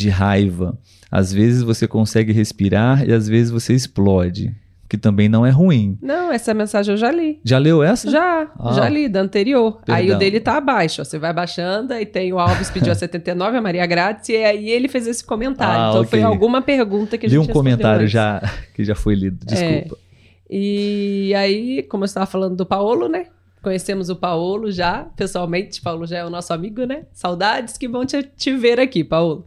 de 0.00 0.08
raiva. 0.08 0.78
Às 1.10 1.32
vezes 1.32 1.62
você 1.62 1.86
consegue 1.86 2.32
respirar 2.32 3.06
e 3.08 3.12
às 3.12 3.28
vezes 3.28 3.50
você 3.50 3.74
explode. 3.74 4.54
Que 4.88 4.98
também 4.98 5.28
não 5.28 5.46
é 5.46 5.50
ruim. 5.50 5.96
Não, 6.02 6.32
essa 6.32 6.52
mensagem 6.52 6.92
eu 6.92 6.98
já 6.98 7.12
li. 7.12 7.38
Já 7.44 7.58
leu 7.58 7.80
essa? 7.80 8.10
Já, 8.10 8.50
ah, 8.58 8.72
já 8.72 8.88
li, 8.88 9.08
da 9.08 9.20
anterior. 9.20 9.80
Perdão. 9.84 9.94
Aí 9.94 10.10
o 10.10 10.18
dele 10.18 10.40
tá 10.40 10.56
abaixo. 10.56 11.00
Ó. 11.00 11.04
Você 11.04 11.16
vai 11.16 11.32
baixando, 11.32 11.92
aí 11.92 12.04
tem 12.04 12.32
o 12.32 12.40
Alves 12.40 12.70
pediu 12.70 12.90
a 12.90 12.96
79, 12.96 13.56
a 13.56 13.60
Maria 13.60 13.86
Grátis, 13.86 14.28
e 14.30 14.36
aí 14.36 14.68
ele 14.68 14.88
fez 14.88 15.06
esse 15.06 15.24
comentário. 15.24 15.80
Ah, 15.80 15.88
então 15.90 16.00
okay. 16.02 16.20
foi 16.20 16.22
alguma 16.22 16.60
pergunta 16.60 17.16
que 17.16 17.26
a 17.26 17.28
gente 17.28 17.40
Li 17.40 17.50
um 17.50 17.52
comentário 17.52 18.08
já 18.08 18.42
que 18.74 18.82
já 18.82 18.96
foi 18.96 19.14
lido, 19.14 19.46
desculpa. 19.46 19.94
É. 19.94 20.10
E 20.52 21.32
aí, 21.36 21.84
como 21.84 22.02
eu 22.02 22.06
estava 22.06 22.26
falando 22.26 22.56
do 22.56 22.66
Paulo, 22.66 23.08
né? 23.08 23.26
Conhecemos 23.62 24.08
o 24.08 24.16
Paulo 24.16 24.72
já, 24.72 25.04
pessoalmente. 25.14 25.80
Paulo 25.80 26.04
já 26.04 26.18
é 26.18 26.24
o 26.24 26.30
nosso 26.30 26.52
amigo, 26.52 26.84
né? 26.84 27.04
Saudades 27.12 27.76
que 27.76 27.86
vão 27.86 28.04
te, 28.04 28.22
te 28.22 28.56
ver 28.56 28.80
aqui, 28.80 29.04
Paulo. 29.04 29.44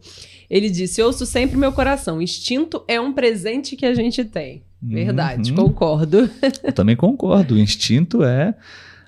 Ele 0.48 0.70
disse: 0.70 1.02
Ouço 1.02 1.26
sempre 1.26 1.56
meu 1.56 1.72
coração. 1.72 2.20
Instinto 2.20 2.84
é 2.86 3.00
um 3.00 3.12
presente 3.12 3.76
que 3.76 3.86
a 3.86 3.94
gente 3.94 4.24
tem. 4.24 4.62
Verdade, 4.82 5.50
uhum. 5.50 5.56
concordo. 5.56 6.28
Eu 6.62 6.72
também 6.72 6.94
concordo. 6.94 7.54
O 7.54 7.58
instinto 7.58 8.22
é 8.22 8.54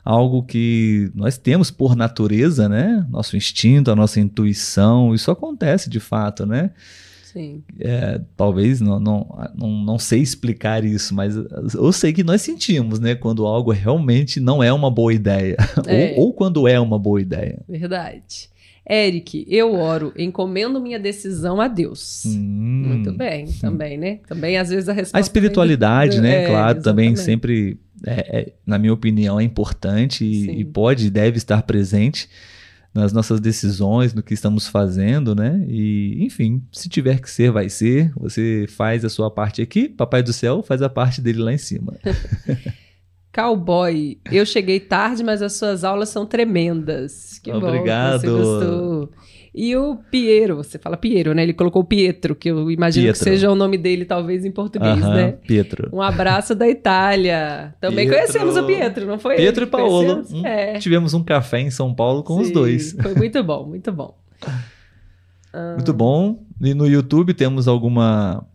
algo 0.03 0.43
que 0.43 1.11
nós 1.15 1.37
temos 1.37 1.71
por 1.71 1.97
natureza, 1.97 2.69
né? 2.69 3.05
Nosso 3.11 3.37
instinto, 3.37 3.91
a 3.91 3.97
nossa 3.97 4.21
intuição, 4.21 5.15
isso 5.15 5.31
acontece 5.31 5.91
de 5.91 6.01
fato, 6.01 6.47
né? 6.47 6.71
Sim. 7.25 7.63
É, 7.79 8.19
talvez 8.35 8.81
não, 8.81 8.99
não, 8.99 9.51
não, 9.55 9.69
não 9.85 9.99
sei 9.99 10.23
explicar 10.23 10.85
isso, 10.85 11.15
mas 11.15 11.35
eu 11.75 11.93
sei 11.93 12.11
que 12.13 12.25
nós 12.25 12.41
sentimos, 12.41 12.99
né? 12.99 13.15
Quando 13.15 13.45
algo 13.45 13.73
realmente 13.73 14.41
não 14.41 14.63
é 14.63 14.73
uma 14.73 14.91
boa 14.91 15.13
ideia. 15.13 15.57
É. 15.87 16.15
Ou, 16.17 16.27
ou 16.27 16.33
quando 16.33 16.67
é 16.67 16.81
uma 16.81 16.99
boa 16.99 17.21
ideia. 17.21 17.61
Verdade. 17.69 18.49
Eric, 18.89 19.45
eu 19.49 19.75
oro, 19.75 20.13
encomendo 20.17 20.81
minha 20.81 20.99
decisão 20.99 21.61
a 21.61 21.67
Deus. 21.67 22.25
Hum. 22.25 22.85
Muito 22.87 23.13
bem, 23.13 23.47
também, 23.61 23.99
né? 23.99 24.21
Também 24.29 24.57
às 24.57 24.69
vezes 24.69 24.89
a 24.89 24.93
resposta. 24.93 25.19
A 25.19 25.21
espiritualidade, 25.21 26.21
né? 26.21 26.45
É, 26.45 26.47
claro, 26.47 26.79
exatamente. 26.79 26.85
também 26.85 27.17
sempre, 27.17 27.81
é, 28.07 28.39
é, 28.39 28.53
na 28.65 28.79
minha 28.79 28.93
opinião, 28.93 29.41
é 29.41 29.43
importante 29.43 30.25
e, 30.25 30.61
e 30.61 30.65
pode 30.65 31.09
e 31.09 31.11
deve 31.11 31.37
estar 31.37 31.63
presente 31.63 32.29
nas 32.95 33.13
nossas 33.13 33.41
decisões, 33.41 34.15
no 34.15 34.23
que 34.23 34.33
estamos 34.33 34.69
fazendo, 34.69 35.35
né? 35.35 35.63
E, 35.69 36.25
enfim, 36.25 36.63
se 36.73 36.89
tiver 36.89 37.21
que 37.21 37.29
ser, 37.29 37.51
vai 37.51 37.69
ser. 37.69 38.13
Você 38.17 38.67
faz 38.69 39.05
a 39.05 39.11
sua 39.11 39.31
parte 39.31 39.61
aqui, 39.61 39.89
Papai 39.89 40.23
do 40.23 40.33
Céu 40.33 40.63
faz 40.63 40.81
a 40.81 40.89
parte 40.89 41.21
dele 41.21 41.41
lá 41.41 41.53
em 41.53 41.59
cima. 41.59 41.95
Cowboy, 43.37 44.17
eu 44.33 44.47
cheguei 44.47 44.81
tarde, 44.81 45.23
mas 45.23 45.43
as 45.43 45.53
suas 45.53 45.85
aulas 45.85 46.09
são 46.09 46.25
tremendas. 46.25 47.39
Que 47.39 47.53
Obrigado. 47.53 48.13
bom, 48.13 48.19
você 48.19 48.27
gostou. 48.29 49.11
E 49.55 49.77
o 49.77 49.97
Piero, 50.11 50.57
você 50.57 50.79
fala 50.79 50.97
Piero, 50.97 51.35
né? 51.35 51.43
Ele 51.43 51.53
colocou 51.53 51.85
Pietro, 51.85 52.35
que 52.35 52.51
eu 52.51 52.71
imagino 52.71 53.05
Pietro. 53.05 53.19
que 53.19 53.25
seja 53.25 53.51
o 53.51 53.55
nome 53.55 53.77
dele, 53.77 54.07
talvez, 54.07 54.43
em 54.47 54.51
português, 54.51 54.99
uh 54.99 55.09
-huh, 55.09 55.15
né? 55.15 55.33
Pietro. 55.47 55.91
Um 55.93 56.01
abraço 56.01 56.55
da 56.55 56.67
Itália. 56.67 57.75
Também 57.79 58.09
Pietro. 58.09 58.27
conhecemos 58.27 58.57
o 58.57 58.67
Pietro, 58.67 59.07
não 59.07 59.19
foi? 59.19 59.37
Pietro 59.37 59.65
e 59.65 59.67
Paolo. 59.67 60.25
Hum, 60.31 60.47
é. 60.47 60.79
Tivemos 60.79 61.13
um 61.13 61.23
café 61.23 61.61
em 61.61 61.71
São 61.71 61.95
Paulo 61.95 62.23
com 62.23 62.37
Sim, 62.37 62.43
os 62.43 62.51
dois. 62.51 62.97
Foi 63.01 63.15
muito 63.15 63.45
bom, 63.45 63.67
muito 63.67 63.93
bom. 63.93 64.17
Muito 65.75 65.95
bom. 65.95 66.45
E 66.61 66.75
no 66.75 66.87
YouTube 66.87 67.33
temos 67.33 67.67
alguma 67.67 68.47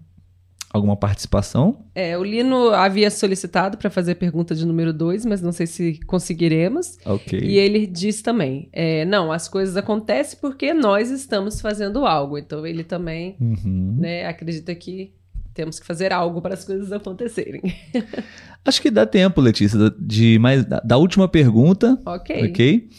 alguma 0.73 0.95
participação? 0.95 1.85
É, 1.93 2.17
o 2.17 2.23
Lino 2.23 2.69
havia 2.69 3.09
solicitado 3.11 3.77
para 3.77 3.89
fazer 3.89 4.15
pergunta 4.15 4.55
de 4.55 4.65
número 4.65 4.93
2, 4.93 5.25
mas 5.25 5.41
não 5.41 5.51
sei 5.51 5.67
se 5.67 5.99
conseguiremos. 6.05 6.97
Ok. 7.05 7.39
E 7.39 7.57
ele 7.57 7.85
diz 7.85 8.21
também: 8.21 8.69
é, 8.71 9.05
não, 9.05 9.31
as 9.31 9.47
coisas 9.47 9.75
acontecem 9.75 10.39
porque 10.39 10.73
nós 10.73 11.09
estamos 11.09 11.59
fazendo 11.59 12.05
algo. 12.05 12.37
Então 12.37 12.65
ele 12.65 12.83
também 12.83 13.35
uhum. 13.39 13.97
né, 13.99 14.25
acredita 14.25 14.73
que 14.73 15.13
temos 15.53 15.79
que 15.79 15.85
fazer 15.85 16.13
algo 16.13 16.41
para 16.41 16.53
as 16.53 16.63
coisas 16.63 16.91
acontecerem. 16.91 17.61
Acho 18.63 18.81
que 18.81 18.91
dá 18.91 19.05
tempo, 19.05 19.41
Letícia, 19.41 19.77
de 19.99 20.39
mais 20.39 20.63
da, 20.63 20.79
da 20.79 20.97
última 20.97 21.27
pergunta. 21.27 21.99
Ok. 22.05 22.49
Ok. 22.49 22.89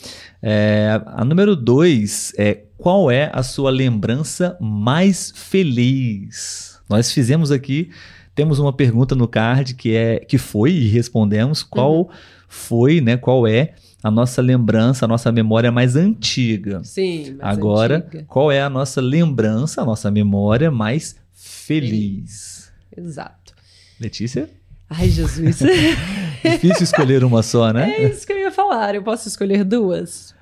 É, 0.42 1.00
a 1.06 1.24
número 1.24 1.54
dois 1.54 2.32
é 2.36 2.64
qual 2.76 3.10
é 3.10 3.30
a 3.32 3.42
sua 3.42 3.70
lembrança 3.70 4.58
mais 4.60 5.32
feliz? 5.34 6.71
Nós 6.88 7.12
fizemos 7.12 7.50
aqui, 7.50 7.90
temos 8.34 8.58
uma 8.58 8.72
pergunta 8.72 9.14
no 9.14 9.28
card 9.28 9.74
que 9.74 9.94
é 9.94 10.20
que 10.20 10.38
foi 10.38 10.72
e 10.72 10.88
respondemos 10.88 11.62
qual 11.62 12.00
uhum. 12.00 12.08
foi, 12.48 13.00
né? 13.00 13.16
Qual 13.16 13.46
é 13.46 13.74
a 14.02 14.10
nossa 14.10 14.42
lembrança, 14.42 15.04
a 15.04 15.08
nossa 15.08 15.30
memória 15.30 15.70
mais 15.70 15.94
antiga. 15.94 16.82
Sim, 16.82 17.36
mais 17.38 17.56
Agora, 17.56 17.98
antiga. 17.98 18.24
qual 18.26 18.50
é 18.50 18.60
a 18.60 18.68
nossa 18.68 19.00
lembrança, 19.00 19.82
a 19.82 19.84
nossa 19.84 20.10
memória 20.10 20.70
mais 20.70 21.16
feliz? 21.32 22.72
Exato. 22.96 23.54
Letícia? 24.00 24.50
Ai, 24.90 25.08
Jesus. 25.08 25.60
Difícil 26.42 26.82
escolher 26.82 27.24
uma 27.24 27.42
só, 27.42 27.72
né? 27.72 27.94
É 27.96 28.10
isso 28.10 28.26
que 28.26 28.32
eu 28.32 28.38
ia 28.38 28.50
falar. 28.50 28.94
Eu 28.94 29.02
posso 29.02 29.28
escolher 29.28 29.64
duas? 29.64 30.34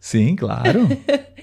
Sim, 0.00 0.34
claro. 0.36 0.88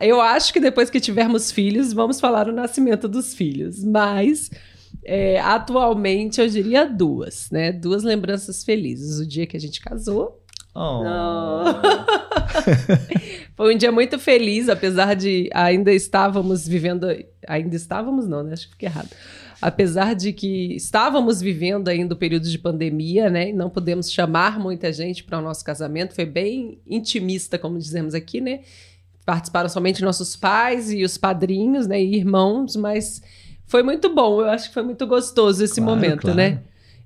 eu 0.00 0.20
acho 0.20 0.52
que 0.52 0.60
depois 0.60 0.90
que 0.90 1.00
tivermos 1.00 1.50
filhos, 1.50 1.92
vamos 1.92 2.20
falar 2.20 2.48
o 2.48 2.52
nascimento 2.52 3.08
dos 3.08 3.34
filhos. 3.34 3.82
Mas 3.84 4.50
é, 5.04 5.40
atualmente 5.40 6.40
eu 6.40 6.48
diria 6.48 6.86
duas, 6.86 7.50
né? 7.50 7.72
Duas 7.72 8.02
lembranças 8.02 8.64
felizes. 8.64 9.18
O 9.18 9.26
dia 9.26 9.46
que 9.46 9.56
a 9.56 9.60
gente 9.60 9.80
casou. 9.80 10.40
Oh. 10.74 11.02
Foi 13.56 13.74
um 13.74 13.78
dia 13.78 13.92
muito 13.92 14.18
feliz, 14.18 14.68
apesar 14.68 15.14
de 15.14 15.48
ainda 15.54 15.92
estávamos 15.92 16.66
vivendo. 16.66 17.06
Ainda 17.46 17.76
estávamos, 17.76 18.26
não, 18.26 18.42
né? 18.42 18.52
Acho 18.52 18.66
que 18.66 18.72
fiquei 18.72 18.88
errado 18.88 19.10
apesar 19.64 20.14
de 20.14 20.30
que 20.30 20.74
estávamos 20.74 21.40
vivendo 21.40 21.88
ainda 21.88 22.12
o 22.12 22.18
período 22.18 22.50
de 22.50 22.58
pandemia, 22.58 23.30
né? 23.30 23.50
Não 23.50 23.70
podemos 23.70 24.12
chamar 24.12 24.60
muita 24.60 24.92
gente 24.92 25.24
para 25.24 25.38
o 25.38 25.40
nosso 25.40 25.64
casamento, 25.64 26.14
foi 26.14 26.26
bem 26.26 26.78
intimista, 26.86 27.58
como 27.58 27.78
dizemos 27.78 28.12
aqui, 28.12 28.42
né? 28.42 28.60
Participaram 29.24 29.68
somente 29.68 30.02
nossos 30.02 30.36
pais 30.36 30.92
e 30.92 31.02
os 31.04 31.16
padrinhos, 31.16 31.86
né? 31.86 32.02
E 32.02 32.16
irmãos, 32.16 32.76
mas 32.76 33.22
foi 33.66 33.82
muito 33.82 34.14
bom, 34.14 34.40
eu 34.40 34.50
acho 34.50 34.68
que 34.68 34.74
foi 34.74 34.82
muito 34.82 35.06
gostoso 35.06 35.64
esse 35.64 35.80
claro, 35.80 35.90
momento, 35.90 36.20
claro. 36.22 36.36
né? 36.36 36.62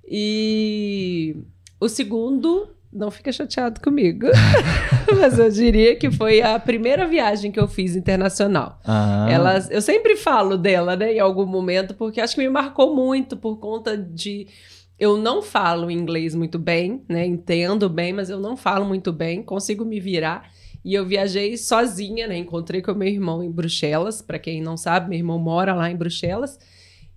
E 0.06 1.36
o 1.80 1.88
segundo 1.88 2.68
não 2.92 3.10
fica 3.10 3.30
chateado 3.30 3.80
comigo. 3.80 4.26
Mas 5.16 5.38
eu 5.38 5.50
diria 5.50 5.96
que 5.96 6.10
foi 6.10 6.40
a 6.40 6.58
primeira 6.58 7.06
viagem 7.06 7.52
que 7.52 7.60
eu 7.60 7.68
fiz 7.68 7.94
internacional. 7.94 8.80
Ah. 8.84 9.26
Ela, 9.30 9.58
eu 9.70 9.82
sempre 9.82 10.16
falo 10.16 10.56
dela, 10.56 10.96
né, 10.96 11.14
em 11.14 11.20
algum 11.20 11.46
momento, 11.46 11.94
porque 11.94 12.20
acho 12.20 12.34
que 12.34 12.40
me 12.40 12.48
marcou 12.48 12.94
muito 12.94 13.36
por 13.36 13.56
conta 13.58 13.96
de. 13.96 14.46
Eu 14.98 15.16
não 15.16 15.42
falo 15.42 15.90
inglês 15.90 16.34
muito 16.34 16.58
bem, 16.58 17.04
né? 17.08 17.24
Entendo 17.24 17.88
bem, 17.88 18.12
mas 18.12 18.30
eu 18.30 18.40
não 18.40 18.56
falo 18.56 18.84
muito 18.84 19.12
bem, 19.12 19.42
consigo 19.42 19.84
me 19.84 20.00
virar. 20.00 20.50
E 20.84 20.94
eu 20.94 21.04
viajei 21.04 21.56
sozinha, 21.56 22.26
né? 22.26 22.36
Encontrei 22.36 22.80
com 22.80 22.94
meu 22.94 23.08
irmão 23.08 23.42
em 23.42 23.50
Bruxelas. 23.50 24.22
Para 24.22 24.38
quem 24.38 24.62
não 24.62 24.76
sabe, 24.76 25.10
meu 25.10 25.18
irmão 25.18 25.38
mora 25.38 25.74
lá 25.74 25.90
em 25.90 25.96
Bruxelas. 25.96 26.58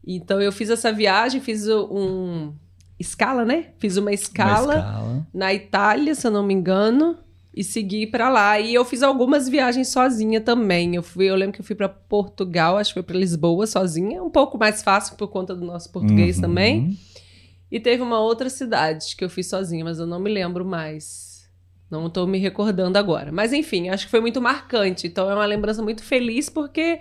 Então 0.05 0.41
eu 0.41 0.51
fiz 0.51 0.69
essa 0.69 0.91
viagem, 0.91 1.39
fiz 1.39 1.67
um 1.67 2.53
escala, 2.99 3.43
né? 3.45 3.69
Fiz 3.79 3.97
uma 3.97 4.11
escala, 4.11 4.63
uma 4.63 4.75
escala, 4.75 5.27
na 5.33 5.53
Itália, 5.53 6.15
se 6.15 6.25
eu 6.25 6.31
não 6.31 6.43
me 6.43 6.53
engano, 6.53 7.17
e 7.53 7.63
segui 7.63 8.07
para 8.07 8.29
lá. 8.29 8.59
E 8.59 8.73
eu 8.73 8.85
fiz 8.85 9.03
algumas 9.03 9.49
viagens 9.49 9.89
sozinha 9.89 10.39
também. 10.39 10.95
Eu 10.95 11.03
fui, 11.03 11.29
eu 11.29 11.35
lembro 11.35 11.53
que 11.53 11.61
eu 11.61 11.65
fui 11.65 11.75
para 11.75 11.89
Portugal, 11.89 12.77
acho 12.77 12.91
que 12.91 12.95
foi 12.95 13.03
para 13.03 13.17
Lisboa 13.17 13.67
sozinha, 13.67 14.23
um 14.23 14.29
pouco 14.29 14.57
mais 14.57 14.81
fácil 14.81 15.15
por 15.15 15.27
conta 15.27 15.55
do 15.55 15.65
nosso 15.65 15.91
português 15.91 16.37
uhum. 16.37 16.41
também. 16.41 16.97
E 17.71 17.79
teve 17.79 18.03
uma 18.03 18.19
outra 18.19 18.49
cidade 18.49 19.15
que 19.15 19.23
eu 19.23 19.29
fiz 19.29 19.47
sozinha, 19.47 19.83
mas 19.83 19.97
eu 19.97 20.05
não 20.05 20.19
me 20.19 20.31
lembro 20.31 20.65
mais. 20.65 21.30
Não 21.91 22.07
estou 22.07 22.25
me 22.25 22.39
recordando 22.39 22.97
agora. 22.97 23.31
Mas 23.31 23.51
enfim, 23.51 23.89
acho 23.89 24.05
que 24.05 24.11
foi 24.11 24.21
muito 24.21 24.41
marcante. 24.41 25.07
Então 25.07 25.29
é 25.29 25.35
uma 25.35 25.45
lembrança 25.45 25.83
muito 25.83 26.03
feliz 26.03 26.49
porque 26.49 26.99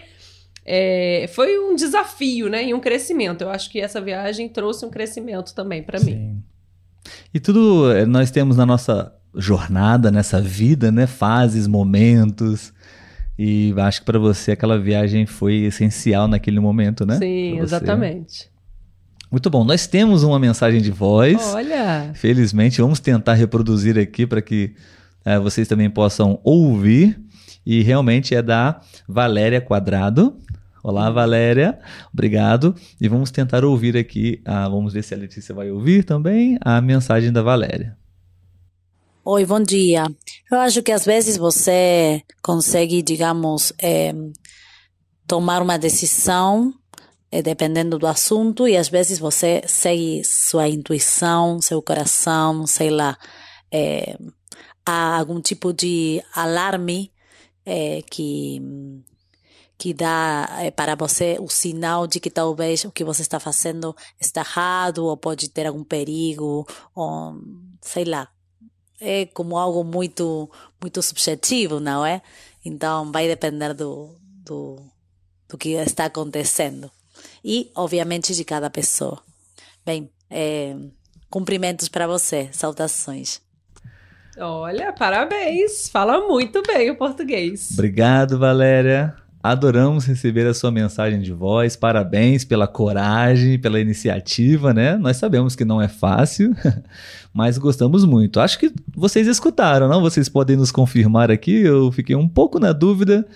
é, 0.66 1.30
foi 1.32 1.59
um 1.59 1.76
desafio, 1.76 2.49
né? 2.49 2.66
E 2.66 2.74
um 2.74 2.80
crescimento. 2.80 3.43
Eu 3.43 3.51
acho 3.51 3.70
que 3.70 3.80
essa 3.80 4.01
viagem 4.01 4.49
trouxe 4.49 4.84
um 4.84 4.91
crescimento 4.91 5.55
também 5.55 5.82
para 5.82 6.01
mim. 6.01 6.43
E 7.32 7.38
tudo 7.38 7.93
é, 7.93 8.05
nós 8.05 8.30
temos 8.32 8.57
na 8.57 8.66
nossa 8.66 9.14
jornada, 9.34 10.11
nessa 10.11 10.41
vida, 10.41 10.91
né? 10.91 11.07
Fases, 11.07 11.68
momentos. 11.68 12.72
E 13.38 13.72
acho 13.78 14.01
que 14.01 14.07
para 14.07 14.18
você 14.18 14.53
aquela 14.53 14.78
viagem 14.78 15.24
foi 15.24 15.62
essencial 15.62 16.26
naquele 16.26 16.61
momento, 16.61 17.07
né? 17.07 17.16
Sim, 17.16 17.59
exatamente. 17.61 18.50
Muito 19.31 19.49
bom. 19.49 19.64
Nós 19.64 19.87
temos 19.87 20.24
uma 20.24 20.39
mensagem 20.41 20.83
de 20.83 20.91
voz. 20.91 21.41
Olha! 21.55 22.11
Felizmente, 22.14 22.81
vamos 22.81 22.99
tentar 22.99 23.35
reproduzir 23.35 23.97
aqui 23.97 24.26
para 24.26 24.43
que 24.43 24.74
é, 25.24 25.39
vocês 25.39 25.68
também 25.68 25.89
possam 25.89 26.41
ouvir. 26.43 27.20
E 27.64 27.83
realmente 27.83 28.35
é 28.35 28.43
da 28.43 28.81
Valéria 29.07 29.61
Quadrado. 29.61 30.37
Olá, 30.83 31.11
Valéria. 31.11 31.78
Obrigado. 32.12 32.74
E 33.01 33.07
vamos 33.07 33.31
tentar 33.31 33.64
ouvir 33.64 33.97
aqui, 33.97 34.41
ah, 34.45 34.68
vamos 34.68 34.95
ver 34.95 35.05
se 35.05 35.14
a 35.14 35.16
Letícia 35.16 35.55
vai 35.55 35.70
ouvir 35.70 36.05
também, 36.05 36.59
a 36.61 36.81
mensagem 36.81 37.31
da 37.31 37.43
Valéria. 37.43 37.97
Oi, 39.22 39.45
bom 39.45 39.61
dia. 39.61 40.07
Eu 40.51 40.59
acho 40.59 40.83
que 40.83 40.91
às 40.91 41.05
vezes 41.05 41.37
você 41.37 42.22
consegue, 42.43 43.03
digamos, 43.03 43.72
é, 43.81 44.12
tomar 45.26 45.62
uma 45.62 45.78
decisão 45.78 46.74
dependendo 47.43 47.99
do 47.99 48.07
assunto 48.07 48.66
e 48.66 48.76
às 48.76 48.89
vezes 48.89 49.18
você 49.18 49.62
segue 49.66 50.24
sua 50.24 50.68
intuição, 50.68 51.62
seu 51.62 51.81
coração, 51.81 52.66
sei 52.66 52.91
lá, 52.91 53.16
é, 53.70 54.18
há 54.85 55.16
algum 55.18 55.41
tipo 55.41 55.72
de 55.72 56.22
alarme 56.35 57.12
é, 57.64 58.03
que 58.03 58.61
que 59.78 59.95
dá 59.95 60.47
é, 60.61 60.70
para 60.70 60.95
você 60.95 61.39
o 61.41 61.49
sinal 61.49 62.07
de 62.07 62.20
que 62.20 62.31
talvez 62.31 62.85
o 62.85 62.91
que 62.91 63.03
você 63.05 63.22
está 63.22 63.41
fazendo 63.41 63.97
está 64.20 64.43
errado 64.43 65.07
ou 65.07 65.16
pode 65.16 65.49
ter 65.49 65.66
algum 65.66 65.85
perigo 65.85 66.66
ou 66.95 67.35
sei 67.81 68.05
lá. 68.05 68.28
É 69.01 69.24
como 69.26 69.57
algo 69.57 69.83
muito 69.85 70.51
muito 70.81 71.01
subjetivo 71.03 71.81
não 71.81 72.05
é? 72.05 72.22
Então 72.64 73.11
vai 73.12 73.28
depender 73.28 73.72
do 73.74 74.14
do, 74.45 74.76
do 75.49 75.57
que 75.57 75.70
está 75.70 76.07
acontecendo 76.07 76.91
e 77.45 77.70
obviamente 77.74 78.34
de 78.34 78.45
cada 78.45 78.68
pessoa 78.70 79.22
bem 79.84 80.11
é, 80.30 80.76
cumprimentos 81.28 81.88
para 81.88 82.07
você 82.07 82.49
saudações 82.53 83.41
Olha, 84.38 84.91
parabéns! 84.93 85.88
Fala 85.91 86.26
muito 86.26 86.62
bem 86.62 86.91
o 86.91 86.97
português. 86.97 87.70
Obrigado, 87.74 88.38
Valéria. 88.38 89.14
Adoramos 89.43 90.07
receber 90.07 90.47
a 90.47 90.55
sua 90.55 90.70
mensagem 90.70 91.20
de 91.20 91.32
voz. 91.32 91.76
Parabéns 91.76 92.45
pela 92.45 92.66
coragem, 92.66 93.59
pela 93.59 93.80
iniciativa, 93.80 94.72
né? 94.72 94.97
Nós 94.97 95.18
sabemos 95.18 95.55
que 95.55 95.64
não 95.64 95.80
é 95.80 95.88
fácil, 95.88 96.55
mas 97.34 97.59
gostamos 97.59 98.05
muito. 98.05 98.41
Acho 98.41 98.59
que 98.59 98.72
vocês 98.95 99.26
escutaram, 99.26 99.88
não? 99.88 100.01
Vocês 100.01 100.28
podem 100.28 100.57
nos 100.57 100.72
confirmar 100.72 101.30
aqui. 101.30 101.61
Eu 101.61 101.91
fiquei 101.93 102.16
um 102.16 102.28
pouco 102.28 102.59
na 102.59 102.72
dúvida 102.72 103.26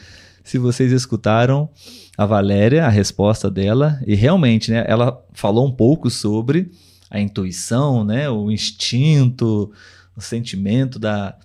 se 0.45 0.59
vocês 0.59 0.93
escutaram 0.93 1.69
a 2.17 2.27
Valéria, 2.27 2.85
a 2.85 2.89
resposta 2.91 3.51
dela. 3.51 3.99
E 4.07 4.15
realmente, 4.15 4.71
né? 4.71 4.85
Ela 4.87 5.21
falou 5.33 5.67
um 5.67 5.73
pouco 5.73 6.11
sobre 6.11 6.71
a 7.11 7.19
intuição, 7.19 8.05
né? 8.05 8.29
O 8.29 8.51
instinto, 8.51 9.73
o 10.15 10.21
sentimento 10.21 10.99
da 10.99 11.37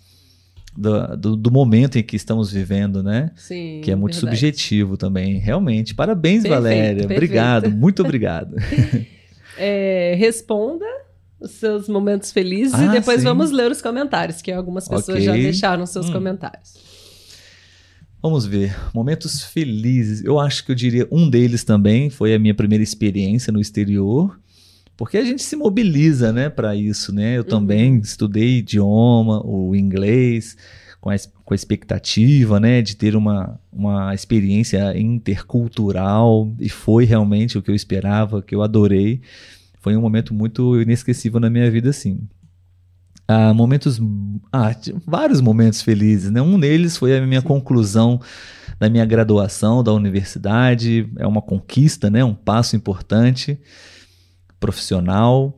do, 0.77 1.35
do, 1.35 1.51
momento 1.51 1.97
em 1.97 2.03
que 2.03 2.15
estamos 2.15 2.51
vivendo, 2.51 3.03
né? 3.03 3.31
Sim. 3.35 3.81
Que 3.83 3.91
é 3.91 3.95
muito 3.95 4.13
verdade. 4.13 4.37
subjetivo 4.37 4.95
também. 4.95 5.37
Realmente. 5.37 5.93
Parabéns, 5.93 6.43
perfeito, 6.43 6.61
Valéria. 6.63 6.95
Perfeito. 7.07 7.11
Obrigado, 7.11 7.71
muito 7.71 8.01
obrigado. 8.01 8.55
é, 9.57 10.15
responda 10.17 10.85
os 11.39 11.51
seus 11.51 11.89
momentos 11.89 12.31
felizes 12.31 12.75
ah, 12.75 12.85
e 12.85 12.89
depois 12.89 13.19
sim. 13.19 13.25
vamos 13.25 13.51
ler 13.51 13.71
os 13.71 13.81
comentários, 13.81 14.41
que 14.41 14.51
algumas 14.51 14.87
pessoas 14.87 15.09
okay. 15.09 15.21
já 15.21 15.33
deixaram 15.33 15.85
seus 15.85 16.09
hum. 16.09 16.13
comentários. 16.13 16.88
Vamos 18.21 18.45
ver. 18.45 18.75
Momentos 18.93 19.43
felizes. 19.43 20.23
Eu 20.23 20.39
acho 20.39 20.65
que 20.65 20.71
eu 20.71 20.75
diria 20.75 21.07
um 21.09 21.29
deles 21.29 21.63
também 21.63 22.09
foi 22.09 22.33
a 22.33 22.39
minha 22.39 22.53
primeira 22.53 22.83
experiência 22.83 23.51
no 23.51 23.61
exterior. 23.61 24.37
Porque 24.97 25.17
a 25.17 25.23
gente 25.23 25.41
se 25.41 25.55
mobiliza, 25.55 26.33
né, 26.33 26.49
para 26.49 26.75
isso, 26.75 27.15
né? 27.15 27.37
Eu 27.37 27.43
uhum. 27.43 27.47
também 27.47 27.97
estudei 27.99 28.57
idioma, 28.57 29.41
o 29.45 29.73
inglês, 29.73 30.57
com 30.99 31.09
a, 31.09 31.15
com 31.45 31.53
a 31.53 31.55
expectativa, 31.55 32.59
né, 32.59 32.81
de 32.81 32.97
ter 32.97 33.15
uma, 33.15 33.57
uma 33.71 34.13
experiência 34.13 34.97
intercultural 34.99 36.53
e 36.59 36.67
foi 36.67 37.05
realmente 37.05 37.57
o 37.57 37.61
que 37.61 37.71
eu 37.71 37.75
esperava, 37.75 38.41
que 38.41 38.53
eu 38.53 38.61
adorei. 38.61 39.21
Foi 39.79 39.95
um 39.95 40.01
momento 40.01 40.33
muito 40.33 40.81
inesquecível 40.81 41.39
na 41.39 41.49
minha 41.49 41.71
vida, 41.71 41.91
assim. 41.91 42.19
Ah, 43.31 43.53
momentos, 43.53 44.01
ah, 44.51 44.75
vários 45.05 45.39
momentos 45.39 45.83
felizes, 45.83 46.31
né? 46.31 46.41
Um 46.41 46.59
deles 46.59 46.97
foi 46.97 47.15
a 47.15 47.21
minha 47.21 47.41
Sim. 47.41 47.45
conclusão 47.47 48.19
da 48.79 48.89
minha 48.89 49.05
graduação 49.05 49.83
da 49.83 49.93
universidade. 49.93 51.07
É 51.15 51.27
uma 51.27 51.39
conquista, 51.39 52.09
né? 52.09 52.23
Um 52.23 52.33
passo 52.33 52.75
importante, 52.75 53.59
profissional. 54.59 55.55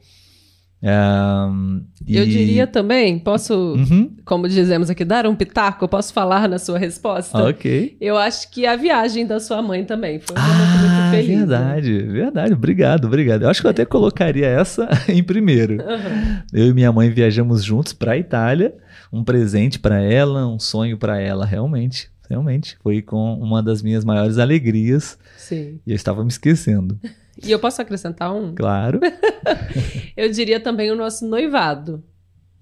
E... 0.84 2.18
Eu 2.18 2.26
diria 2.26 2.66
também, 2.66 3.20
posso, 3.20 3.54
uhum. 3.54 4.16
como 4.26 4.48
dizemos 4.48 4.90
aqui, 4.90 5.06
dar 5.06 5.28
um 5.28 5.36
pitaco? 5.36 5.88
Posso 5.88 6.12
falar 6.12 6.50
na 6.50 6.58
sua 6.58 6.80
resposta? 6.80 7.38
Ok. 7.38 7.96
Eu 8.02 8.18
acho 8.18 8.50
que 8.50 8.66
a 8.66 8.76
viagem 8.76 9.26
da 9.26 9.40
sua 9.40 9.62
mãe 9.62 9.86
também 9.86 10.20
foi 10.20 10.36
um 10.36 10.40
ah, 10.40 11.12
muito 11.12 11.12
feliz. 11.12 11.38
Verdade, 11.40 11.92
né? 11.92 12.14
verdade. 12.14 12.54
Obrigado, 12.54 13.06
obrigado. 13.06 13.44
Eu 13.44 13.50
acho 13.50 13.62
que 13.62 13.68
eu 13.68 13.72
até 13.72 13.86
colocaria 13.86 14.48
essa 14.48 14.90
em 15.08 15.24
primeiro. 15.24 15.74
Uhum. 15.74 16.42
Eu 16.52 16.68
e 16.70 16.74
minha 16.74 16.92
mãe 16.92 17.10
viajamos 17.12 17.64
juntos 17.64 17.94
para 17.94 18.14
a 18.14 18.18
Itália. 18.18 18.74
Um 19.14 19.24
presente 19.24 19.78
para 19.78 20.02
ela, 20.02 20.48
um 20.48 20.58
sonho 20.58 20.98
para 20.98 21.20
ela, 21.20 21.46
realmente. 21.46 22.10
Realmente. 22.28 22.78
Foi 22.82 23.02
com 23.02 23.36
uma 23.36 23.62
das 23.62 23.84
minhas 23.84 24.04
maiores 24.04 24.38
alegrias. 24.38 25.18
Sim. 25.38 25.80
E 25.86 25.92
eu 25.92 25.96
estava 25.96 26.24
me 26.24 26.30
esquecendo. 26.30 26.98
E 27.44 27.52
eu 27.52 27.60
posso 27.60 27.82
acrescentar 27.82 28.34
um? 28.34 28.54
Claro. 28.54 29.00
eu 30.16 30.32
diria 30.32 30.60
também 30.60 30.92
o 30.92 30.96
nosso 30.96 31.28
noivado. 31.28 32.04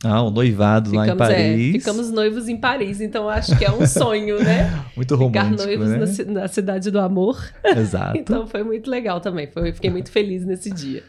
Ah, 0.03 0.23
o 0.23 0.31
noivado 0.31 0.91
ficamos, 0.91 1.07
lá 1.07 1.13
em 1.13 1.17
Paris. 1.17 1.75
É, 1.75 1.79
ficamos 1.79 2.09
noivos 2.09 2.47
em 2.47 2.55
Paris, 2.55 3.01
então 3.01 3.27
acho 3.27 3.57
que 3.57 3.65
é 3.65 3.71
um 3.71 3.85
sonho, 3.85 4.41
né? 4.41 4.85
muito 4.95 5.13
romântico, 5.15 5.57
Ficar 5.57 5.65
noivos 5.65 6.17
né? 6.17 6.25
na, 6.25 6.41
na, 6.41 6.47
cidade 6.47 6.89
do 6.89 6.99
amor. 6.99 7.37
Exato. 7.63 8.15
então 8.17 8.47
foi 8.47 8.63
muito 8.63 8.89
legal 8.89 9.19
também. 9.19 9.47
Foi, 9.47 9.73
fiquei 9.73 9.89
muito 9.89 10.09
feliz 10.09 10.45
nesse 10.45 10.71
dia. 10.71 11.03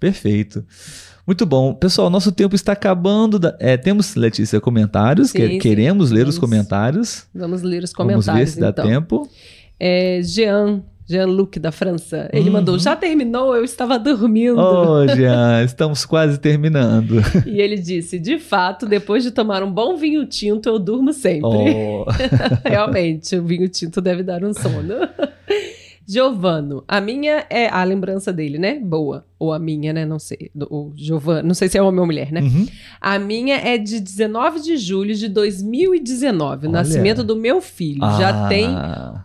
Perfeito. 0.00 0.64
Muito 1.26 1.44
bom. 1.44 1.74
Pessoal, 1.74 2.08
nosso 2.08 2.32
tempo 2.32 2.54
está 2.54 2.72
acabando. 2.72 3.38
Da... 3.38 3.54
É, 3.60 3.76
temos, 3.76 4.14
Letícia, 4.14 4.58
comentários. 4.60 5.30
Sim, 5.30 5.46
sim. 5.46 5.58
Queremos 5.58 6.10
ler 6.10 6.20
vamos, 6.20 6.34
os 6.36 6.40
comentários. 6.40 7.26
Vamos 7.34 7.60
ler 7.62 7.84
os 7.84 7.92
comentários. 7.92 8.26
Vamos 8.26 8.40
ver 8.40 8.46
se 8.46 8.58
dá 8.58 8.70
então. 8.70 8.86
tempo. 8.86 9.28
É, 9.78 10.20
Jean 10.22 10.82
Jean-Luc 11.12 11.58
da 11.58 11.70
França. 11.70 12.28
Ele 12.32 12.46
uhum. 12.46 12.52
mandou: 12.54 12.78
Já 12.78 12.96
terminou? 12.96 13.54
Eu 13.54 13.64
estava 13.64 13.98
dormindo. 13.98 14.58
Oh, 14.58 15.06
Jean, 15.06 15.62
estamos 15.62 16.06
quase 16.06 16.38
terminando. 16.38 17.16
e 17.46 17.60
ele 17.60 17.76
disse: 17.76 18.18
De 18.18 18.38
fato, 18.38 18.86
depois 18.86 19.22
de 19.22 19.30
tomar 19.30 19.62
um 19.62 19.70
bom 19.70 19.96
vinho 19.96 20.24
tinto, 20.26 20.68
eu 20.68 20.78
durmo 20.78 21.12
sempre. 21.12 21.42
Oh. 21.42 22.06
Realmente, 22.64 23.36
o 23.36 23.44
vinho 23.44 23.68
tinto 23.68 24.00
deve 24.00 24.22
dar 24.22 24.42
um 24.42 24.54
sono. 24.54 24.94
Giovano, 26.06 26.84
a 26.86 27.00
minha 27.00 27.46
é 27.48 27.68
a 27.68 27.82
lembrança 27.84 28.32
dele, 28.32 28.58
né? 28.58 28.78
Boa. 28.80 29.24
Ou 29.38 29.52
a 29.52 29.58
minha, 29.58 29.92
né? 29.92 30.04
Não 30.04 30.18
sei. 30.18 30.50
O 30.70 30.92
Giovano, 30.94 31.48
não 31.48 31.54
sei 31.54 31.68
se 31.68 31.76
é 31.76 31.82
homem 31.82 31.98
ou 31.98 32.06
mulher, 32.06 32.30
né? 32.30 32.40
Uhum. 32.40 32.66
A 33.00 33.18
minha 33.18 33.56
é 33.56 33.76
de 33.76 33.98
19 33.98 34.60
de 34.60 34.76
julho 34.76 35.14
de 35.14 35.28
2019, 35.28 36.66
o 36.66 36.70
Olha. 36.70 36.78
nascimento 36.78 37.24
do 37.24 37.34
meu 37.34 37.60
filho. 37.60 38.04
Ah. 38.04 38.18
Já 38.20 38.48
tem 38.48 38.68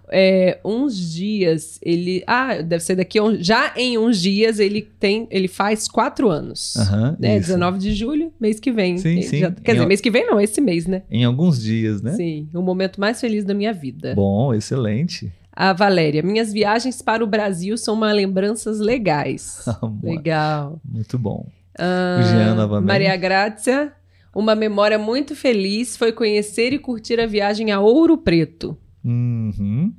é, 0.10 0.60
uns 0.66 1.14
dias. 1.14 1.80
Ele. 1.84 2.24
Ah, 2.26 2.62
deve 2.62 2.84
ser 2.84 2.96
daqui. 2.96 3.20
Já 3.40 3.74
em 3.76 3.98
uns 3.98 4.20
dias 4.20 4.60
ele 4.60 4.82
tem. 4.82 5.28
Ele 5.30 5.48
faz 5.48 5.88
quatro 5.88 6.30
anos. 6.30 6.76
Uhum, 6.76 7.16
né? 7.20 7.40
19 7.40 7.78
de 7.78 7.94
julho, 7.94 8.32
mês 8.40 8.60
que 8.60 8.72
vem. 8.72 8.98
Sim, 8.98 9.22
sim. 9.22 9.38
Já, 9.40 9.52
quer 9.52 9.72
em 9.72 9.76
dizer, 9.76 9.88
mês 9.88 10.02
que 10.02 10.10
vem 10.10 10.26
não, 10.26 10.40
esse 10.40 10.60
mês, 10.60 10.88
né? 10.88 11.04
Em 11.12 11.26
alguns 11.26 11.62
dias, 11.62 12.02
né? 12.02 12.14
Sim, 12.14 12.50
o 12.54 12.62
momento 12.62 13.00
mais 13.00 13.22
feliz 13.22 13.44
da 13.44 13.54
minha 13.54 13.74
vida. 13.74 14.16
Bom, 14.16 14.54
excelente. 14.54 15.32
A 15.60 15.74
Valéria, 15.74 16.22
minhas 16.22 16.54
viagens 16.54 17.02
para 17.02 17.24
o 17.24 17.28
Brasil 17.28 17.76
são 17.80 17.96
uma 17.96 18.12
lembranças 18.12 18.80
legais. 18.80 19.66
Legal. 20.04 20.80
Muito 20.86 21.18
bom. 21.18 21.48
Ah, 21.80 22.20
Jean 22.22 22.54
novamente. 22.54 22.88
Maria 22.88 23.18
Grácia, 23.18 23.92
uma 24.36 24.54
memória 24.54 25.00
muito 25.00 25.36
feliz 25.36 25.98
foi 25.98 26.12
conhecer 26.12 26.74
e 26.74 26.78
curtir 26.78 27.20
a 27.20 27.26
viagem 27.26 27.72
a 27.72 27.80
Ouro 27.80 28.20
Preto. 28.20 28.78
Uhum. 29.04 29.92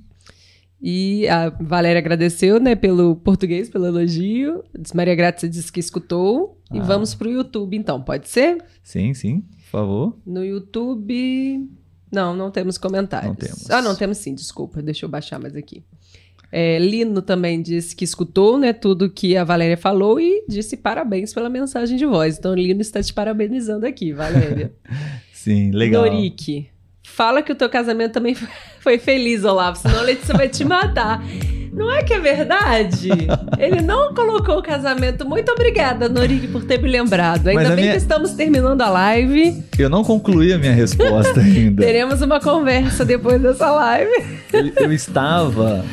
E 0.80 1.26
a 1.26 1.50
Valéria 1.50 1.98
agradeceu, 1.98 2.60
né, 2.60 2.76
pelo 2.76 3.16
português, 3.16 3.68
pelo 3.68 3.86
elogio. 3.86 4.62
Maria 4.94 5.16
Grácia 5.16 5.48
disse 5.48 5.72
que 5.72 5.80
escutou. 5.80 6.56
Ah. 6.70 6.76
E 6.76 6.80
vamos 6.80 7.16
para 7.16 7.26
o 7.26 7.32
YouTube, 7.32 7.76
então, 7.76 8.00
pode 8.00 8.28
ser? 8.28 8.64
Sim, 8.84 9.12
sim, 9.12 9.40
por 9.40 9.70
favor. 9.70 10.18
No 10.24 10.44
YouTube. 10.44 11.68
Não, 12.10 12.34
não 12.34 12.50
temos 12.50 12.78
comentários. 12.78 13.28
Não 13.28 13.34
temos. 13.34 13.70
Ah, 13.70 13.82
não, 13.82 13.94
temos 13.94 14.18
sim, 14.18 14.34
desculpa. 14.34 14.82
Deixa 14.82 15.04
eu 15.04 15.08
baixar 15.08 15.38
mais 15.38 15.54
aqui. 15.54 15.82
É, 16.50 16.78
Lino 16.78 17.20
também 17.20 17.60
disse 17.60 17.94
que 17.94 18.04
escutou 18.04 18.58
né, 18.58 18.72
tudo 18.72 19.10
que 19.10 19.36
a 19.36 19.44
Valéria 19.44 19.76
falou 19.76 20.18
e 20.18 20.44
disse 20.48 20.78
parabéns 20.78 21.34
pela 21.34 21.50
mensagem 21.50 21.96
de 21.96 22.06
voz. 22.06 22.38
Então, 22.38 22.54
Lino 22.54 22.80
está 22.80 23.02
te 23.02 23.12
parabenizando 23.12 23.86
aqui, 23.86 24.12
Valéria. 24.12 24.72
sim, 25.32 25.70
legal. 25.70 26.06
Norique, 26.06 26.68
fala 27.04 27.42
que 27.42 27.52
o 27.52 27.54
teu 27.54 27.68
casamento 27.68 28.12
também 28.12 28.34
foi 28.80 28.98
feliz, 28.98 29.44
Olavo, 29.44 29.76
senão 29.76 29.98
a 29.98 30.02
Letícia 30.02 30.34
vai 30.34 30.48
te 30.48 30.64
matar. 30.64 31.22
Não 31.78 31.92
é 31.92 32.02
que 32.02 32.12
é 32.12 32.18
verdade? 32.18 33.08
Ele 33.56 33.80
não 33.80 34.12
colocou 34.12 34.58
o 34.58 34.62
casamento. 34.62 35.24
Muito 35.24 35.52
obrigada, 35.52 36.08
Norik, 36.08 36.48
por 36.48 36.64
ter 36.64 36.82
me 36.82 36.88
lembrado. 36.88 37.46
Ainda 37.46 37.68
bem 37.68 37.76
minha... 37.76 37.92
que 37.92 37.98
estamos 37.98 38.32
terminando 38.32 38.82
a 38.82 38.90
live. 38.90 39.62
Eu 39.78 39.88
não 39.88 40.02
concluí 40.02 40.52
a 40.52 40.58
minha 40.58 40.72
resposta 40.72 41.38
ainda. 41.40 41.80
Teremos 41.80 42.20
uma 42.20 42.40
conversa 42.40 43.04
depois 43.04 43.40
dessa 43.40 43.70
live. 43.70 44.10
eu, 44.52 44.84
eu 44.84 44.92
estava 44.92 45.84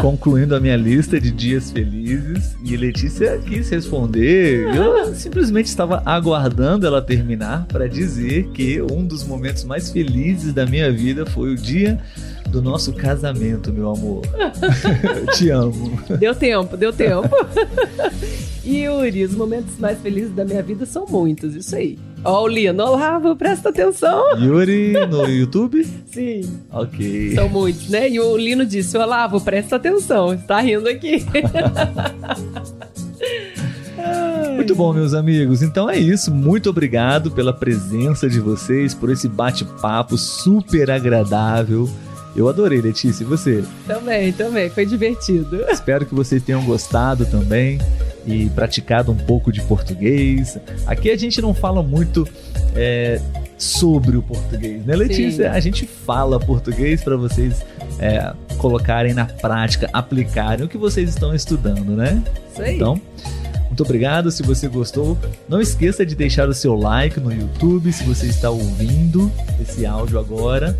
concluindo 0.00 0.56
a 0.56 0.60
minha 0.60 0.76
lista 0.76 1.20
de 1.20 1.30
dias 1.30 1.70
felizes 1.70 2.56
e 2.64 2.76
Letícia 2.76 3.38
quis 3.38 3.70
responder. 3.70 4.74
Eu 4.74 5.14
simplesmente 5.14 5.66
estava 5.66 6.02
aguardando 6.04 6.84
ela 6.84 7.00
terminar 7.00 7.66
para 7.66 7.88
dizer 7.88 8.48
que 8.48 8.82
um 8.82 9.04
dos 9.04 9.22
momentos 9.24 9.62
mais 9.62 9.90
felizes 9.90 10.52
da 10.52 10.66
minha 10.66 10.90
vida 10.90 11.24
foi 11.26 11.52
o 11.52 11.56
dia 11.56 12.00
do 12.50 12.60
nosso 12.60 12.92
casamento, 12.92 13.72
meu 13.72 13.90
amor. 13.90 14.22
Te 15.36 15.50
amo. 15.50 15.98
Deu 16.18 16.34
tempo, 16.34 16.76
deu 16.76 16.92
tempo. 16.92 17.28
E 18.64 18.82
Yuri, 18.82 19.24
os 19.24 19.34
momentos 19.34 19.78
mais 19.78 19.98
felizes 20.00 20.32
da 20.34 20.44
minha 20.44 20.62
vida 20.62 20.84
são 20.84 21.06
muitos, 21.06 21.54
isso 21.54 21.74
aí. 21.74 21.98
Ó, 22.22 22.44
o 22.44 22.48
Lino, 22.48 22.84
Olavo, 22.84 23.34
presta 23.34 23.70
atenção. 23.70 24.36
Yuri 24.38 24.92
no 25.08 25.26
YouTube? 25.26 25.82
Sim. 26.06 26.42
Ok. 26.70 27.34
São 27.34 27.48
muitos, 27.48 27.88
né? 27.88 28.10
E 28.10 28.20
o 28.20 28.36
Lino 28.36 28.66
disse, 28.66 28.98
Olavo, 28.98 29.40
presta 29.40 29.76
atenção, 29.76 30.34
está 30.34 30.60
rindo 30.60 30.88
aqui. 30.88 31.24
Muito 34.54 34.74
bom, 34.74 34.92
meus 34.92 35.14
amigos. 35.14 35.62
Então 35.62 35.88
é 35.88 35.98
isso. 35.98 36.30
Muito 36.32 36.68
obrigado 36.68 37.30
pela 37.30 37.52
presença 37.52 38.28
de 38.28 38.40
vocês, 38.40 38.94
por 38.94 39.10
esse 39.10 39.28
bate-papo 39.28 40.18
super 40.18 40.90
agradável. 40.90 41.88
Eu 42.34 42.48
adorei, 42.48 42.80
Letícia. 42.80 43.24
E 43.24 43.26
você? 43.26 43.64
Também, 43.86 44.32
também. 44.32 44.70
Foi 44.70 44.86
divertido. 44.86 45.64
Espero 45.68 46.06
que 46.06 46.14
vocês 46.14 46.42
tenham 46.42 46.62
gostado 46.64 47.26
também 47.26 47.78
e 48.26 48.48
praticado 48.50 49.10
um 49.10 49.16
pouco 49.16 49.52
de 49.52 49.60
português. 49.62 50.58
Aqui 50.86 51.10
a 51.10 51.16
gente 51.16 51.40
não 51.40 51.52
fala 51.52 51.82
muito 51.82 52.26
é, 52.74 53.20
sobre 53.58 54.16
o 54.16 54.22
português, 54.22 54.84
né, 54.84 54.94
Letícia? 54.94 55.50
Sim. 55.50 55.56
A 55.56 55.60
gente 55.60 55.86
fala 55.86 56.38
português 56.38 57.02
para 57.02 57.16
vocês 57.16 57.64
é, 57.98 58.32
colocarem 58.58 59.12
na 59.12 59.26
prática, 59.26 59.88
aplicarem 59.92 60.64
o 60.64 60.68
que 60.68 60.78
vocês 60.78 61.10
estão 61.10 61.34
estudando, 61.34 61.96
né? 61.96 62.22
Isso 62.52 62.62
aí. 62.62 62.76
Então. 62.76 63.00
Muito 63.66 63.84
obrigado. 63.84 64.32
Se 64.32 64.42
você 64.42 64.66
gostou, 64.66 65.16
não 65.48 65.60
esqueça 65.60 66.04
de 66.04 66.16
deixar 66.16 66.48
o 66.48 66.54
seu 66.54 66.74
like 66.74 67.20
no 67.20 67.32
YouTube. 67.32 67.92
Se 67.92 68.02
você 68.02 68.26
está 68.26 68.50
ouvindo 68.50 69.30
esse 69.60 69.86
áudio 69.86 70.18
agora, 70.18 70.76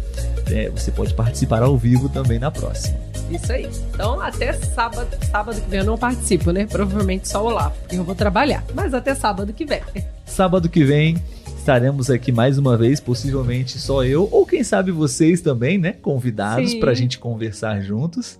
é, 0.50 0.68
você 0.70 0.90
pode 0.90 1.14
participar 1.14 1.62
ao 1.62 1.76
vivo 1.76 2.08
também 2.08 2.38
na 2.38 2.50
próxima. 2.50 2.98
Isso 3.30 3.52
aí. 3.52 3.68
Então, 3.92 4.20
até 4.20 4.52
sábado, 4.52 5.08
sábado 5.30 5.60
que 5.60 5.70
vem 5.70 5.80
eu 5.80 5.86
não 5.86 5.96
participo, 5.96 6.50
né? 6.50 6.66
Provavelmente 6.66 7.28
só 7.28 7.42
o 7.42 7.46
Olavo, 7.46 7.74
porque 7.80 7.96
eu 7.96 8.04
vou 8.04 8.14
trabalhar. 8.14 8.64
Mas 8.74 8.92
até 8.92 9.14
sábado 9.14 9.52
que 9.52 9.64
vem. 9.64 9.82
Sábado 10.26 10.68
que 10.68 10.84
vem 10.84 11.16
estaremos 11.56 12.10
aqui 12.10 12.32
mais 12.32 12.58
uma 12.58 12.76
vez, 12.76 13.00
possivelmente 13.00 13.78
só 13.78 14.02
eu, 14.02 14.28
ou 14.32 14.46
quem 14.46 14.64
sabe 14.64 14.90
vocês 14.90 15.40
também, 15.40 15.78
né? 15.78 15.92
Convidados 15.92 16.74
para 16.74 16.90
a 16.90 16.94
gente 16.94 17.18
conversar 17.18 17.80
juntos. 17.80 18.38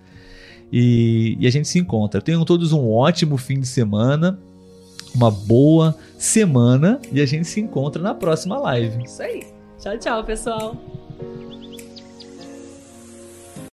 E, 0.71 1.37
e 1.39 1.47
a 1.47 1.51
gente 1.51 1.67
se 1.67 1.79
encontra. 1.79 2.21
Tenham 2.21 2.43
todos 2.45 2.71
um 2.71 2.89
ótimo 2.89 3.37
fim 3.37 3.59
de 3.59 3.67
semana 3.67 4.39
uma 5.13 5.29
boa 5.29 5.95
semana 6.17 6.99
e 7.11 7.21
a 7.21 7.25
gente 7.25 7.47
se 7.47 7.59
encontra 7.59 8.01
na 8.01 8.13
próxima 8.13 8.57
live. 8.57 9.03
Isso 9.03 9.21
aí. 9.21 9.43
Tchau, 9.79 9.97
tchau, 9.97 10.23
pessoal. 10.23 10.75